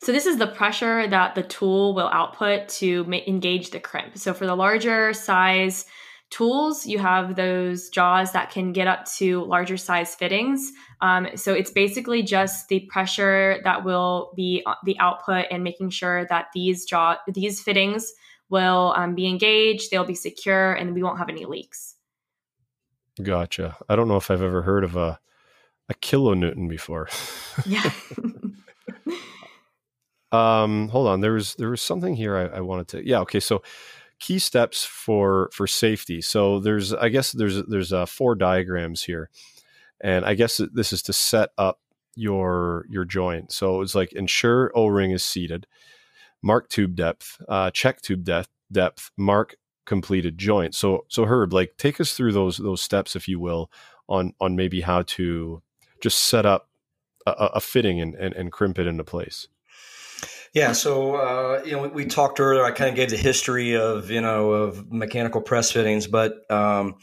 So 0.00 0.12
this 0.12 0.26
is 0.26 0.36
the 0.36 0.46
pressure 0.46 1.08
that 1.08 1.34
the 1.34 1.42
tool 1.42 1.94
will 1.94 2.08
output 2.08 2.68
to 2.80 3.04
ma- 3.04 3.20
engage 3.26 3.70
the 3.70 3.80
crimp. 3.80 4.18
So 4.18 4.34
for 4.34 4.44
the 4.44 4.54
larger 4.54 5.14
size 5.14 5.86
tools, 6.30 6.84
you 6.84 6.98
have 6.98 7.36
those 7.36 7.88
jaws 7.88 8.32
that 8.32 8.50
can 8.50 8.72
get 8.72 8.86
up 8.86 9.06
to 9.16 9.44
larger 9.44 9.76
size 9.76 10.14
fittings. 10.14 10.72
Um, 11.00 11.28
so 11.36 11.54
it's 11.54 11.70
basically 11.70 12.22
just 12.22 12.68
the 12.68 12.80
pressure 12.90 13.60
that 13.64 13.84
will 13.84 14.32
be 14.36 14.62
uh, 14.66 14.74
the 14.84 14.98
output 14.98 15.46
and 15.50 15.62
making 15.62 15.90
sure 15.90 16.26
that 16.28 16.48
these 16.52 16.84
jaw 16.84 17.16
these 17.32 17.62
fittings 17.62 18.12
will 18.50 18.92
um, 18.96 19.14
be 19.14 19.26
engaged, 19.26 19.90
they'll 19.90 20.04
be 20.04 20.14
secure, 20.14 20.72
and 20.72 20.94
we 20.94 21.02
won't 21.02 21.18
have 21.18 21.28
any 21.28 21.44
leaks. 21.44 21.94
Gotcha. 23.22 23.76
I 23.88 23.96
don't 23.96 24.08
know 24.08 24.16
if 24.16 24.30
I've 24.30 24.42
ever 24.42 24.62
heard 24.62 24.84
of 24.84 24.96
a 24.96 25.20
a 25.88 25.94
kilonewton 25.94 26.68
before. 26.68 27.08
yeah. 27.66 27.90
um, 30.32 30.88
hold 30.88 31.08
on. 31.08 31.20
There 31.20 31.32
was 31.32 31.54
there 31.56 31.70
was 31.70 31.82
something 31.82 32.14
here 32.14 32.36
I, 32.36 32.58
I 32.58 32.60
wanted 32.60 32.88
to. 32.88 33.06
Yeah. 33.06 33.20
Okay. 33.20 33.40
So 33.40 33.62
key 34.20 34.38
steps 34.38 34.84
for 34.84 35.50
for 35.52 35.66
safety. 35.66 36.20
So 36.20 36.60
there's 36.60 36.92
I 36.92 37.08
guess 37.08 37.32
there's 37.32 37.62
there's 37.66 37.92
uh, 37.92 38.06
four 38.06 38.34
diagrams 38.34 39.02
here, 39.02 39.30
and 40.00 40.24
I 40.24 40.34
guess 40.34 40.60
this 40.72 40.92
is 40.92 41.02
to 41.02 41.12
set 41.12 41.50
up 41.58 41.80
your 42.14 42.86
your 42.88 43.04
joint. 43.04 43.52
So 43.52 43.80
it's 43.80 43.94
like 43.94 44.12
ensure 44.12 44.72
O 44.74 44.86
ring 44.86 45.10
is 45.10 45.24
seated, 45.24 45.66
mark 46.42 46.68
tube 46.68 46.96
depth, 46.96 47.40
uh, 47.48 47.70
check 47.70 48.00
tube 48.00 48.24
depth, 48.24 48.48
depth, 48.72 49.10
mark 49.16 49.56
completed 49.84 50.38
joint. 50.38 50.74
So 50.74 51.04
so 51.08 51.26
Herb, 51.26 51.52
like 51.52 51.74
take 51.76 52.00
us 52.00 52.14
through 52.14 52.32
those 52.32 52.56
those 52.58 52.80
steps 52.80 53.16
if 53.16 53.28
you 53.28 53.38
will 53.38 53.70
on 54.08 54.32
on 54.40 54.56
maybe 54.56 54.80
how 54.80 55.02
to 55.02 55.62
just 56.04 56.18
set 56.18 56.44
up 56.44 56.68
a, 57.26 57.32
a 57.54 57.60
fitting 57.60 58.00
and, 58.00 58.14
and, 58.14 58.34
and 58.34 58.52
crimp 58.52 58.78
it 58.78 58.86
into 58.86 59.02
place. 59.02 59.48
Yeah, 60.52 60.72
so 60.72 61.16
uh, 61.16 61.62
you 61.64 61.72
know, 61.72 61.82
we, 61.82 61.88
we, 61.88 62.04
talked 62.04 62.38
earlier. 62.38 62.62
I 62.62 62.70
kind 62.70 62.90
of 62.90 62.94
gave 62.94 63.10
the 63.10 63.16
history 63.16 63.74
of 63.76 64.08
you 64.10 64.20
know 64.20 64.52
of 64.52 64.92
mechanical 64.92 65.40
press 65.40 65.72
fittings, 65.72 66.06
but 66.06 66.48
um, 66.48 66.94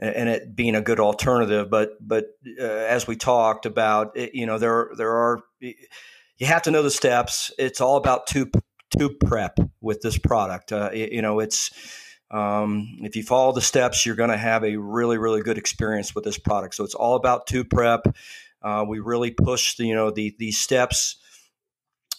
and 0.00 0.28
it 0.28 0.56
being 0.56 0.74
a 0.74 0.80
good 0.80 0.98
alternative. 0.98 1.70
But 1.70 1.90
but 2.00 2.24
uh, 2.58 2.64
as 2.64 3.06
we 3.06 3.14
talked 3.14 3.64
about, 3.64 4.16
it, 4.16 4.34
you 4.34 4.44
know, 4.44 4.58
there 4.58 4.90
there 4.96 5.12
are 5.12 5.38
you 5.60 6.46
have 6.46 6.62
to 6.62 6.72
know 6.72 6.82
the 6.82 6.90
steps. 6.90 7.52
It's 7.58 7.80
all 7.80 7.96
about 7.96 8.26
tube 8.26 8.60
tube 8.98 9.20
prep 9.24 9.58
with 9.80 10.00
this 10.00 10.18
product. 10.18 10.72
Uh, 10.72 10.90
it, 10.92 11.12
you 11.12 11.22
know, 11.22 11.38
it's 11.38 11.70
um, 12.32 12.88
if 13.02 13.14
you 13.14 13.22
follow 13.22 13.52
the 13.52 13.60
steps, 13.60 14.04
you're 14.04 14.16
going 14.16 14.30
to 14.30 14.36
have 14.36 14.64
a 14.64 14.74
really 14.76 15.16
really 15.16 15.42
good 15.42 15.58
experience 15.58 16.12
with 16.12 16.24
this 16.24 16.38
product. 16.38 16.74
So 16.74 16.82
it's 16.82 16.94
all 16.96 17.14
about 17.14 17.46
tube 17.46 17.70
prep. 17.70 18.02
Uh, 18.66 18.84
we 18.84 18.98
really 18.98 19.30
push 19.30 19.76
the, 19.76 19.86
you 19.86 19.94
know 19.94 20.10
the 20.10 20.34
these 20.40 20.58
steps 20.58 21.18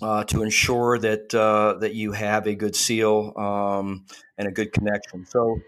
uh, 0.02 0.24
to 0.24 0.44
ensure 0.44 0.98
that 0.98 1.36
uh, 1.36 1.78
that 1.80 1.94
you 1.94 2.14
have 2.14 2.48
a 2.48 2.56
good 2.56 2.74
seal 2.74 3.34
um, 3.36 4.06
and 4.38 4.48
a 4.48 4.52
good 4.52 4.72
connection. 4.72 5.26
So, 5.26 5.60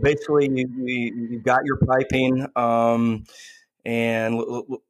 basically, 0.00 0.48
you, 0.50 0.68
you, 0.86 1.28
have 1.34 1.42
got 1.42 1.64
your 1.66 1.76
piping, 1.76 2.46
um, 2.56 3.24
and 3.84 4.36
l- 4.36 4.66
l- 4.70 4.82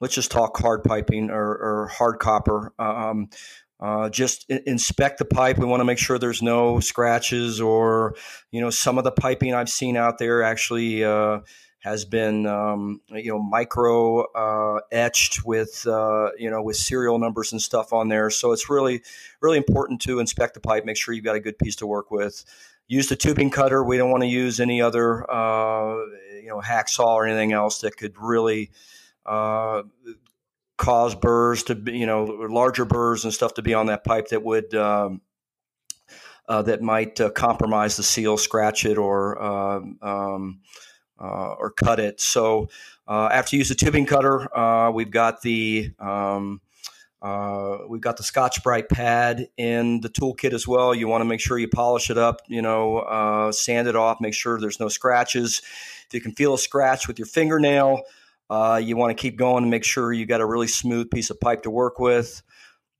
let's 0.00 0.14
just 0.14 0.30
talk 0.30 0.58
hard 0.58 0.84
piping 0.84 1.30
or, 1.30 1.46
or 1.46 1.88
hard 1.88 2.18
copper. 2.18 2.74
Um, 2.78 3.30
uh, 3.78 4.08
just 4.10 4.50
inspect 4.50 5.18
the 5.18 5.24
pipe. 5.24 5.58
We 5.58 5.66
want 5.66 5.80
to 5.80 5.84
make 5.84 5.98
sure 5.98 6.18
there's 6.18 6.42
no 6.42 6.80
scratches 6.80 7.60
or, 7.60 8.14
you 8.50 8.60
know, 8.60 8.70
some 8.70 8.96
of 8.96 9.04
the 9.04 9.12
piping 9.12 9.54
I've 9.54 9.68
seen 9.68 9.96
out 9.96 10.18
there 10.18 10.42
actually 10.42 11.04
uh, 11.04 11.40
has 11.86 12.04
been 12.04 12.46
um, 12.46 13.00
you 13.10 13.30
know 13.30 13.38
micro 13.38 14.24
uh, 14.32 14.80
etched 14.90 15.44
with 15.44 15.86
uh, 15.86 16.30
you 16.36 16.50
know 16.50 16.60
with 16.60 16.76
serial 16.76 17.16
numbers 17.16 17.52
and 17.52 17.62
stuff 17.62 17.92
on 17.92 18.08
there. 18.08 18.28
So 18.28 18.50
it's 18.50 18.68
really 18.68 19.02
really 19.40 19.56
important 19.56 20.00
to 20.02 20.18
inspect 20.18 20.54
the 20.54 20.60
pipe, 20.60 20.84
make 20.84 20.96
sure 20.96 21.14
you've 21.14 21.24
got 21.24 21.36
a 21.36 21.40
good 21.40 21.58
piece 21.58 21.76
to 21.76 21.86
work 21.86 22.10
with. 22.10 22.44
Use 22.88 23.08
the 23.08 23.14
tubing 23.14 23.50
cutter. 23.50 23.84
We 23.84 23.98
don't 23.98 24.10
want 24.10 24.24
to 24.24 24.28
use 24.28 24.58
any 24.58 24.82
other 24.82 25.30
uh, 25.30 25.94
you 26.34 26.48
know 26.48 26.60
hacksaw 26.60 27.06
or 27.06 27.24
anything 27.24 27.52
else 27.52 27.78
that 27.82 27.96
could 27.96 28.16
really 28.18 28.72
uh, 29.24 29.84
cause 30.76 31.14
burrs 31.14 31.62
to 31.64 31.76
be 31.76 31.96
you 31.96 32.06
know 32.06 32.24
larger 32.24 32.84
burrs 32.84 33.22
and 33.22 33.32
stuff 33.32 33.54
to 33.54 33.62
be 33.62 33.74
on 33.74 33.86
that 33.86 34.02
pipe 34.04 34.28
that 34.28 34.42
would. 34.42 34.74
Um, 34.74 35.20
uh, 36.48 36.62
that 36.62 36.80
might 36.80 37.20
uh, 37.20 37.28
compromise 37.28 37.96
the 37.96 38.04
seal, 38.04 38.36
scratch 38.36 38.84
it, 38.86 38.98
or 38.98 39.42
um, 39.42 39.98
um 40.00 40.60
uh, 41.18 41.54
or 41.58 41.70
cut 41.70 42.00
it. 42.00 42.20
So 42.20 42.68
uh, 43.08 43.28
after 43.32 43.56
you 43.56 43.58
use 43.60 43.68
the 43.68 43.74
tubing 43.74 44.06
cutter, 44.06 44.54
uh, 44.56 44.90
we've 44.90 45.10
got 45.10 45.42
the 45.42 45.92
um, 45.98 46.60
uh, 47.22 47.78
we've 47.88 48.02
got 48.02 48.16
the 48.18 48.22
Scotch-Brite 48.22 48.88
pad 48.88 49.48
in 49.56 50.00
the 50.00 50.08
toolkit 50.08 50.52
as 50.52 50.68
well. 50.68 50.94
You 50.94 51.08
want 51.08 51.22
to 51.22 51.24
make 51.24 51.40
sure 51.40 51.58
you 51.58 51.66
polish 51.66 52.10
it 52.10 52.18
up, 52.18 52.42
you 52.46 52.62
know, 52.62 52.98
uh, 52.98 53.50
sand 53.52 53.88
it 53.88 53.96
off, 53.96 54.20
make 54.20 54.34
sure 54.34 54.60
there's 54.60 54.78
no 54.78 54.88
scratches. 54.88 55.62
If 56.06 56.14
you 56.14 56.20
can 56.20 56.32
feel 56.32 56.54
a 56.54 56.58
scratch 56.58 57.08
with 57.08 57.18
your 57.18 57.26
fingernail, 57.26 58.02
uh, 58.50 58.80
you 58.82 58.96
want 58.96 59.16
to 59.16 59.20
keep 59.20 59.36
going 59.36 59.64
and 59.64 59.70
make 59.70 59.82
sure 59.82 60.12
you 60.12 60.26
got 60.26 60.40
a 60.40 60.46
really 60.46 60.68
smooth 60.68 61.10
piece 61.10 61.30
of 61.30 61.40
pipe 61.40 61.62
to 61.62 61.70
work 61.70 61.98
with. 61.98 62.42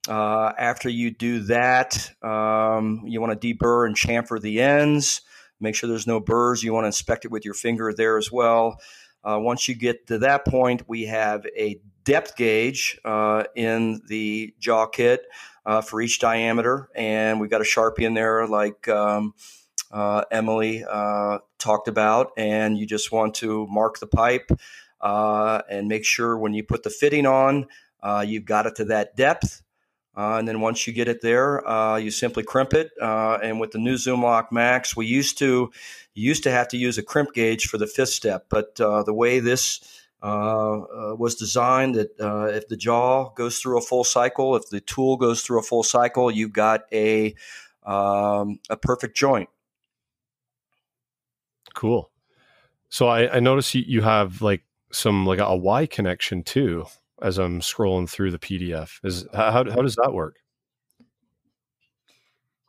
after 0.08 0.88
you 0.88 1.10
do 1.10 1.40
that, 1.40 2.10
um, 2.22 3.02
you 3.06 3.20
want 3.20 3.38
to 3.38 3.54
deburr 3.54 3.86
and 3.86 3.96
chamfer 3.96 4.40
the 4.40 4.60
ends. 4.60 5.20
Make 5.60 5.74
sure 5.74 5.88
there's 5.88 6.06
no 6.06 6.20
burrs. 6.20 6.62
You 6.62 6.72
want 6.72 6.84
to 6.84 6.88
inspect 6.88 7.24
it 7.24 7.30
with 7.30 7.44
your 7.44 7.54
finger 7.54 7.92
there 7.92 8.18
as 8.18 8.30
well. 8.30 8.78
Uh, 9.24 9.38
once 9.40 9.68
you 9.68 9.74
get 9.74 10.06
to 10.06 10.18
that 10.18 10.44
point, 10.46 10.88
we 10.88 11.06
have 11.06 11.44
a 11.56 11.80
depth 12.04 12.36
gauge 12.36 13.00
uh, 13.04 13.44
in 13.56 14.00
the 14.06 14.54
jaw 14.60 14.86
kit 14.86 15.26
uh, 15.64 15.80
for 15.80 16.00
each 16.00 16.20
diameter, 16.20 16.88
and 16.94 17.40
we've 17.40 17.50
got 17.50 17.60
a 17.60 17.64
sharpie 17.64 18.02
in 18.04 18.14
there, 18.14 18.46
like 18.46 18.86
um, 18.86 19.34
uh, 19.90 20.22
Emily 20.30 20.84
uh, 20.88 21.38
talked 21.58 21.88
about. 21.88 22.30
And 22.36 22.78
you 22.78 22.86
just 22.86 23.10
want 23.10 23.34
to 23.36 23.66
mark 23.66 23.98
the 23.98 24.06
pipe 24.06 24.50
uh, 25.00 25.62
and 25.68 25.88
make 25.88 26.04
sure 26.04 26.38
when 26.38 26.54
you 26.54 26.62
put 26.62 26.84
the 26.84 26.90
fitting 26.90 27.26
on, 27.26 27.66
you've 28.24 28.44
got 28.44 28.66
it 28.66 28.76
to 28.76 28.84
that 28.84 29.16
depth. 29.16 29.62
Uh, 30.16 30.38
and 30.38 30.48
then 30.48 30.60
once 30.60 30.86
you 30.86 30.92
get 30.92 31.08
it 31.08 31.20
there, 31.20 31.66
uh, 31.68 31.96
you 31.96 32.10
simply 32.10 32.42
crimp 32.42 32.72
it. 32.72 32.90
Uh, 33.00 33.38
and 33.42 33.60
with 33.60 33.72
the 33.72 33.78
new 33.78 33.98
Zoom 33.98 34.22
Lock 34.22 34.50
Max, 34.50 34.96
we 34.96 35.06
used 35.06 35.36
to 35.38 35.70
used 36.14 36.42
to 36.44 36.50
have 36.50 36.68
to 36.68 36.78
use 36.78 36.96
a 36.96 37.02
crimp 37.02 37.34
gauge 37.34 37.66
for 37.66 37.76
the 37.76 37.86
fifth 37.86 38.08
step, 38.08 38.46
but 38.48 38.80
uh, 38.80 39.02
the 39.02 39.12
way 39.12 39.38
this 39.38 39.80
uh, 40.22 40.78
uh, 40.78 41.14
was 41.14 41.34
designed, 41.34 41.94
that 41.94 42.08
if 42.54 42.66
the 42.68 42.76
jaw 42.76 43.28
goes 43.34 43.58
through 43.58 43.76
a 43.76 43.82
full 43.82 44.02
cycle, 44.02 44.56
if 44.56 44.70
the 44.70 44.80
tool 44.80 45.18
goes 45.18 45.42
through 45.42 45.58
a 45.58 45.62
full 45.62 45.82
cycle, 45.82 46.30
you've 46.30 46.54
got 46.54 46.84
a 46.90 47.34
um, 47.84 48.58
a 48.70 48.76
perfect 48.76 49.14
joint. 49.14 49.50
Cool. 51.74 52.10
So 52.88 53.08
I, 53.08 53.36
I 53.36 53.40
notice 53.40 53.74
you 53.74 54.00
have 54.00 54.40
like 54.40 54.62
some 54.90 55.26
like 55.26 55.38
a 55.38 55.54
Y 55.54 55.84
connection 55.84 56.42
too 56.42 56.86
as 57.22 57.38
I'm 57.38 57.60
scrolling 57.60 58.08
through 58.08 58.30
the 58.30 58.38
PDF. 58.38 58.98
Is 59.02 59.26
how 59.32 59.50
how 59.50 59.82
does 59.82 59.96
that 59.96 60.12
work? 60.12 60.36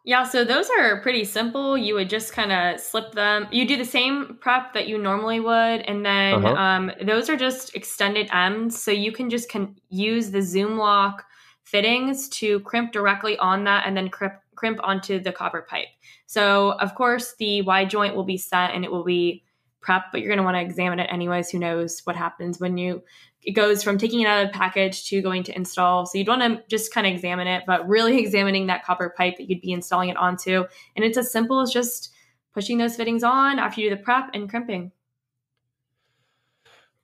Yeah, 0.08 0.24
so 0.24 0.46
those 0.46 0.70
are 0.70 1.02
pretty 1.02 1.26
simple. 1.26 1.78
You 1.78 1.96
would 1.96 2.10
just 2.10 2.32
kind 2.32 2.54
of 2.54 2.80
slip 2.80 3.12
them. 3.12 3.46
You 3.52 3.68
do 3.68 3.76
the 3.76 3.84
same 3.84 4.38
prep 4.40 4.74
that 4.74 4.88
you 4.88 4.98
normally 4.98 5.42
would, 5.42 5.82
and 5.82 6.06
then 6.06 6.46
uh-huh. 6.46 6.54
um, 6.54 6.92
those 7.06 7.30
are 7.30 7.36
just 7.36 7.76
extended 7.76 8.30
ends. 8.32 8.82
So 8.82 8.90
you 8.90 9.12
can 9.12 9.30
just 9.30 9.50
can 9.50 9.76
use 9.90 10.32
the 10.32 10.42
Zoom 10.42 10.78
lock 10.78 11.26
fittings 11.64 12.30
to 12.30 12.62
crimp 12.62 12.94
directly 12.94 13.38
on 13.40 13.66
that, 13.66 13.86
and 13.86 13.98
then 13.98 14.08
crimp 14.08 14.36
crimp 14.56 14.80
onto 14.82 15.20
the 15.20 15.34
copper 15.34 15.68
pipe. 15.70 15.88
So 16.26 16.72
of 16.80 16.96
course 16.96 17.36
the 17.38 17.62
Y 17.64 17.84
joint 17.84 18.16
will 18.16 18.24
be 18.24 18.38
set 18.38 18.72
and 18.72 18.86
it 18.86 18.92
will 18.92 19.04
be 19.04 19.44
prep, 19.82 20.06
but 20.12 20.22
you're 20.22 20.30
going 20.30 20.38
to 20.38 20.44
want 20.44 20.56
to 20.56 20.62
examine 20.62 21.00
it 21.00 21.10
anyways. 21.12 21.50
Who 21.50 21.60
knows 21.60 22.02
what 22.06 22.16
happens 22.16 22.60
when 22.60 22.78
you 22.78 23.04
it 23.48 23.54
goes 23.54 23.82
from 23.82 23.98
taking 23.98 24.20
it 24.20 24.28
out 24.28 24.46
of 24.46 24.52
the 24.52 24.58
package 24.58 25.08
to 25.08 25.22
going 25.22 25.42
to 25.42 25.56
install. 25.56 26.06
So 26.06 26.18
you'd 26.18 26.28
want 26.28 26.42
to 26.42 26.62
just 26.68 26.94
kind 26.94 27.08
of 27.08 27.14
examine 27.14 27.48
it, 27.48 27.64
but 27.66 27.88
really 27.88 28.20
examining 28.20 28.68
that 28.68 28.84
copper 28.84 29.14
pipe 29.16 29.38
that 29.38 29.50
you'd 29.50 29.62
be 29.62 29.72
installing 29.72 30.10
it 30.10 30.18
onto. 30.18 30.66
And 30.98 31.06
it's 31.06 31.18
as 31.18 31.32
simple 31.32 31.62
as 31.62 31.72
just 31.72 32.14
pushing 32.54 32.78
those 32.78 32.98
fittings 32.98 33.24
on 33.24 33.58
after 33.58 33.80
you 33.80 33.90
do 33.90 33.96
the 33.96 34.02
prep 34.02 34.32
and 34.34 34.50
crimping. 34.50 34.92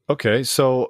Okay, 0.10 0.44
so 0.44 0.89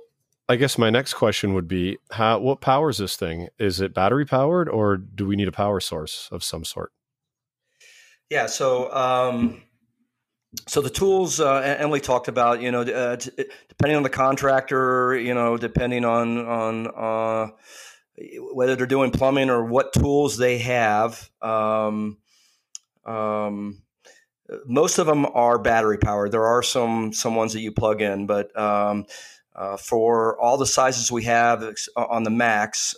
I 0.50 0.56
guess 0.56 0.80
my 0.80 0.90
next 0.90 1.14
question 1.14 1.54
would 1.54 1.68
be 1.68 2.00
how 2.10 2.40
what 2.40 2.60
powers 2.60 2.98
this 2.98 3.16
thing? 3.16 3.48
Is 3.60 3.80
it 3.80 3.94
battery 3.94 4.26
powered 4.26 4.68
or 4.68 4.98
do 4.98 5.28
we 5.28 5.36
need 5.36 5.48
a 5.48 5.52
power 5.52 5.80
source 5.80 6.30
of 6.32 6.44
some 6.44 6.66
sort? 6.66 6.92
Yeah, 8.32 8.48
so 8.48 8.92
um 8.92 9.62
so 10.68 10.82
the 10.82 10.90
tools 10.90 11.40
uh, 11.40 11.76
Emily 11.80 12.00
talked 12.00 12.28
about, 12.28 12.62
you 12.62 12.72
know, 12.72 12.82
uh, 12.82 13.18
t- 13.18 13.32
depending 13.70 13.98
on 13.98 14.04
the 14.04 14.10
contractor, 14.10 15.16
you 15.16 15.34
know, 15.34 15.58
depending 15.58 16.06
on 16.06 16.38
on 16.46 16.88
uh, 16.88 17.52
whether 18.54 18.76
they're 18.76 18.86
doing 18.86 19.12
plumbing 19.12 19.50
or 19.50 19.66
what 19.66 19.94
tools 19.94 20.38
they 20.38 20.60
have. 20.60 21.30
Um, 21.42 22.18
um, 23.06 23.82
most 24.66 25.00
of 25.00 25.08
them 25.08 25.26
are 25.26 25.58
battery 25.58 25.98
powered. 25.98 26.32
There 26.32 26.46
are 26.46 26.64
some 26.64 27.14
some 27.14 27.36
ones 27.36 27.54
that 27.54 27.62
you 27.62 27.72
plug 27.72 28.02
in, 28.02 28.28
but 28.28 28.58
um, 28.58 29.06
uh, 29.56 29.78
for 29.78 30.40
all 30.40 30.58
the 30.58 30.66
sizes 30.66 31.12
we 31.12 31.24
have 31.24 31.64
on 31.96 32.24
the 32.24 32.30
Max. 32.30 32.96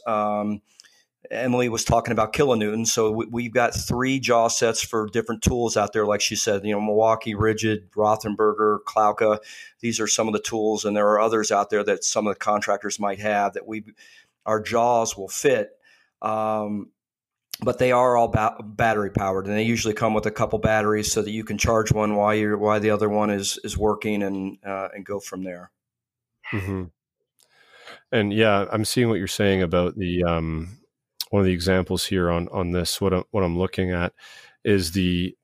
Emily 1.32 1.70
was 1.70 1.84
talking 1.84 2.12
about 2.12 2.34
kilonewtons. 2.34 2.88
So 2.88 3.12
we, 3.12 3.44
have 3.44 3.54
got 3.54 3.74
three 3.74 4.20
jaw 4.20 4.48
sets 4.48 4.84
for 4.84 5.08
different 5.08 5.42
tools 5.42 5.78
out 5.78 5.94
there. 5.94 6.06
Like 6.06 6.22
she 6.22 6.36
said, 6.36 6.66
you 6.66 6.74
know, 6.74 6.82
Milwaukee, 6.82 7.36
RIDGID, 7.36 7.90
Rothenberger, 7.96 8.80
Klauke. 8.88 9.40
These 9.80 10.00
are 10.00 10.08
some 10.08 10.28
of 10.28 10.34
the 10.34 10.40
tools, 10.40 10.86
and 10.86 10.96
there 10.96 11.08
are 11.10 11.20
others 11.20 11.52
out 11.52 11.70
there 11.70 11.84
that 11.84 12.04
some 12.04 12.28
of 12.28 12.34
the 12.34 12.40
contractors 12.40 13.00
might 13.00 13.20
have 13.20 13.54
that 13.54 13.68
we 13.68 13.84
our 14.46 14.62
jaws 14.62 15.18
will 15.18 15.28
fit. 15.28 15.72
Um, 16.22 16.92
but 17.62 17.80
they 17.80 17.92
are 17.92 18.18
all 18.18 18.28
ba- 18.28 18.58
battery 18.62 19.10
powered, 19.10 19.48
and 19.48 19.56
they 19.56 19.64
usually 19.64 19.94
come 19.94 20.14
with 20.14 20.26
a 20.26 20.32
couple 20.32 20.60
batteries 20.60 21.12
so 21.12 21.22
that 21.22 21.32
you 21.32 21.44
can 21.44 21.58
charge 21.58 21.92
one 21.92 22.16
while 22.16 22.36
you're 22.36 22.58
while 22.58 22.80
the 22.80 22.90
other 22.90 23.10
one 23.10 23.30
is 23.30 23.58
is 23.64 23.78
working, 23.78 24.24
and 24.24 24.58
uh, 24.66 24.90
and 24.94 25.06
go 25.06 25.20
from 25.20 25.44
there. 25.44 25.72
Mm-hmm. 26.52 26.84
And 28.12 28.34
yeah, 28.34 28.66
I'm 28.72 28.86
seeing 28.86 29.10
what 29.10 29.20
you're 29.20 29.28
saying 29.28 29.62
about 29.62 29.98
the 29.98 30.24
um, 30.24 30.78
one 31.30 31.42
of 31.42 31.46
the 31.46 31.54
examples 31.54 32.06
here 32.06 32.30
on 32.30 32.48
on 32.50 32.72
this 32.72 33.02
what 33.02 33.14
I'm, 33.14 33.24
what 33.32 33.44
I'm 33.44 33.58
looking 33.58 33.92
at 33.92 34.14
is 34.64 34.92
the 34.92 35.36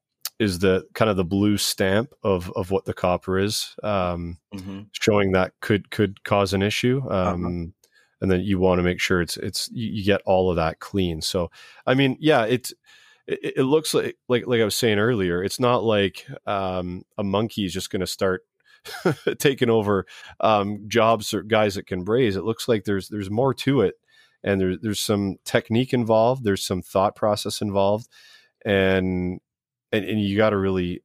is 0.42 0.58
the 0.58 0.88
kind 0.96 1.10
of 1.10 1.18
the 1.18 1.24
blue 1.24 1.56
stamp 1.58 2.14
of 2.24 2.52
of 2.56 2.72
what 2.72 2.86
the 2.86 2.94
copper 2.94 3.38
is 3.38 3.76
um, 3.84 4.40
mm-hmm. 4.54 4.82
showing 4.92 5.32
that 5.32 5.54
could 5.62 5.92
could 5.92 6.24
cause 6.24 6.54
an 6.54 6.64
issue 6.64 7.02
uh-huh. 7.06 7.32
um, 7.34 7.46
uh-huh. 7.46 7.72
and 8.22 8.32
then 8.32 8.42
you 8.42 8.58
want 8.58 8.80
to 8.80 8.84
make 8.84 9.00
sure 9.00 9.22
it's 9.22 9.38
it's 9.38 9.70
you 9.72 10.04
get 10.04 10.22
all 10.26 10.50
of 10.50 10.56
that 10.56 10.80
clean 10.80 11.22
so 11.22 11.52
i 11.86 11.94
mean 11.94 12.18
yeah 12.20 12.44
it's 12.46 12.74
it, 13.28 13.54
it 13.58 13.64
looks 13.64 13.94
like, 13.94 14.18
like 14.28 14.48
like 14.48 14.62
i 14.62 14.66
was 14.66 14.76
saying 14.76 14.98
earlier 14.98 15.44
it's 15.44 15.60
not 15.60 15.84
like 15.84 16.26
um, 16.48 17.04
a 17.20 17.24
monkey 17.24 17.66
is 17.66 17.74
just 17.74 17.92
going 17.92 18.00
to 18.00 18.08
start 18.08 18.42
taking 19.38 19.70
over 19.70 20.08
um, 20.40 20.86
jobs 20.88 21.36
or 21.36 21.44
guys 21.44 21.76
that 21.76 21.86
can 21.86 22.04
braze 22.04 22.36
it 22.36 22.44
looks 22.44 22.68
like 22.68 22.84
there's 22.84 23.10
there's 23.10 23.30
more 23.30 23.54
to 23.54 23.82
it 23.82 23.94
and 24.44 24.60
there's 24.60 24.78
there's 24.82 25.00
some 25.00 25.38
technique 25.46 25.94
involved 25.94 26.44
there's 26.44 26.64
some 26.64 26.82
thought 26.82 27.16
process 27.16 27.62
involved 27.62 28.08
and 28.66 29.40
and, 29.92 30.06
and 30.06 30.22
you 30.22 30.38
got 30.38 30.52
to 30.52 30.58
really 30.58 31.04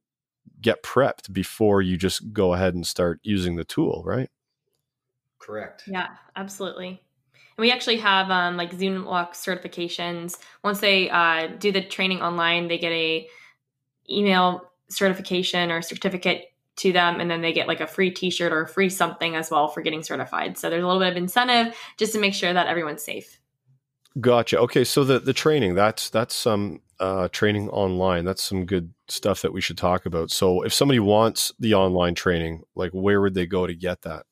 get 0.61 0.83
prepped 0.83 1.31
before 1.31 1.81
you 1.81 1.97
just 1.97 2.31
go 2.33 2.53
ahead 2.53 2.73
and 2.73 2.87
start 2.87 3.19
using 3.23 3.55
the 3.55 3.63
tool 3.63 4.03
right? 4.05 4.29
Correct. 5.39 5.83
Yeah 5.87 6.07
absolutely. 6.35 6.87
And 6.87 7.63
we 7.63 7.71
actually 7.71 7.97
have 7.97 8.29
um, 8.29 8.55
like 8.55 8.71
ZoomLock 8.71 9.31
certifications. 9.31 10.37
Once 10.63 10.79
they 10.79 11.09
uh, 11.09 11.47
do 11.59 11.71
the 11.71 11.81
training 11.81 12.21
online 12.21 12.67
they 12.67 12.77
get 12.77 12.91
a 12.91 13.27
email 14.09 14.71
certification 14.89 15.71
or 15.71 15.81
certificate 15.81 16.45
to 16.77 16.91
them 16.91 17.19
and 17.19 17.29
then 17.29 17.41
they 17.41 17.53
get 17.53 17.67
like 17.67 17.81
a 17.81 17.87
free 17.87 18.11
t-shirt 18.11 18.51
or 18.51 18.61
a 18.61 18.67
free 18.67 18.89
something 18.89 19.35
as 19.35 19.51
well 19.51 19.67
for 19.67 19.81
getting 19.81 20.03
certified. 20.03 20.57
So 20.57 20.69
there's 20.69 20.83
a 20.83 20.87
little 20.87 21.01
bit 21.01 21.11
of 21.11 21.17
incentive 21.17 21.75
just 21.97 22.13
to 22.13 22.19
make 22.19 22.33
sure 22.33 22.53
that 22.53 22.67
everyone's 22.67 23.03
safe. 23.03 23.39
Gotcha. 24.19 24.59
Okay 24.59 24.83
so 24.83 25.03
the 25.03 25.19
the 25.19 25.33
training 25.33 25.75
that's 25.75 26.09
that's 26.09 26.33
some 26.33 26.81
uh, 26.99 27.27
training 27.31 27.69
online. 27.69 28.25
That's 28.25 28.41
some 28.41 28.65
good 28.65 28.91
stuff 29.07 29.43
that 29.43 29.53
we 29.53 29.61
should 29.61 29.77
talk 29.77 30.07
about. 30.07 30.31
So 30.31 30.63
if 30.63 30.73
somebody 30.73 30.99
wants 30.99 31.51
the 31.59 31.75
online 31.75 32.15
training 32.15 32.63
like 32.75 32.91
where 32.91 33.21
would 33.21 33.35
they 33.35 33.45
go 33.45 33.67
to 33.67 33.75
get 33.75 34.01
that? 34.01 34.25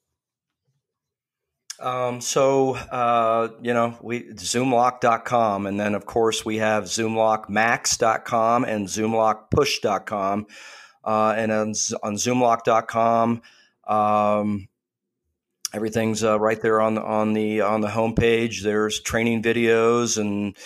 Um, 1.79 2.21
so, 2.21 2.75
uh, 2.75 3.49
you 3.61 3.73
know, 3.73 3.97
we 4.01 4.23
zoomlock.com. 4.31 5.67
And 5.67 5.77
then, 5.77 5.93
of 5.93 6.05
course, 6.05 6.45
we 6.45 6.57
have 6.57 6.85
zoomlockmax.com 6.85 8.63
and 8.63 8.87
zoomlockpush.com 8.87 10.47
uh, 11.05 11.33
and 11.37 11.51
on, 11.51 11.67
on 12.03 12.15
zoomlock.com. 12.15 13.41
Um, 13.87 14.67
everything's 15.73 16.23
uh, 16.23 16.39
right 16.39 16.59
there 16.61 16.81
on 16.81 16.95
the 16.95 17.03
on 17.03 17.33
the 17.33 17.61
on 17.61 17.81
the 17.81 17.87
homepage. 17.87 18.63
There's 18.63 18.99
training 18.99 19.43
videos 19.43 20.17
and 20.17 20.57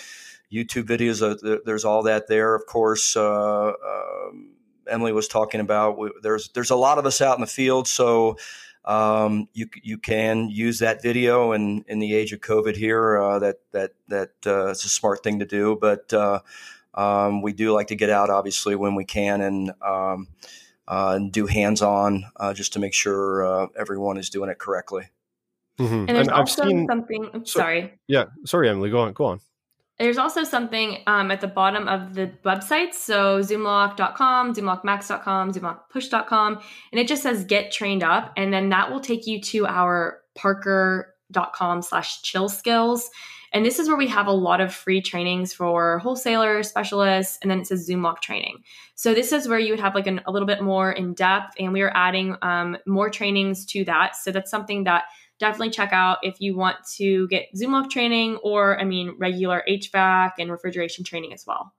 YouTube 0.52 0.84
videos. 0.84 1.22
Uh, 1.22 1.58
there's 1.64 1.84
all 1.84 2.04
that 2.04 2.28
there. 2.28 2.54
Of 2.54 2.66
course, 2.66 3.16
uh, 3.16 3.68
um, 3.68 4.54
Emily 4.88 5.12
was 5.12 5.28
talking 5.28 5.60
about. 5.60 5.98
There's 6.22 6.48
there's 6.50 6.70
a 6.70 6.76
lot 6.76 6.98
of 6.98 7.06
us 7.06 7.20
out 7.20 7.36
in 7.36 7.42
the 7.42 7.46
field, 7.46 7.86
so 7.86 8.38
um, 8.86 9.48
you 9.52 9.68
you 9.82 9.98
can 9.98 10.48
use 10.48 10.78
that 10.78 11.02
video. 11.02 11.52
And 11.52 11.84
in 11.86 11.98
the 11.98 12.14
age 12.14 12.32
of 12.32 12.40
COVID 12.40 12.76
here, 12.76 13.20
uh, 13.20 13.38
that 13.40 13.56
that 13.72 13.92
that 14.08 14.30
uh, 14.46 14.68
it's 14.68 14.84
a 14.84 14.88
smart 14.88 15.22
thing 15.22 15.40
to 15.40 15.46
do. 15.46 15.76
But 15.78 16.12
um, 16.94 17.42
we 17.42 17.52
do 17.52 17.72
like 17.72 17.88
to 17.88 17.96
get 17.96 18.10
out, 18.10 18.30
obviously, 18.30 18.76
when 18.76 18.94
we 18.94 19.04
can 19.04 19.40
and 19.40 19.70
um, 19.82 20.28
uh, 20.88 21.12
and 21.16 21.32
do 21.32 21.46
hands 21.46 21.82
on 21.82 22.24
uh, 22.36 22.52
just 22.52 22.72
to 22.72 22.78
make 22.78 22.94
sure 22.94 23.44
uh, 23.44 23.66
everyone 23.78 24.16
is 24.16 24.30
doing 24.30 24.50
it 24.50 24.58
correctly. 24.58 25.08
Mm-hmm. 25.78 25.94
And 25.94 26.08
there's 26.08 26.28
and 26.28 26.36
also 26.36 26.64
seen, 26.64 26.86
something. 26.88 27.30
So, 27.44 27.60
sorry. 27.60 27.98
Yeah, 28.06 28.24
sorry, 28.44 28.68
Emily. 28.68 28.90
Go 28.90 29.00
on. 29.00 29.12
Go 29.12 29.24
on. 29.26 29.40
There's 30.00 30.16
also 30.16 30.44
something 30.44 30.98
um, 31.06 31.30
at 31.30 31.42
the 31.42 31.46
bottom 31.46 31.86
of 31.86 32.14
the 32.14 32.32
website. 32.42 32.94
So 32.94 33.40
zoomlock.com, 33.40 34.54
zoomlockmax.com, 34.54 35.52
zoomlockpush.com, 35.52 36.60
and 36.90 37.00
it 37.00 37.06
just 37.06 37.22
says 37.22 37.44
get 37.44 37.70
trained 37.70 38.02
up. 38.02 38.32
And 38.34 38.50
then 38.50 38.70
that 38.70 38.90
will 38.90 39.00
take 39.00 39.26
you 39.26 39.42
to 39.42 39.66
our 39.66 40.22
parker.com 40.34 41.82
slash 41.82 42.22
chill 42.22 42.48
skills. 42.48 43.10
And 43.52 43.66
this 43.66 43.78
is 43.78 43.88
where 43.88 43.96
we 43.96 44.06
have 44.08 44.26
a 44.26 44.32
lot 44.32 44.60
of 44.60 44.72
free 44.72 45.02
trainings 45.02 45.52
for 45.52 45.98
wholesalers, 45.98 46.68
specialists, 46.68 47.38
and 47.42 47.50
then 47.50 47.60
it 47.60 47.66
says 47.66 47.84
Zoom 47.84 48.02
lock 48.02 48.22
training. 48.22 48.58
So 48.94 49.12
this 49.12 49.32
is 49.32 49.48
where 49.48 49.58
you 49.58 49.72
would 49.72 49.80
have 49.80 49.94
like 49.94 50.06
an, 50.06 50.20
a 50.26 50.30
little 50.30 50.46
bit 50.46 50.62
more 50.62 50.92
in 50.92 51.14
depth, 51.14 51.54
and 51.58 51.72
we 51.72 51.82
are 51.82 51.92
adding 51.94 52.36
um, 52.42 52.76
more 52.86 53.10
trainings 53.10 53.66
to 53.66 53.84
that. 53.86 54.14
So 54.14 54.30
that's 54.30 54.50
something 54.50 54.84
that 54.84 55.04
definitely 55.40 55.70
check 55.70 55.92
out 55.92 56.18
if 56.22 56.40
you 56.40 56.56
want 56.56 56.76
to 56.96 57.26
get 57.28 57.46
Zoom 57.56 57.72
lock 57.72 57.90
training 57.90 58.36
or, 58.36 58.78
I 58.78 58.84
mean, 58.84 59.16
regular 59.18 59.64
HVAC 59.68 60.32
and 60.38 60.50
refrigeration 60.50 61.04
training 61.04 61.32
as 61.32 61.44
well. 61.46 61.72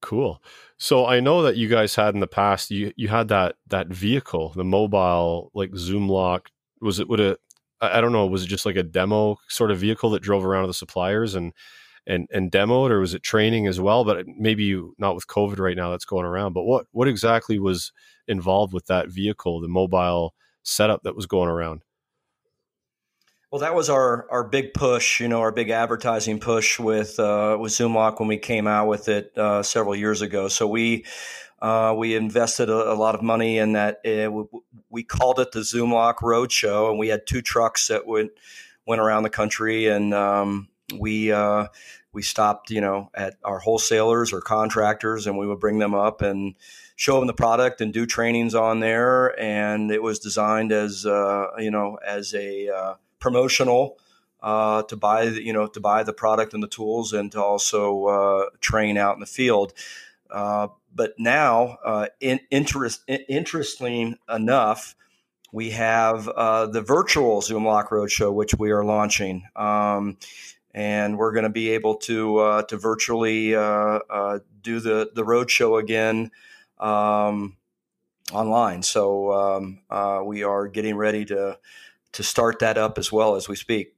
Cool. 0.00 0.42
So 0.78 1.04
I 1.06 1.20
know 1.20 1.42
that 1.42 1.56
you 1.56 1.68
guys 1.68 1.94
had 1.94 2.14
in 2.14 2.20
the 2.20 2.26
past 2.26 2.70
you 2.70 2.92
you 2.96 3.08
had 3.08 3.28
that 3.28 3.56
that 3.66 3.88
vehicle, 3.88 4.52
the 4.56 4.64
mobile 4.64 5.50
like 5.52 5.74
Zoom 5.76 6.08
lock. 6.08 6.50
Was 6.80 6.98
it 7.00 7.08
would 7.08 7.20
it 7.20 7.38
I, 7.80 8.00
don't 8.00 8.12
know, 8.12 8.26
was 8.26 8.44
it 8.44 8.48
just 8.48 8.66
like 8.66 8.76
a 8.76 8.82
demo 8.82 9.38
sort 9.48 9.70
of 9.70 9.78
vehicle 9.78 10.10
that 10.10 10.22
drove 10.22 10.44
around 10.44 10.62
to 10.62 10.66
the 10.68 10.74
suppliers 10.74 11.34
and 11.34 11.52
and 12.06 12.26
and 12.32 12.50
demoed, 12.50 12.90
or 12.90 13.00
was 13.00 13.14
it 13.14 13.22
training 13.22 13.66
as 13.66 13.80
well? 13.80 14.04
But 14.04 14.26
maybe 14.26 14.80
not 14.98 15.14
with 15.14 15.26
COVID 15.26 15.58
right 15.58 15.76
now 15.76 15.90
that's 15.90 16.04
going 16.04 16.24
around. 16.24 16.52
But 16.52 16.64
what 16.64 16.86
what 16.92 17.08
exactly 17.08 17.58
was 17.58 17.92
involved 18.26 18.72
with 18.72 18.86
that 18.86 19.08
vehicle, 19.08 19.60
the 19.60 19.68
mobile 19.68 20.34
setup 20.62 21.02
that 21.02 21.16
was 21.16 21.26
going 21.26 21.48
around? 21.48 21.82
Well, 23.50 23.60
that 23.60 23.74
was 23.74 23.90
our 23.90 24.30
our 24.30 24.44
big 24.44 24.74
push, 24.74 25.20
you 25.20 25.26
know, 25.26 25.40
our 25.40 25.50
big 25.50 25.70
advertising 25.70 26.38
push 26.38 26.78
with 26.78 27.18
uh, 27.18 27.56
with 27.60 27.72
ZoomLock 27.72 28.20
when 28.20 28.28
we 28.28 28.38
came 28.38 28.66
out 28.66 28.86
with 28.86 29.08
it 29.08 29.36
uh, 29.36 29.62
several 29.62 29.96
years 29.96 30.22
ago. 30.22 30.46
So 30.48 30.68
we 30.68 31.04
uh, 31.62 31.94
we 31.96 32.14
invested 32.14 32.70
a, 32.70 32.92
a, 32.92 32.94
lot 32.94 33.14
of 33.14 33.22
money 33.22 33.58
in 33.58 33.72
that. 33.72 34.00
Uh, 34.06 34.30
we, 34.30 34.44
we, 34.88 35.02
called 35.02 35.38
it 35.40 35.52
the 35.52 35.60
ZoomLock 35.60 36.16
Roadshow, 36.16 36.88
and 36.88 36.98
we 36.98 37.08
had 37.08 37.26
two 37.26 37.42
trucks 37.42 37.88
that 37.88 38.06
went 38.06 38.32
went 38.86 39.00
around 39.00 39.24
the 39.24 39.30
country, 39.30 39.86
and 39.86 40.14
um, 40.14 40.68
we 40.98 41.30
uh, 41.30 41.66
we 42.12 42.22
stopped, 42.22 42.70
you 42.70 42.80
know, 42.80 43.10
at 43.14 43.36
our 43.44 43.58
wholesalers 43.58 44.32
or 44.32 44.40
contractors, 44.40 45.26
and 45.26 45.36
we 45.36 45.46
would 45.46 45.60
bring 45.60 45.78
them 45.78 45.94
up 45.94 46.22
and 46.22 46.54
show 46.96 47.18
them 47.18 47.26
the 47.26 47.34
product 47.34 47.80
and 47.80 47.92
do 47.92 48.06
trainings 48.06 48.54
on 48.54 48.80
there. 48.80 49.38
And 49.38 49.90
it 49.90 50.02
was 50.02 50.18
designed 50.18 50.72
as 50.72 51.04
uh, 51.04 51.48
you 51.58 51.70
know 51.70 51.98
as 52.04 52.34
a 52.34 52.68
uh, 52.68 52.94
promotional. 53.18 53.98
Uh, 54.42 54.82
to 54.84 54.96
buy, 54.96 55.26
the, 55.26 55.44
you 55.44 55.52
know, 55.52 55.66
to 55.66 55.80
buy 55.80 56.02
the 56.02 56.14
product 56.14 56.54
and 56.54 56.62
the 56.62 56.66
tools, 56.66 57.12
and 57.12 57.30
to 57.30 57.42
also 57.42 58.06
uh, 58.06 58.46
train 58.58 58.96
out 58.96 59.12
in 59.12 59.20
the 59.20 59.26
field. 59.26 59.74
Uh, 60.30 60.68
but 60.94 61.14
now, 61.18 61.78
uh, 61.84 62.06
in, 62.20 62.40
interest, 62.50 63.02
interesting 63.08 64.16
enough, 64.28 64.94
we 65.52 65.70
have 65.70 66.28
uh, 66.28 66.66
the 66.66 66.80
virtual 66.80 67.40
ZoomLock 67.40 67.88
Roadshow, 67.88 68.32
which 68.32 68.54
we 68.54 68.70
are 68.70 68.84
launching. 68.84 69.44
Um, 69.56 70.16
and 70.72 71.18
we're 71.18 71.32
going 71.32 71.44
to 71.44 71.50
be 71.50 71.70
able 71.70 71.96
to 71.96 72.38
uh, 72.38 72.62
to 72.62 72.76
virtually 72.76 73.54
uh, 73.54 73.60
uh, 74.08 74.38
do 74.62 74.80
the 74.80 75.10
the 75.14 75.24
roadshow 75.24 75.80
again 75.80 76.30
um, 76.78 77.56
online. 78.32 78.82
So 78.82 79.32
um, 79.32 79.80
uh, 79.90 80.22
we 80.24 80.42
are 80.42 80.68
getting 80.68 80.96
ready 80.96 81.24
to 81.26 81.58
to 82.12 82.22
start 82.22 82.60
that 82.60 82.78
up 82.78 82.98
as 82.98 83.10
well 83.10 83.34
as 83.34 83.48
we 83.48 83.56
speak. 83.56 83.94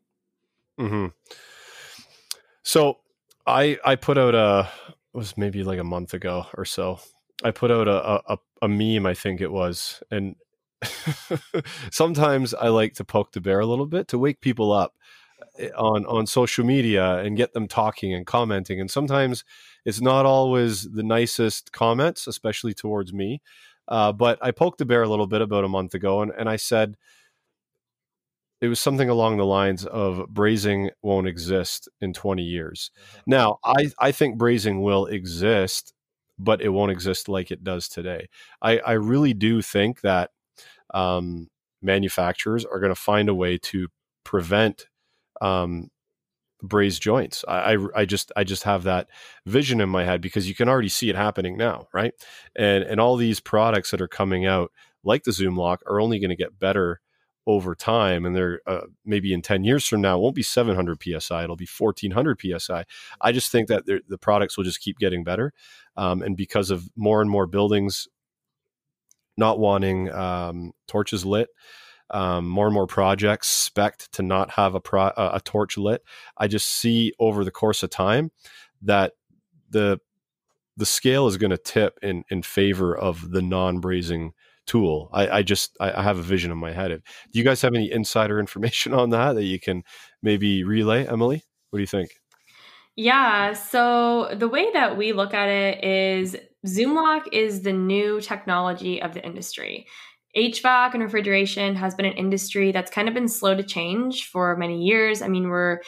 Mm-hmm. 0.78 1.08
So 2.62 2.98
I 3.46 3.78
I 3.84 3.96
put 3.96 4.16
out 4.16 4.34
a 4.34 4.70
was 5.12 5.36
maybe 5.36 5.62
like 5.62 5.78
a 5.78 5.84
month 5.84 6.14
ago 6.14 6.46
or 6.56 6.64
so. 6.64 7.00
I 7.44 7.50
put 7.50 7.70
out 7.70 7.88
a, 7.88 8.32
a, 8.32 8.38
a 8.62 8.68
meme, 8.68 9.06
I 9.06 9.14
think 9.14 9.40
it 9.40 9.50
was, 9.50 10.02
and 10.10 10.36
sometimes 11.90 12.54
I 12.54 12.68
like 12.68 12.94
to 12.94 13.04
poke 13.04 13.32
the 13.32 13.40
bear 13.40 13.60
a 13.60 13.66
little 13.66 13.86
bit 13.86 14.08
to 14.08 14.18
wake 14.18 14.40
people 14.40 14.72
up 14.72 14.94
eh, 15.58 15.70
on 15.76 16.06
on 16.06 16.26
social 16.26 16.64
media 16.64 17.18
and 17.18 17.36
get 17.36 17.52
them 17.52 17.68
talking 17.68 18.14
and 18.14 18.26
commenting. 18.26 18.80
And 18.80 18.90
sometimes 18.90 19.44
it's 19.84 20.00
not 20.00 20.26
always 20.26 20.90
the 20.90 21.02
nicest 21.02 21.72
comments, 21.72 22.26
especially 22.26 22.74
towards 22.74 23.12
me. 23.12 23.42
Uh, 23.88 24.12
but 24.12 24.38
I 24.40 24.52
poked 24.52 24.78
the 24.78 24.84
bear 24.84 25.02
a 25.02 25.08
little 25.08 25.26
bit 25.26 25.42
about 25.42 25.64
a 25.64 25.68
month 25.68 25.94
ago, 25.94 26.22
and, 26.22 26.32
and 26.38 26.48
I 26.48 26.56
said, 26.56 26.96
it 28.62 28.68
was 28.68 28.78
something 28.78 29.10
along 29.10 29.36
the 29.36 29.44
lines 29.44 29.84
of 29.84 30.24
brazing 30.32 30.88
won't 31.02 31.26
exist 31.26 31.88
in 32.00 32.12
20 32.12 32.44
years. 32.44 32.92
Mm-hmm. 32.94 33.20
Now, 33.26 33.58
I, 33.64 33.90
I 33.98 34.12
think 34.12 34.38
brazing 34.38 34.80
will 34.82 35.06
exist, 35.06 35.92
but 36.38 36.62
it 36.62 36.68
won't 36.68 36.92
exist 36.92 37.28
like 37.28 37.50
it 37.50 37.64
does 37.64 37.88
today. 37.88 38.28
I, 38.62 38.78
I 38.78 38.92
really 38.92 39.34
do 39.34 39.62
think 39.62 40.02
that 40.02 40.30
um, 40.94 41.48
manufacturers 41.82 42.64
are 42.64 42.78
going 42.78 42.94
to 42.94 43.00
find 43.00 43.28
a 43.28 43.34
way 43.34 43.58
to 43.58 43.88
prevent 44.22 44.86
um, 45.40 45.88
brazed 46.62 47.02
joints. 47.02 47.44
I, 47.48 47.74
I, 47.74 47.76
I 47.96 48.04
just 48.04 48.30
I 48.36 48.44
just 48.44 48.62
have 48.62 48.84
that 48.84 49.08
vision 49.44 49.80
in 49.80 49.88
my 49.88 50.04
head 50.04 50.20
because 50.20 50.48
you 50.48 50.54
can 50.54 50.68
already 50.68 50.88
see 50.88 51.10
it 51.10 51.16
happening 51.16 51.56
now, 51.56 51.88
right? 51.92 52.14
And 52.54 52.84
and 52.84 53.00
all 53.00 53.16
these 53.16 53.40
products 53.40 53.90
that 53.90 54.00
are 54.00 54.06
coming 54.06 54.46
out, 54.46 54.70
like 55.02 55.24
the 55.24 55.32
ZoomLock, 55.32 55.78
are 55.88 56.00
only 56.00 56.20
going 56.20 56.30
to 56.30 56.36
get 56.36 56.60
better 56.60 57.00
over 57.46 57.74
time 57.74 58.24
and 58.24 58.36
they're 58.36 58.60
uh, 58.66 58.82
maybe 59.04 59.32
in 59.32 59.42
10 59.42 59.64
years 59.64 59.86
from 59.86 60.00
now 60.00 60.18
won't 60.18 60.34
be 60.34 60.42
700 60.42 61.02
psi 61.02 61.42
it'll 61.42 61.56
be 61.56 61.66
1400 61.78 62.40
psi 62.40 62.84
i. 63.20 63.32
Just 63.32 63.50
think 63.50 63.68
that 63.68 63.84
the 63.86 64.18
products 64.18 64.56
will 64.56 64.64
just 64.64 64.80
keep 64.80 64.98
getting 64.98 65.24
better 65.24 65.52
um, 65.96 66.22
and 66.22 66.36
because 66.36 66.70
of 66.70 66.88
more 66.94 67.20
and 67.20 67.30
more 67.30 67.46
buildings 67.46 68.06
not 69.36 69.58
wanting 69.58 70.10
um, 70.12 70.72
torches 70.86 71.24
lit 71.24 71.48
um, 72.10 72.46
more 72.46 72.66
and 72.66 72.74
more 72.74 72.86
projects 72.86 73.48
expect 73.48 74.12
to 74.12 74.22
not 74.22 74.50
have 74.50 74.74
a, 74.74 74.80
pro- 74.80 75.12
a 75.16 75.40
torch 75.44 75.76
lit 75.76 76.02
i 76.36 76.46
just 76.46 76.68
see 76.68 77.12
over 77.18 77.44
the 77.44 77.50
course 77.50 77.82
of 77.82 77.90
time 77.90 78.30
that 78.80 79.14
the 79.70 79.98
the 80.76 80.86
scale 80.86 81.26
is 81.26 81.36
going 81.36 81.50
to 81.50 81.58
tip 81.58 81.98
in 82.02 82.24
in 82.30 82.42
favor 82.42 82.96
of 82.96 83.30
the 83.30 83.42
non-brazing 83.42 84.32
tool. 84.66 85.10
I, 85.12 85.38
I 85.38 85.42
just 85.42 85.76
I, 85.80 86.02
have 86.02 86.18
a 86.18 86.22
vision 86.22 86.50
in 86.50 86.58
my 86.58 86.72
head. 86.72 86.90
Do 86.90 87.38
you 87.38 87.44
guys 87.44 87.62
have 87.62 87.74
any 87.74 87.90
insider 87.90 88.38
information 88.40 88.94
on 88.94 89.10
that 89.10 89.34
that 89.34 89.44
you 89.44 89.60
can 89.60 89.82
maybe 90.22 90.64
relay, 90.64 91.06
Emily? 91.06 91.42
What 91.70 91.78
do 91.78 91.80
you 91.82 91.86
think? 91.86 92.10
Yeah. 92.94 93.54
So 93.54 94.34
the 94.34 94.48
way 94.48 94.70
that 94.72 94.96
we 94.98 95.12
look 95.12 95.32
at 95.32 95.48
it 95.48 95.82
is 95.82 96.36
ZoomLock 96.66 97.32
is 97.32 97.62
the 97.62 97.72
new 97.72 98.20
technology 98.20 99.00
of 99.00 99.14
the 99.14 99.24
industry. 99.24 99.86
HVAC 100.36 100.94
and 100.94 101.02
refrigeration 101.02 101.74
has 101.76 101.94
been 101.94 102.06
an 102.06 102.14
industry 102.14 102.72
that's 102.72 102.90
kind 102.90 103.08
of 103.08 103.14
been 103.14 103.28
slow 103.28 103.54
to 103.54 103.62
change 103.62 104.26
for 104.26 104.56
many 104.56 104.82
years. 104.82 105.22
I 105.22 105.28
mean, 105.28 105.48
we're 105.48 105.80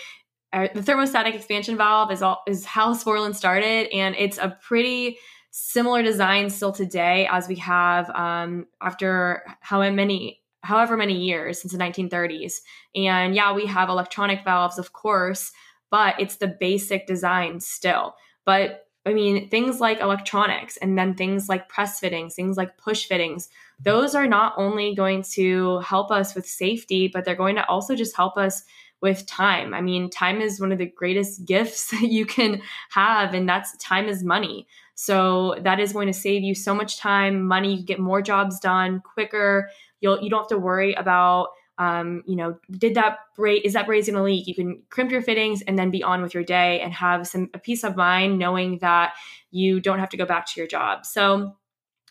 uh, 0.52 0.68
the 0.72 0.80
thermostatic 0.80 1.34
expansion 1.34 1.76
valve 1.76 2.12
is 2.12 2.22
all 2.22 2.42
is 2.46 2.64
how 2.64 2.94
Sporlan 2.94 3.34
started, 3.34 3.88
and 3.92 4.14
it's 4.16 4.38
a 4.38 4.56
pretty 4.62 5.18
similar 5.56 6.02
design 6.02 6.50
still 6.50 6.72
today 6.72 7.28
as 7.30 7.46
we 7.46 7.54
have 7.54 8.10
um, 8.10 8.66
after 8.82 9.44
how 9.60 9.78
many 9.88 10.42
however 10.64 10.96
many 10.96 11.14
years 11.14 11.60
since 11.60 11.72
the 11.72 11.78
1930s 11.78 12.54
and 12.96 13.36
yeah 13.36 13.52
we 13.54 13.64
have 13.64 13.88
electronic 13.88 14.42
valves 14.42 14.78
of 14.78 14.92
course 14.92 15.52
but 15.92 16.18
it's 16.18 16.36
the 16.36 16.48
basic 16.48 17.06
design 17.06 17.60
still. 17.60 18.16
But 18.44 18.88
i 19.06 19.12
mean 19.12 19.48
things 19.48 19.78
like 19.78 20.00
electronics 20.00 20.76
and 20.78 20.98
then 20.98 21.14
things 21.14 21.48
like 21.48 21.68
press 21.68 22.00
fittings 22.00 22.34
things 22.34 22.56
like 22.56 22.76
push 22.76 23.06
fittings 23.06 23.48
those 23.78 24.16
are 24.16 24.26
not 24.26 24.54
only 24.56 24.92
going 24.92 25.22
to 25.22 25.78
help 25.80 26.10
us 26.10 26.34
with 26.34 26.48
safety 26.48 27.06
but 27.06 27.24
they're 27.24 27.36
going 27.36 27.54
to 27.54 27.68
also 27.68 27.94
just 27.94 28.16
help 28.16 28.36
us 28.36 28.64
with 29.04 29.26
time. 29.26 29.74
I 29.74 29.82
mean 29.82 30.08
time 30.08 30.40
is 30.40 30.58
one 30.58 30.72
of 30.72 30.78
the 30.78 30.86
greatest 30.86 31.44
gifts 31.52 31.90
that 31.90 32.08
you 32.10 32.26
can 32.26 32.60
have 32.90 33.34
and 33.34 33.48
that's 33.48 33.76
time 33.76 34.08
is 34.08 34.24
money 34.24 34.66
so 34.94 35.56
that 35.62 35.80
is 35.80 35.92
going 35.92 36.06
to 36.06 36.12
save 36.12 36.42
you 36.42 36.54
so 36.54 36.74
much 36.74 36.98
time, 36.98 37.46
money. 37.46 37.74
You 37.76 37.84
get 37.84 37.98
more 37.98 38.22
jobs 38.22 38.60
done 38.60 39.00
quicker. 39.00 39.70
You'll 40.00 40.20
you 40.22 40.30
don't 40.30 40.40
have 40.40 40.48
to 40.48 40.58
worry 40.58 40.94
about 40.94 41.48
um, 41.76 42.22
you 42.26 42.36
know, 42.36 42.56
did 42.70 42.94
that 42.94 43.18
braid 43.36 43.62
is 43.64 43.72
that 43.72 43.86
braid's 43.86 44.08
gonna 44.08 44.22
leak? 44.22 44.46
You 44.46 44.54
can 44.54 44.82
crimp 44.90 45.10
your 45.10 45.22
fittings 45.22 45.62
and 45.62 45.78
then 45.78 45.90
be 45.90 46.02
on 46.02 46.22
with 46.22 46.32
your 46.32 46.44
day 46.44 46.80
and 46.80 46.92
have 46.92 47.26
some 47.26 47.50
a 47.52 47.58
peace 47.58 47.82
of 47.82 47.96
mind 47.96 48.38
knowing 48.38 48.78
that 48.78 49.14
you 49.50 49.80
don't 49.80 49.98
have 49.98 50.10
to 50.10 50.16
go 50.16 50.24
back 50.24 50.46
to 50.46 50.60
your 50.60 50.68
job. 50.68 51.04
So 51.04 51.56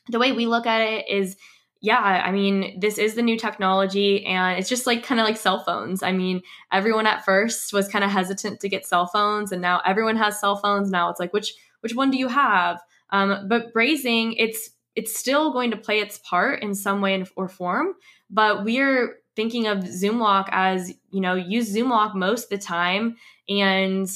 the 0.10 0.20
way 0.20 0.34
we 0.34 0.48
look 0.48 0.66
at 0.66 0.82
it 0.82 1.10
is 1.10 1.38
yeah, 1.80 2.00
I 2.00 2.32
mean, 2.32 2.80
this 2.80 2.98
is 2.98 3.16
the 3.16 3.22
new 3.22 3.38
technology 3.38 4.26
and 4.26 4.58
it's 4.58 4.70
just 4.70 4.88
like 4.88 5.04
kind 5.04 5.20
of 5.20 5.28
like 5.28 5.36
cell 5.36 5.60
phones. 5.66 6.02
I 6.02 6.14
mean, 6.14 6.42
everyone 6.72 7.06
at 7.08 7.26
first 7.26 7.74
was 7.74 7.90
kind 7.90 8.06
of 8.06 8.10
hesitant 8.10 8.62
to 8.62 8.70
get 8.70 8.86
cell 8.86 9.06
phones 9.06 9.52
and 9.52 9.62
now 9.62 9.82
everyone 9.86 10.16
has 10.16 10.40
cell 10.40 10.56
phones. 10.56 10.90
Now 10.90 11.10
it's 11.10 11.20
like 11.20 11.34
which 11.34 11.54
which 11.84 11.96
one 11.96 12.10
do 12.10 12.18
you 12.18 12.30
have? 12.30 12.82
Um, 13.12 13.48
but 13.48 13.74
brazing, 13.74 14.36
it's 14.38 14.72
it's 14.96 15.18
still 15.18 15.52
going 15.52 15.72
to 15.72 15.78
play 15.78 16.00
its 16.00 16.20
part 16.20 16.62
in 16.62 16.76
some 16.76 17.02
way 17.02 17.24
or 17.36 17.48
form. 17.48 17.94
But 18.30 18.64
we're 18.64 19.18
thinking 19.36 19.68
of 19.68 19.80
ZoomLock 19.80 20.48
as 20.52 20.94
you 21.12 21.22
know 21.22 21.36
use 21.36 21.74
ZoomLock 21.74 22.16
most 22.16 22.46
of 22.46 22.50
the 22.50 22.58
time 22.58 23.18
and 23.50 24.08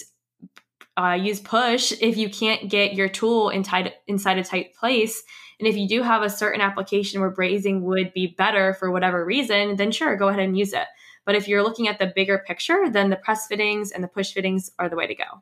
uh, 0.97 1.17
use 1.19 1.39
push 1.39 1.93
if 2.01 2.17
you 2.17 2.29
can't 2.29 2.69
get 2.69 2.93
your 2.95 3.09
tool 3.09 3.49
inside 3.49 3.93
inside 4.07 4.37
a 4.37 4.43
tight 4.43 4.73
place. 4.73 5.23
And 5.59 5.67
if 5.67 5.75
you 5.75 5.87
do 5.87 6.03
have 6.03 6.21
a 6.21 6.29
certain 6.29 6.61
application 6.61 7.19
where 7.19 7.33
brazing 7.33 7.81
would 7.81 8.13
be 8.13 8.35
better 8.37 8.75
for 8.75 8.91
whatever 8.91 9.25
reason, 9.25 9.75
then 9.75 9.91
sure, 9.91 10.15
go 10.15 10.27
ahead 10.27 10.41
and 10.41 10.57
use 10.57 10.73
it. 10.73 10.85
But 11.25 11.35
if 11.35 11.47
you're 11.47 11.63
looking 11.63 11.87
at 11.87 11.99
the 11.99 12.11
bigger 12.15 12.43
picture, 12.45 12.89
then 12.89 13.09
the 13.09 13.15
press 13.15 13.47
fittings 13.47 13.91
and 13.91 14.03
the 14.03 14.07
push 14.07 14.31
fittings 14.31 14.71
are 14.79 14.87
the 14.87 14.95
way 14.95 15.07
to 15.07 15.15
go. 15.15 15.41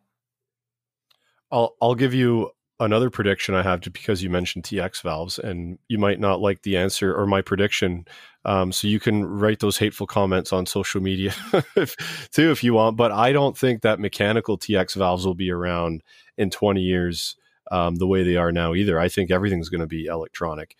I'll 1.52 1.76
I'll 1.82 1.96
give 1.96 2.14
you 2.14 2.52
another 2.80 3.10
prediction 3.10 3.56
I 3.56 3.64
have 3.64 3.80
just 3.80 3.94
because 3.94 4.22
you 4.22 4.30
mentioned 4.30 4.66
TX 4.66 5.02
valves 5.02 5.40
and 5.40 5.80
you 5.88 5.98
might 5.98 6.20
not 6.20 6.42
like 6.42 6.64
the 6.64 6.76
answer 6.76 7.16
or 7.16 7.26
my 7.26 7.42
prediction. 7.42 8.06
Um, 8.44 8.72
so 8.74 8.88
you 8.88 9.00
can 9.00 9.26
write 9.26 9.60
those 9.60 9.78
hateful 9.78 10.08
comments 10.08 10.52
on 10.52 10.66
social 10.66 11.02
media 11.02 11.34
if, 11.78 11.96
too 12.32 12.52
if 12.52 12.64
you 12.64 12.74
want. 12.74 12.98
But 12.98 13.12
I 13.12 13.32
don't 13.32 13.58
think 13.58 13.82
that 13.82 14.00
mechanical 14.00 14.58
TX 14.58 14.96
valves 14.96 15.26
will 15.26 15.36
be 15.36 15.52
around 15.52 16.04
in 16.38 16.50
20 16.50 16.82
years 16.82 17.38
um, 17.72 17.96
the 17.96 18.08
way 18.08 18.24
they 18.24 18.36
are 18.36 18.52
now 18.52 18.74
either. 18.74 19.00
I 19.00 19.08
think 19.08 19.32
everything's 19.32 19.70
going 19.70 19.82
to 19.82 19.88
be 19.88 20.06
electronic. 20.06 20.76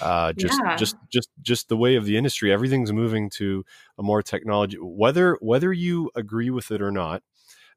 Uh, 0.00 0.32
just 0.34 0.60
Yeah. 0.62 0.76
just 0.76 0.96
just 1.10 1.30
just 1.40 1.68
the 1.68 1.76
way 1.76 1.94
of 1.96 2.04
the 2.04 2.16
industry. 2.18 2.52
Everything's 2.52 2.92
moving 2.92 3.30
to 3.30 3.64
a 3.98 4.02
more 4.02 4.22
technology. 4.22 4.76
Whether 4.78 5.38
whether 5.40 5.72
you 5.72 6.10
agree 6.14 6.50
with 6.50 6.70
it 6.70 6.82
or 6.82 6.90
not, 6.90 7.22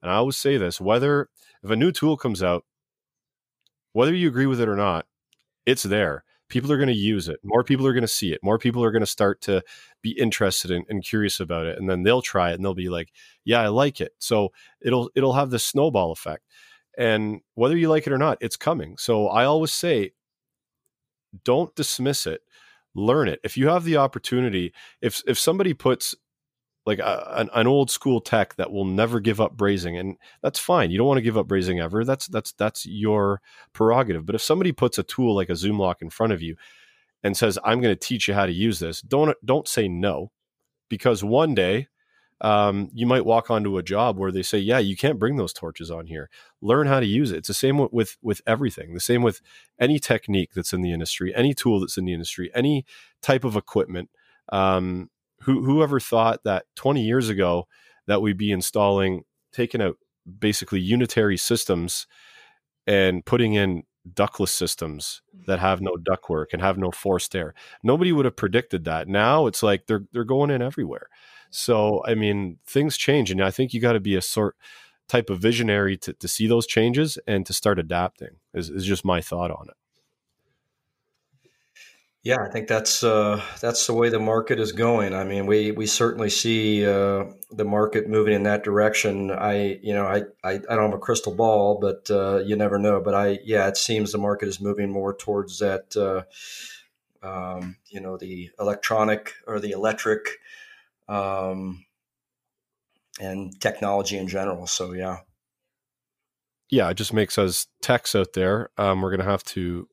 and 0.01 0.11
I 0.11 0.15
always 0.15 0.37
say 0.37 0.57
this: 0.57 0.79
whether 0.81 1.29
if 1.63 1.69
a 1.69 1.75
new 1.75 1.91
tool 1.91 2.17
comes 2.17 2.41
out, 2.43 2.65
whether 3.93 4.13
you 4.13 4.27
agree 4.27 4.45
with 4.45 4.61
it 4.61 4.69
or 4.69 4.75
not, 4.75 5.05
it's 5.65 5.83
there. 5.83 6.23
People 6.49 6.71
are 6.71 6.77
going 6.77 6.87
to 6.87 6.93
use 6.93 7.27
it. 7.27 7.39
More 7.43 7.63
people 7.63 7.85
are 7.85 7.93
going 7.93 8.01
to 8.01 8.07
see 8.07 8.33
it. 8.33 8.39
More 8.41 8.57
people 8.57 8.83
are 8.83 8.91
going 8.91 9.01
to 9.01 9.05
start 9.05 9.39
to 9.41 9.61
be 10.01 10.11
interested 10.11 10.71
in, 10.71 10.83
and 10.89 11.03
curious 11.03 11.39
about 11.39 11.67
it, 11.67 11.77
and 11.77 11.89
then 11.89 12.03
they'll 12.03 12.23
try 12.23 12.51
it 12.51 12.55
and 12.55 12.65
they'll 12.65 12.73
be 12.73 12.89
like, 12.89 13.11
"Yeah, 13.45 13.61
I 13.61 13.67
like 13.67 14.01
it." 14.01 14.13
So 14.19 14.49
it'll 14.81 15.11
it'll 15.15 15.33
have 15.33 15.51
this 15.51 15.63
snowball 15.65 16.11
effect. 16.11 16.43
And 16.97 17.41
whether 17.55 17.77
you 17.77 17.89
like 17.89 18.07
it 18.07 18.13
or 18.13 18.17
not, 18.17 18.37
it's 18.41 18.57
coming. 18.57 18.97
So 18.97 19.27
I 19.27 19.45
always 19.45 19.71
say, 19.71 20.11
don't 21.45 21.73
dismiss 21.75 22.27
it. 22.27 22.41
Learn 22.95 23.27
it. 23.27 23.39
If 23.43 23.55
you 23.57 23.67
have 23.69 23.83
the 23.83 23.97
opportunity, 23.97 24.73
if 25.01 25.21
if 25.27 25.37
somebody 25.39 25.73
puts 25.73 26.15
like 26.89 26.99
a, 26.99 27.33
an, 27.37 27.49
an 27.53 27.67
old 27.67 27.91
school 27.91 28.19
tech 28.19 28.55
that 28.55 28.71
will 28.71 28.83
never 28.83 29.19
give 29.19 29.39
up 29.39 29.55
brazing 29.55 29.99
and 29.99 30.17
that's 30.41 30.57
fine. 30.57 30.89
You 30.89 30.97
don't 30.97 31.07
want 31.07 31.19
to 31.19 31.23
give 31.23 31.37
up 31.37 31.47
brazing 31.47 31.81
ever. 31.81 32.03
That's 32.03 32.27
that's 32.27 32.51
that's 32.53 32.85
your 32.85 33.41
prerogative. 33.73 34.25
But 34.25 34.35
if 34.35 34.41
somebody 34.41 34.71
puts 34.71 34.97
a 34.97 35.03
tool 35.03 35.35
like 35.35 35.49
a 35.49 35.55
zoom 35.55 35.77
lock 35.77 36.01
in 36.01 36.09
front 36.09 36.33
of 36.33 36.41
you 36.41 36.55
and 37.23 37.37
says 37.37 37.59
i'm 37.63 37.81
going 37.81 37.93
to 37.93 38.07
teach 38.07 38.27
you 38.27 38.33
how 38.33 38.45
to 38.45 38.51
use 38.51 38.79
this 38.79 39.01
don't 39.01 39.37
don't 39.45 39.67
say 39.67 39.87
no. 39.87 40.31
Because 40.89 41.23
one 41.23 41.53
day 41.53 41.87
um, 42.41 42.89
you 42.93 43.05
might 43.05 43.25
walk 43.25 43.51
onto 43.51 43.77
a 43.77 43.83
job 43.83 44.17
where 44.17 44.31
they 44.31 44.41
say 44.41 44.57
yeah 44.57 44.79
you 44.79 44.97
can't 44.97 45.19
bring 45.19 45.37
those 45.37 45.53
torches 45.53 45.91
on 45.91 46.07
here. 46.07 46.29
Learn 46.59 46.87
how 46.87 46.99
to 46.99 47.05
use 47.05 47.31
it. 47.31 47.37
It's 47.37 47.49
the 47.49 47.53
same 47.53 47.77
with 47.77 47.93
with, 47.93 48.17
with 48.23 48.41
everything. 48.47 48.95
The 48.95 48.99
same 48.99 49.21
with 49.21 49.41
any 49.79 49.99
technique 49.99 50.53
that's 50.55 50.73
in 50.73 50.81
the 50.81 50.91
industry 50.91 51.35
any 51.35 51.53
tool 51.53 51.79
that's 51.79 51.99
in 51.99 52.05
the 52.05 52.13
industry 52.13 52.49
any 52.55 52.83
type 53.21 53.43
of 53.43 53.55
equipment. 53.55 54.09
Um, 54.51 55.11
who 55.41 55.63
whoever 55.63 55.99
thought 55.99 56.43
that 56.43 56.65
20 56.75 57.03
years 57.03 57.29
ago 57.29 57.67
that 58.07 58.21
we'd 58.21 58.37
be 58.37 58.51
installing 58.51 59.23
taking 59.51 59.81
out 59.81 59.95
basically 60.39 60.79
unitary 60.79 61.37
systems 61.37 62.07
and 62.85 63.25
putting 63.25 63.53
in 63.53 63.83
ductless 64.13 64.51
systems 64.51 65.21
mm-hmm. 65.35 65.45
that 65.49 65.59
have 65.59 65.81
no 65.81 65.95
ductwork 65.95 66.47
and 66.53 66.61
have 66.61 66.77
no 66.77 66.91
forced 66.91 67.35
air. 67.35 67.53
Nobody 67.83 68.11
would 68.11 68.25
have 68.25 68.35
predicted 68.35 68.85
that. 68.85 69.07
Now 69.07 69.47
it's 69.47 69.63
like 69.63 69.87
they're 69.87 70.05
they're 70.11 70.23
going 70.23 70.51
in 70.51 70.61
everywhere. 70.61 71.07
So 71.51 72.03
i 72.05 72.13
mean 72.13 72.59
things 72.65 72.95
change 72.95 73.31
and 73.31 73.43
i 73.43 73.49
think 73.49 73.73
you 73.73 73.81
got 73.81 73.93
to 73.93 73.99
be 73.99 74.15
a 74.15 74.21
sort 74.21 74.55
type 75.07 75.31
of 75.31 75.39
visionary 75.39 75.97
to, 75.97 76.13
to 76.13 76.27
see 76.27 76.45
those 76.45 76.67
changes 76.67 77.17
and 77.25 77.43
to 77.45 77.53
start 77.53 77.79
adapting 77.79 78.37
is, 78.53 78.69
is 78.69 78.85
just 78.85 79.03
my 79.03 79.19
thought 79.19 79.49
on 79.49 79.65
it 79.67 79.75
Yeah, 82.21 82.39
I 82.41 82.49
think 82.49 82.67
that's 82.67 83.01
uh, 83.01 83.41
that's 83.61 83.87
the 83.87 83.93
way 83.93 84.09
the 84.09 84.19
market 84.19 84.59
is 84.59 84.73
going. 84.73 85.13
I 85.13 85.23
mean, 85.23 85.45
we 85.45 85.71
we 85.71 85.85
certainly 85.85 86.29
see 86.29 86.85
uh, 86.85 87.25
the 87.49 87.63
market 87.63 88.09
moving 88.09 88.33
in 88.33 88.43
that 88.43 88.63
direction. 88.63 89.31
I 89.31 89.79
you 89.81 89.93
know 89.93 90.05
I 90.05 90.23
I, 90.43 90.55
I 90.55 90.75
don't 90.75 90.89
have 90.89 90.93
a 90.93 90.99
crystal 90.99 91.33
ball, 91.33 91.79
but 91.79 92.11
uh, 92.11 92.39
you 92.39 92.57
never 92.57 92.77
know. 92.77 92.99
But 92.99 93.13
I 93.13 93.39
yeah, 93.45 93.69
it 93.69 93.77
seems 93.77 94.11
the 94.11 94.17
market 94.17 94.49
is 94.49 94.59
moving 94.59 94.91
more 94.91 95.15
towards 95.15 95.59
that. 95.59 95.95
Uh, 95.95 96.23
um, 97.25 97.77
you 97.87 98.01
know, 98.01 98.17
the 98.17 98.49
electronic 98.59 99.33
or 99.47 99.61
the 99.61 99.71
electric, 99.71 100.27
um, 101.07 101.85
and 103.21 103.59
technology 103.61 104.17
in 104.17 104.27
general. 104.27 104.67
So 104.67 104.91
yeah, 104.91 105.19
yeah 106.69 106.89
it 106.89 106.95
just 106.95 107.13
makes 107.13 107.37
us 107.37 107.67
techs 107.81 108.13
out 108.13 108.33
there 108.33 108.71
um, 108.77 109.01
we're 109.01 109.15
to 109.15 109.23
have 109.23 109.43
to 109.45 109.87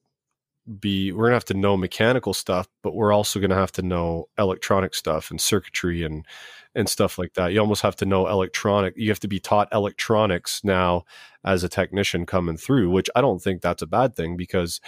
be 0.80 1.12
we're 1.12 1.24
going 1.24 1.30
to 1.30 1.36
have 1.36 1.44
to 1.44 1.54
know 1.54 1.76
mechanical 1.76 2.34
stuff 2.34 2.68
but 2.82 2.94
we're 2.94 3.12
also 3.12 3.38
going 3.38 3.50
to 3.50 3.56
have 3.56 3.72
to 3.72 3.82
know 3.82 4.28
electronic 4.38 4.94
stuff 4.94 5.30
and 5.30 5.40
circuitry 5.40 6.02
and 6.02 6.26
and 6.74 6.88
stuff 6.88 7.18
like 7.18 7.34
that 7.34 7.52
you 7.52 7.60
almost 7.60 7.82
have 7.82 7.96
to 7.96 8.04
know 8.04 8.26
electronic 8.26 8.94
you 8.96 9.08
have 9.08 9.20
to 9.20 9.28
be 9.28 9.38
taught 9.38 9.68
electronics 9.72 10.62
now 10.64 11.04
as 11.44 11.62
a 11.62 11.68
technician 11.68 12.26
coming 12.26 12.56
through 12.56 12.90
which 12.90 13.08
i 13.14 13.20
don't 13.20 13.40
think 13.42 13.62
that's 13.62 13.82
a 13.82 13.86
bad 13.86 14.16
thing 14.16 14.36
because 14.36 14.80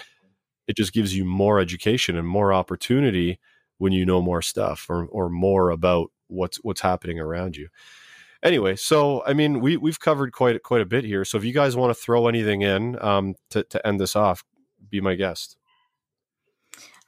it 0.66 0.76
just 0.76 0.92
gives 0.92 1.16
you 1.16 1.24
more 1.24 1.60
education 1.60 2.16
and 2.16 2.26
more 2.26 2.52
opportunity 2.52 3.38
when 3.78 3.92
you 3.92 4.04
know 4.04 4.20
more 4.20 4.42
stuff 4.42 4.86
or 4.88 5.06
or 5.06 5.28
more 5.28 5.70
about 5.70 6.10
what's 6.26 6.56
what's 6.58 6.80
happening 6.80 7.20
around 7.20 7.56
you 7.56 7.68
anyway, 8.42 8.76
so 8.76 9.22
I 9.26 9.32
mean, 9.32 9.60
we 9.60 9.76
we've 9.76 10.00
covered 10.00 10.32
quite 10.32 10.62
quite 10.62 10.80
a 10.80 10.86
bit 10.86 11.04
here. 11.04 11.24
So 11.24 11.38
if 11.38 11.44
you 11.44 11.52
guys 11.52 11.76
want 11.76 11.90
to 11.90 12.00
throw 12.00 12.28
anything 12.28 12.62
in 12.62 13.00
um, 13.02 13.34
to 13.50 13.64
to 13.64 13.86
end 13.86 14.00
this 14.00 14.16
off, 14.16 14.44
be 14.90 15.00
my 15.00 15.14
guest. 15.14 15.57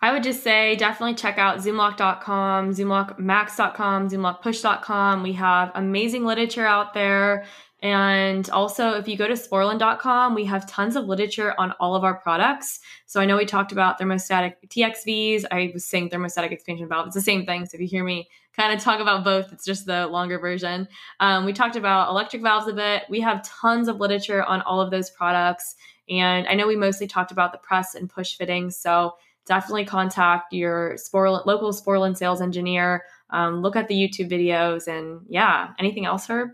I 0.02 0.12
would 0.12 0.22
just 0.22 0.42
say 0.42 0.76
definitely 0.76 1.14
check 1.14 1.36
out 1.36 1.58
zoomlock.com, 1.58 2.70
zoomlockmax.com, 2.70 4.08
zoomlockpush.com. 4.08 5.22
We 5.22 5.32
have 5.34 5.72
amazing 5.74 6.24
literature 6.24 6.66
out 6.66 6.94
there. 6.94 7.44
And 7.82 8.48
also, 8.50 8.92
if 8.94 9.08
you 9.08 9.16
go 9.16 9.26
to 9.26 9.34
sporlan.com, 9.34 10.34
we 10.34 10.44
have 10.44 10.68
tons 10.68 10.96
of 10.96 11.06
literature 11.06 11.54
on 11.58 11.72
all 11.80 11.94
of 11.94 12.04
our 12.04 12.14
products. 12.14 12.80
So 13.06 13.20
I 13.20 13.26
know 13.26 13.36
we 13.36 13.46
talked 13.46 13.72
about 13.72 13.98
thermostatic 13.98 14.54
TXVs. 14.68 15.44
I 15.50 15.70
was 15.72 15.84
saying 15.84 16.10
thermostatic 16.10 16.52
expansion 16.52 16.88
valve. 16.88 17.06
It's 17.06 17.14
the 17.14 17.22
same 17.22 17.46
thing. 17.46 17.66
So 17.66 17.76
if 17.76 17.80
you 17.80 17.86
hear 17.86 18.04
me 18.04 18.28
kind 18.54 18.74
of 18.74 18.82
talk 18.82 19.00
about 19.00 19.24
both, 19.24 19.52
it's 19.52 19.64
just 19.64 19.86
the 19.86 20.06
longer 20.08 20.38
version. 20.38 20.88
Um, 21.20 21.46
we 21.46 21.54
talked 21.54 21.76
about 21.76 22.10
electric 22.10 22.42
valves 22.42 22.68
a 22.68 22.74
bit. 22.74 23.04
We 23.08 23.20
have 23.20 23.42
tons 23.42 23.88
of 23.88 23.98
literature 23.98 24.42
on 24.42 24.60
all 24.62 24.80
of 24.80 24.90
those 24.90 25.08
products. 25.08 25.74
And 26.08 26.46
I 26.48 26.54
know 26.54 26.66
we 26.66 26.76
mostly 26.76 27.06
talked 27.06 27.32
about 27.32 27.52
the 27.52 27.58
press 27.58 27.94
and 27.94 28.10
push 28.10 28.36
fittings. 28.36 28.76
So 28.76 29.14
definitely 29.46 29.84
contact 29.84 30.52
your 30.52 30.96
Sporlan, 30.96 31.44
local 31.46 31.72
Sporlan 31.72 32.16
sales 32.16 32.40
engineer. 32.40 33.04
Um, 33.30 33.62
look 33.62 33.76
at 33.76 33.88
the 33.88 33.94
YouTube 33.94 34.30
videos. 34.30 34.86
And 34.86 35.22
yeah, 35.28 35.70
anything 35.78 36.06
else, 36.06 36.26
Herb? 36.26 36.50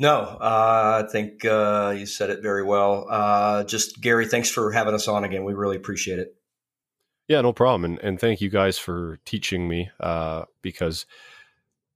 No, 0.00 0.14
uh, 0.14 1.02
I 1.04 1.10
think 1.10 1.44
uh, 1.44 1.94
you 1.96 2.06
said 2.06 2.30
it 2.30 2.40
very 2.40 2.62
well. 2.62 3.06
Uh, 3.10 3.64
just 3.64 4.00
Gary, 4.00 4.26
thanks 4.26 4.48
for 4.48 4.70
having 4.70 4.94
us 4.94 5.08
on 5.08 5.24
again. 5.24 5.44
We 5.44 5.54
really 5.54 5.76
appreciate 5.76 6.20
it. 6.20 6.36
Yeah, 7.26 7.40
no 7.42 7.52
problem, 7.52 7.84
and 7.84 7.98
and 8.02 8.20
thank 8.20 8.40
you 8.40 8.48
guys 8.48 8.78
for 8.78 9.18
teaching 9.24 9.68
me 9.68 9.90
uh, 10.00 10.44
because, 10.62 11.04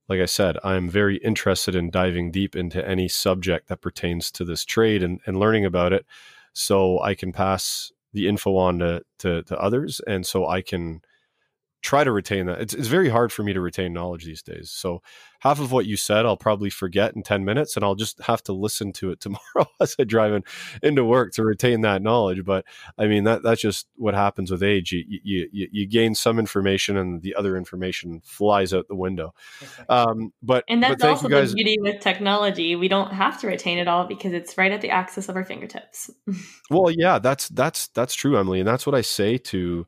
like 0.09 0.19
I 0.19 0.25
said, 0.25 0.57
I'm 0.63 0.89
very 0.89 1.17
interested 1.17 1.75
in 1.75 1.89
diving 1.89 2.29
deep 2.29 2.55
into 2.55 2.85
any 2.87 3.07
subject 3.07 3.69
that 3.69 3.81
pertains 3.81 4.29
to 4.31 4.45
this 4.45 4.65
trade 4.65 5.01
and, 5.01 5.21
and 5.25 5.39
learning 5.39 5.65
about 5.65 5.93
it, 5.93 6.05
so 6.51 7.01
I 7.01 7.15
can 7.15 7.31
pass 7.31 7.91
the 8.13 8.27
info 8.27 8.55
on 8.57 8.79
to, 8.79 9.01
to, 9.19 9.43
to 9.43 9.57
others, 9.59 10.01
and 10.07 10.25
so 10.25 10.47
I 10.47 10.61
can 10.61 11.01
try 11.83 12.03
to 12.03 12.11
retain 12.11 12.45
that. 12.45 12.61
It's, 12.61 12.73
it's 12.73 12.87
very 12.87 13.09
hard 13.09 13.31
for 13.31 13.43
me 13.43 13.51
to 13.51 13.59
retain 13.59 13.91
knowledge 13.91 14.23
these 14.23 14.41
days. 14.41 14.71
So 14.71 15.01
half 15.41 15.59
of 15.59 15.73
what 15.73 15.85
you 15.85 15.97
said, 15.97 16.25
I'll 16.25 16.37
probably 16.37 16.69
forget 16.69 17.13
in 17.13 17.23
10 17.23 17.43
minutes 17.43 17.75
and 17.75 17.83
I'll 17.83 17.93
just 17.93 18.21
have 18.21 18.41
to 18.43 18.53
listen 18.53 18.93
to 18.93 19.11
it 19.11 19.19
tomorrow 19.19 19.67
as 19.81 19.93
I 19.99 20.05
drive 20.05 20.31
in, 20.31 20.43
into 20.81 21.03
work 21.03 21.33
to 21.33 21.43
retain 21.43 21.81
that 21.81 22.01
knowledge. 22.01 22.45
But 22.45 22.63
I 22.97 23.07
mean, 23.07 23.25
that, 23.25 23.43
that's 23.43 23.59
just 23.59 23.87
what 23.97 24.13
happens 24.13 24.49
with 24.49 24.63
age. 24.63 24.93
You, 24.93 25.03
you, 25.07 25.49
you, 25.51 25.67
you 25.71 25.85
gain 25.85 26.15
some 26.15 26.39
information 26.39 26.95
and 26.95 27.21
the 27.21 27.35
other 27.35 27.57
information 27.57 28.21
flies 28.23 28.73
out 28.73 28.87
the 28.87 28.95
window. 28.95 29.33
Um, 29.89 30.31
but, 30.41 30.63
And 30.69 30.81
that's 30.81 31.01
but 31.01 31.09
also 31.09 31.27
you 31.27 31.35
guys. 31.35 31.51
the 31.51 31.55
beauty 31.55 31.77
with 31.81 31.99
technology. 31.99 32.77
We 32.77 32.87
don't 32.87 33.11
have 33.11 33.41
to 33.41 33.47
retain 33.47 33.77
it 33.77 33.89
all 33.89 34.07
because 34.07 34.31
it's 34.31 34.57
right 34.57 34.71
at 34.71 34.79
the 34.79 34.89
access 34.89 35.27
of 35.27 35.35
our 35.35 35.43
fingertips. 35.43 36.09
Well, 36.69 36.89
yeah, 36.89 37.19
that's, 37.19 37.49
that's, 37.49 37.87
that's 37.89 38.15
true, 38.15 38.37
Emily. 38.37 38.59
And 38.59 38.67
that's 38.67 38.87
what 38.87 38.95
I 38.95 39.01
say 39.01 39.37
to, 39.37 39.85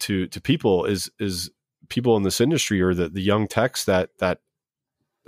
to, 0.00 0.26
to 0.28 0.40
people 0.40 0.84
is, 0.84 1.10
is 1.18 1.50
people 1.88 2.16
in 2.16 2.22
this 2.22 2.40
industry 2.40 2.80
or 2.80 2.94
the, 2.94 3.08
the 3.08 3.22
young 3.22 3.46
techs 3.46 3.84
that, 3.84 4.10
that, 4.18 4.38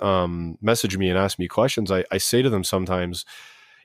um, 0.03 0.59
message 0.61 0.99
me 0.99 1.09
and 1.09 1.19
ask 1.19 1.39
me 1.39 1.49
questions, 1.49 1.91
I, 1.91 2.05
I 2.11 2.19
say 2.19 2.43
to 2.43 2.51
them 2.51 2.65
sometimes, 2.65 3.25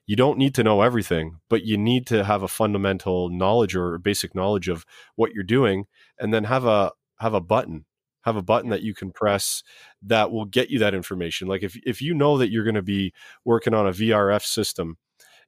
you 0.06 0.16
don't 0.16 0.38
need 0.38 0.56
to 0.56 0.64
know 0.64 0.82
everything, 0.82 1.38
but 1.50 1.64
you 1.64 1.78
need 1.78 2.08
to 2.08 2.24
have 2.24 2.44
a 2.44 2.48
fundamental 2.48 3.30
knowledge 3.30 3.76
or 3.76 3.98
basic 3.98 4.36
knowledge 4.36 4.68
of 4.68 4.86
what 5.16 5.34
you're 5.34 5.44
doing, 5.44 5.86
and 6.20 6.34
then 6.34 6.46
have 6.46 6.66
a 6.66 6.92
have 7.20 7.34
a 7.34 7.42
button, 7.42 7.86
have 8.24 8.36
a 8.36 8.42
button 8.42 8.70
that 8.72 8.82
you 8.82 8.94
can 8.94 9.12
press 9.12 9.64
that 10.02 10.32
will 10.32 10.46
get 10.46 10.70
you 10.70 10.80
that 10.80 10.94
information. 10.96 11.48
Like 11.48 11.64
if 11.64 11.78
if 11.86 12.02
you 12.02 12.14
know 12.14 12.38
that 12.38 12.50
you're 12.50 12.64
going 12.64 12.76
to 12.76 12.82
be 12.82 13.14
working 13.46 13.74
on 13.74 13.88
a 13.88 13.92
VRF 13.92 14.44
system, 14.44 14.98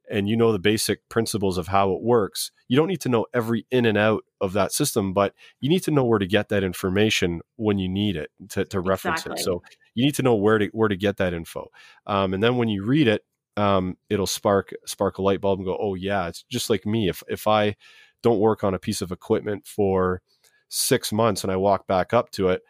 and 0.09 0.27
you 0.27 0.35
know 0.35 0.51
the 0.51 0.59
basic 0.59 1.07
principles 1.09 1.57
of 1.57 1.67
how 1.67 1.91
it 1.93 2.01
works, 2.01 2.51
you 2.67 2.77
don't 2.77 2.87
need 2.87 3.01
to 3.01 3.09
know 3.09 3.25
every 3.33 3.65
in 3.71 3.85
and 3.85 3.97
out 3.97 4.23
of 4.41 4.53
that 4.53 4.71
system, 4.71 5.13
but 5.13 5.33
you 5.59 5.69
need 5.69 5.83
to 5.83 5.91
know 5.91 6.03
where 6.03 6.19
to 6.19 6.27
get 6.27 6.49
that 6.49 6.63
information 6.63 7.41
when 7.55 7.79
you 7.79 7.89
need 7.89 8.15
it 8.15 8.29
to, 8.49 8.65
to 8.65 8.79
reference 8.79 9.21
Exactly. 9.21 9.41
it. 9.41 9.45
So 9.45 9.63
you 9.95 10.05
need 10.05 10.15
to 10.15 10.23
know 10.23 10.35
where 10.35 10.57
to 10.57 10.67
where 10.67 10.89
to 10.89 10.97
get 10.97 11.17
that 11.17 11.33
info, 11.33 11.69
um, 12.05 12.33
and 12.33 12.43
then 12.43 12.57
when 12.57 12.69
you 12.69 12.83
read 12.83 13.07
it, 13.07 13.23
um, 13.57 13.97
it'll 14.09 14.27
spark 14.27 14.71
spark 14.85 15.17
a 15.17 15.21
light 15.21 15.41
bulb 15.41 15.59
and 15.59 15.65
go, 15.65 15.77
oh 15.79 15.95
yeah, 15.95 16.27
it's 16.27 16.43
just 16.43 16.69
like 16.69 16.85
me. 16.85 17.09
If 17.09 17.23
if 17.27 17.47
I 17.47 17.75
don't 18.21 18.39
work 18.39 18.63
on 18.63 18.73
a 18.73 18.79
piece 18.79 19.01
of 19.01 19.11
equipment 19.11 19.65
for 19.67 20.21
six 20.69 21.11
months 21.11 21.43
and 21.43 21.51
I 21.51 21.57
walk 21.57 21.87
back 21.87 22.13
up 22.13 22.31
to 22.31 22.49
it, 22.49 22.61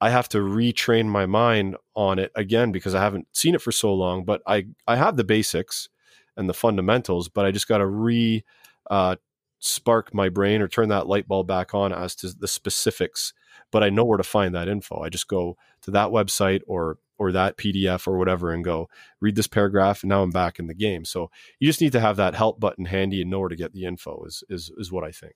I 0.00 0.10
have 0.10 0.28
to 0.30 0.38
retrain 0.38 1.06
my 1.06 1.26
mind 1.26 1.76
on 1.94 2.18
it 2.18 2.32
again 2.34 2.72
because 2.72 2.94
I 2.94 3.00
haven't 3.00 3.28
seen 3.32 3.54
it 3.54 3.62
for 3.62 3.72
so 3.72 3.94
long. 3.94 4.24
But 4.24 4.42
I 4.46 4.66
I 4.86 4.96
have 4.96 5.16
the 5.16 5.24
basics 5.24 5.88
and 6.36 6.48
the 6.48 6.54
fundamentals, 6.54 7.28
but 7.28 7.46
I 7.46 7.50
just 7.50 7.68
got 7.68 7.78
to 7.78 7.86
re 7.86 8.44
uh, 8.90 9.16
spark 9.58 10.14
my 10.14 10.28
brain 10.28 10.60
or 10.60 10.68
turn 10.68 10.88
that 10.90 11.06
light 11.06 11.26
bulb 11.26 11.46
back 11.46 11.74
on 11.74 11.92
as 11.92 12.14
to 12.14 12.28
the 12.28 12.48
specifics 12.48 13.32
but 13.70 13.82
i 13.82 13.90
know 13.90 14.04
where 14.04 14.18
to 14.18 14.24
find 14.24 14.54
that 14.54 14.68
info. 14.68 15.00
I 15.00 15.08
just 15.08 15.28
go 15.28 15.56
to 15.82 15.90
that 15.92 16.08
website 16.08 16.60
or 16.66 16.98
or 17.18 17.32
that 17.32 17.56
pdf 17.56 18.06
or 18.06 18.18
whatever 18.18 18.52
and 18.52 18.64
go 18.64 18.88
read 19.20 19.36
this 19.36 19.46
paragraph 19.46 20.02
and 20.02 20.10
now 20.10 20.22
i'm 20.22 20.30
back 20.30 20.58
in 20.58 20.66
the 20.66 20.74
game. 20.74 21.04
So 21.04 21.30
you 21.58 21.68
just 21.68 21.80
need 21.80 21.92
to 21.92 22.00
have 22.00 22.16
that 22.16 22.34
help 22.34 22.60
button 22.60 22.86
handy 22.86 23.20
and 23.20 23.30
know 23.30 23.40
where 23.40 23.48
to 23.48 23.56
get 23.56 23.72
the 23.72 23.84
info 23.84 24.24
is 24.24 24.44
is, 24.48 24.70
is 24.76 24.92
what 24.92 25.04
i 25.04 25.10
think. 25.10 25.34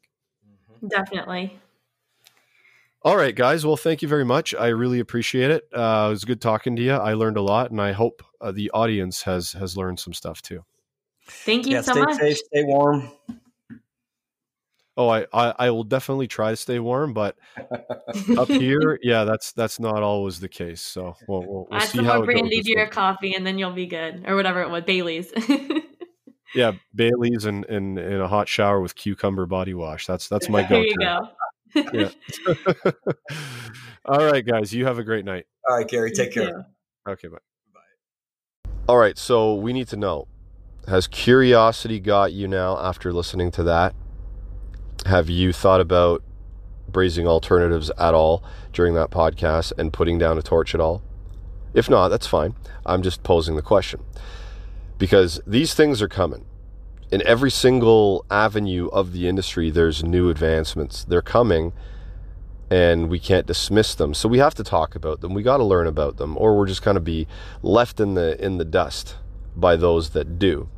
Definitely. 0.89 1.59
All 3.03 3.17
right 3.17 3.35
guys. 3.35 3.65
Well 3.65 3.77
thank 3.77 4.03
you 4.03 4.09
very 4.09 4.25
much. 4.25 4.55
I 4.55 4.69
really 4.69 5.01
appreciate 5.01 5.51
it. 5.51 5.65
Uh, 5.73 6.07
it 6.09 6.11
was 6.11 6.25
good 6.25 6.41
talking 6.41 6.77
to 6.77 6.83
you. 6.83 6.93
I 6.93 7.15
learned 7.15 7.37
a 7.37 7.43
lot 7.43 7.71
and 7.71 7.81
i 7.81 7.93
hope 7.93 8.23
uh, 8.41 8.53
the 8.53 8.71
audience 8.73 9.23
has 9.23 9.53
has 9.53 9.77
learned 9.77 9.99
some 9.99 10.13
stuff 10.13 10.43
too 10.43 10.65
thank 11.31 11.67
you 11.67 11.75
yeah, 11.75 11.81
so 11.83 11.93
stay 11.93 12.01
much 12.01 12.17
safe, 12.19 12.37
stay 12.39 12.65
warm. 12.65 13.11
Oh, 14.97 15.09
I, 15.09 15.25
I, 15.33 15.55
I 15.59 15.71
will 15.71 15.85
definitely 15.85 16.27
try 16.27 16.51
to 16.51 16.57
stay 16.57 16.79
warm, 16.79 17.15
but 17.15 17.39
up 18.37 18.49
here, 18.49 18.99
yeah, 19.03 19.25
that's 19.25 19.53
that's 19.53 19.81
not 19.81 20.03
always 20.03 20.41
the 20.41 20.49
case. 20.49 20.83
So 20.83 21.17
we'll, 21.27 21.41
we'll, 21.41 21.67
we'll 21.71 21.79
Add 21.81 21.89
see 21.89 21.99
some 21.99 22.05
how 22.05 22.17
more 22.17 22.25
it 22.25 22.27
brandy 22.27 22.57
goes. 22.57 22.67
to 22.67 22.71
your 22.73 22.87
coffee, 22.89 23.35
and 23.35 23.47
then 23.47 23.57
you'll 23.59 23.73
be 23.73 23.87
good, 23.87 24.25
or 24.27 24.37
whatever 24.37 24.61
it 24.63 24.69
was, 24.71 24.83
Bailey's. 24.85 25.33
Yeah, 26.55 26.73
Bailey's 26.95 27.45
and 27.45 27.65
in, 27.67 27.97
in, 27.97 28.13
in 28.15 28.21
a 28.21 28.27
hot 28.27 28.49
shower 28.49 28.81
with 28.81 28.97
cucumber 28.97 29.47
body 29.47 29.73
wash. 29.75 30.07
That's 30.07 30.29
that's 30.29 30.49
my 30.49 30.63
go-to. 30.69 30.89
you 30.89 30.97
go. 30.97 31.29
Yeah. 31.93 32.11
All 34.05 34.25
right, 34.25 34.45
guys, 34.45 34.75
you 34.75 34.85
have 34.85 34.99
a 34.99 35.05
great 35.05 35.25
night. 35.25 35.47
All 35.69 35.77
right, 35.77 35.87
Gary, 35.87 36.11
take 36.11 36.35
You 36.35 36.43
care. 36.43 36.51
too. 36.53 37.11
Okay, 37.13 37.29
bye. 37.29 37.39
All 38.89 38.97
right, 38.97 39.17
so 39.17 39.55
we 39.55 39.73
need 39.73 39.87
to 39.89 39.97
know: 39.97 40.27
Has 40.89 41.07
curiosity 41.07 42.01
got 42.01 42.33
you 42.33 42.49
now 42.49 42.79
after 42.79 43.13
listening 43.13 43.51
to 43.53 43.63
that? 43.65 43.95
Have 45.07 45.29
you 45.29 45.53
thought 45.53 45.81
about 45.81 46.23
brazing 46.91 47.27
alternatives 47.27 47.91
at 47.99 48.15
all 48.15 48.43
during 48.73 48.95
that 48.95 49.11
podcast 49.11 49.73
and 49.79 49.93
putting 49.93 50.19
down 50.19 50.39
a 50.39 50.43
torch 50.43 50.75
at 50.75 50.81
all? 50.81 51.03
If 51.75 51.89
not, 51.89 52.09
that's 52.09 52.27
fine. 52.27 52.57
I'm 52.85 53.03
just 53.03 53.23
posing 53.23 53.57
the 53.57 53.63
question 53.63 54.01
because 54.99 55.41
these 55.47 55.75
things 55.75 56.03
are 56.03 56.09
coming. 56.09 56.45
In 57.13 57.27
every 57.27 57.51
single 57.51 58.25
avenue 58.31 58.89
of 58.89 59.13
the 59.13 59.29
industry, 59.29 59.71
there's 59.71 60.03
new 60.03 60.29
advancements. 60.31 61.05
They're 61.05 61.23
coming 61.23 61.73
and 62.71 63.09
we 63.09 63.19
can't 63.19 63.47
dismiss 63.47 63.95
them. 63.95 64.15
So 64.15 64.29
we 64.29 64.39
have 64.39 64.55
to 64.55 64.65
talk 64.65 64.95
about 64.95 65.21
them. 65.21 65.35
We 65.35 65.43
got 65.43 65.59
to 65.59 65.65
learn 65.65 65.87
about 65.87 66.17
them 66.17 66.37
or 66.39 66.57
we're 66.57 66.67
just 66.67 66.83
going 66.83 66.95
to 66.97 67.01
be 67.01 67.27
left 67.63 68.01
in 68.01 68.15
the 68.15 68.43
in 68.45 68.59
the 68.59 68.65
dust 68.65 69.17
by 69.57 69.77
those 69.77 70.11
that 70.11 70.39
do. 70.39 70.69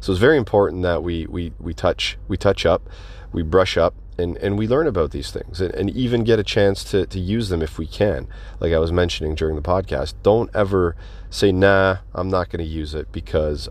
So 0.00 0.12
it's 0.12 0.20
very 0.20 0.38
important 0.38 0.82
that 0.82 1.02
we 1.02 1.26
we 1.26 1.52
we 1.58 1.74
touch 1.74 2.16
we 2.28 2.36
touch 2.36 2.64
up, 2.64 2.88
we 3.32 3.42
brush 3.42 3.76
up 3.76 3.94
and, 4.20 4.36
and 4.38 4.58
we 4.58 4.68
learn 4.68 4.86
about 4.86 5.10
these 5.10 5.30
things 5.30 5.60
and, 5.60 5.74
and 5.74 5.90
even 5.90 6.24
get 6.24 6.38
a 6.38 6.44
chance 6.44 6.84
to, 6.84 7.06
to 7.06 7.18
use 7.18 7.48
them 7.48 7.62
if 7.62 7.78
we 7.78 7.86
can. 7.86 8.28
Like 8.60 8.72
I 8.72 8.78
was 8.78 8.92
mentioning 8.92 9.34
during 9.34 9.56
the 9.56 9.62
podcast, 9.62 10.14
don't 10.22 10.50
ever 10.54 10.94
say, 11.30 11.52
nah, 11.52 11.98
I'm 12.14 12.28
not 12.28 12.50
going 12.50 12.64
to 12.64 12.70
use 12.70 12.94
it 12.94 13.10
because 13.12 13.68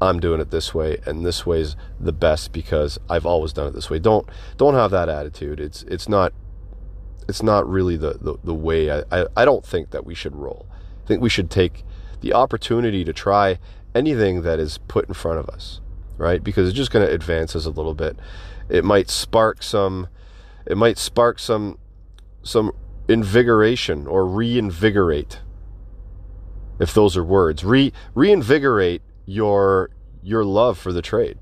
I'm 0.00 0.18
doing 0.18 0.40
it 0.40 0.50
this 0.50 0.74
way 0.74 0.98
and 1.04 1.24
this 1.24 1.44
way's 1.44 1.76
the 1.98 2.12
best 2.12 2.52
because 2.52 2.98
I've 3.08 3.26
always 3.26 3.52
done 3.52 3.66
it 3.66 3.72
this 3.72 3.90
way. 3.90 3.98
Don't 3.98 4.28
don't 4.56 4.74
have 4.74 4.90
that 4.92 5.08
attitude. 5.08 5.60
It's 5.60 5.82
it's 5.84 6.08
not 6.08 6.32
it's 7.28 7.42
not 7.42 7.68
really 7.68 7.96
the, 7.96 8.18
the, 8.20 8.36
the 8.42 8.54
way 8.54 8.90
I, 8.90 9.04
I, 9.12 9.26
I 9.36 9.44
don't 9.44 9.64
think 9.64 9.90
that 9.90 10.04
we 10.04 10.14
should 10.14 10.34
roll. 10.34 10.66
I 11.04 11.06
think 11.06 11.20
we 11.20 11.28
should 11.28 11.50
take 11.50 11.84
the 12.20 12.32
opportunity 12.32 13.04
to 13.04 13.12
try 13.12 13.58
anything 13.94 14.42
that 14.42 14.58
is 14.58 14.78
put 14.78 15.08
in 15.08 15.14
front 15.14 15.38
of 15.38 15.48
us, 15.48 15.80
right? 16.16 16.42
Because 16.42 16.68
it's 16.68 16.76
just 16.76 16.90
going 16.90 17.06
to 17.06 17.12
advance 17.12 17.56
us 17.56 17.66
a 17.66 17.70
little 17.70 17.94
bit. 17.94 18.18
It 18.68 18.84
might 18.84 19.10
spark 19.10 19.62
some 19.62 20.08
it 20.66 20.76
might 20.76 20.98
spark 20.98 21.38
some 21.38 21.78
some 22.42 22.72
invigoration 23.08 24.06
or 24.06 24.26
reinvigorate 24.26 25.40
if 26.78 26.94
those 26.94 27.16
are 27.16 27.24
words. 27.24 27.64
Re 27.64 27.92
reinvigorate 28.14 29.02
your 29.26 29.90
your 30.22 30.44
love 30.44 30.78
for 30.78 30.92
the 30.92 31.02
trade. 31.02 31.38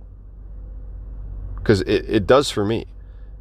Cuz 1.64 1.80
it, 1.82 2.08
it 2.08 2.26
does 2.26 2.50
for 2.50 2.64
me. 2.64 2.86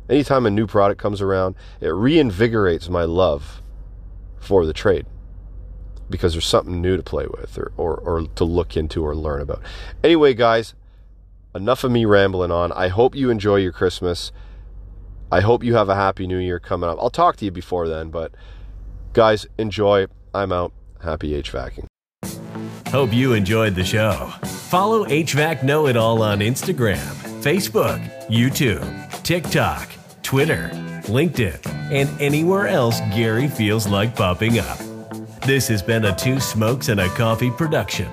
Anytime 0.10 0.46
a 0.46 0.50
new 0.50 0.68
product 0.68 1.02
comes 1.02 1.22
around, 1.22 1.56
it 1.80 1.90
reinvigorates 1.90 2.90
my 2.90 3.04
love 3.04 3.62
for 4.40 4.66
the 4.66 4.74
trade 4.74 5.06
because 6.10 6.34
there's 6.34 6.46
something 6.48 6.82
new 6.82 6.98
to 6.98 7.04
play 7.04 7.28
with 7.28 7.58
or, 7.58 7.72
or, 7.78 7.98
or 7.98 8.28
to 8.36 8.44
look 8.44 8.78
into 8.78 9.04
or 9.06 9.16
learn 9.16 9.42
about. 9.42 9.62
Anyway, 10.04 10.34
guys, 10.34 10.74
enough 11.54 11.84
of 11.84 11.92
me 11.92 12.06
rambling 12.06 12.52
on. 12.52 12.72
I 12.72 12.88
hope 12.88 13.16
you 13.16 13.30
enjoy 13.30 13.58
your 13.58 13.72
Christmas. 13.72 14.32
I 15.32 15.42
hope 15.42 15.64
you 15.64 15.76
have 15.76 15.90
a 15.90 15.96
happy 15.96 16.28
new 16.28 16.38
year 16.38 16.60
coming 16.60 16.90
up. 16.90 16.98
I'll 17.00 17.10
talk 17.10 17.36
to 17.38 17.46
you 17.46 17.52
before 17.52 17.88
then, 17.88 18.10
but 18.10 18.32
guys, 19.14 19.46
enjoy. 19.58 20.08
I'm 20.34 20.52
out. 20.52 20.72
Happy 21.04 21.32
HVACing. 21.42 21.88
Hope 22.90 23.14
you 23.14 23.34
enjoyed 23.34 23.76
the 23.76 23.84
show. 23.84 24.32
Follow 24.70 25.06
HVAC 25.06 25.64
Know 25.64 25.88
It 25.88 25.98
All 25.98 26.22
on 26.22 26.40
Instagram, 26.40 26.98
Facebook, 27.42 28.00
YouTube, 28.28 29.24
TikTok, 29.24 29.90
Twitter, 30.24 30.70
LinkedIn, 31.04 31.66
and 31.92 32.22
anywhere 32.22 32.68
else 32.68 33.00
Gary 33.14 33.48
feels 33.48 33.88
like 33.88 34.16
popping 34.16 34.60
up. 34.60 34.80
This 35.48 35.70
has 35.70 35.82
been 35.82 36.04
a 36.04 36.14
Two 36.14 36.42
Smokes 36.42 36.90
and 36.90 37.00
a 37.00 37.08
Coffee 37.08 37.50
production. 37.50 38.10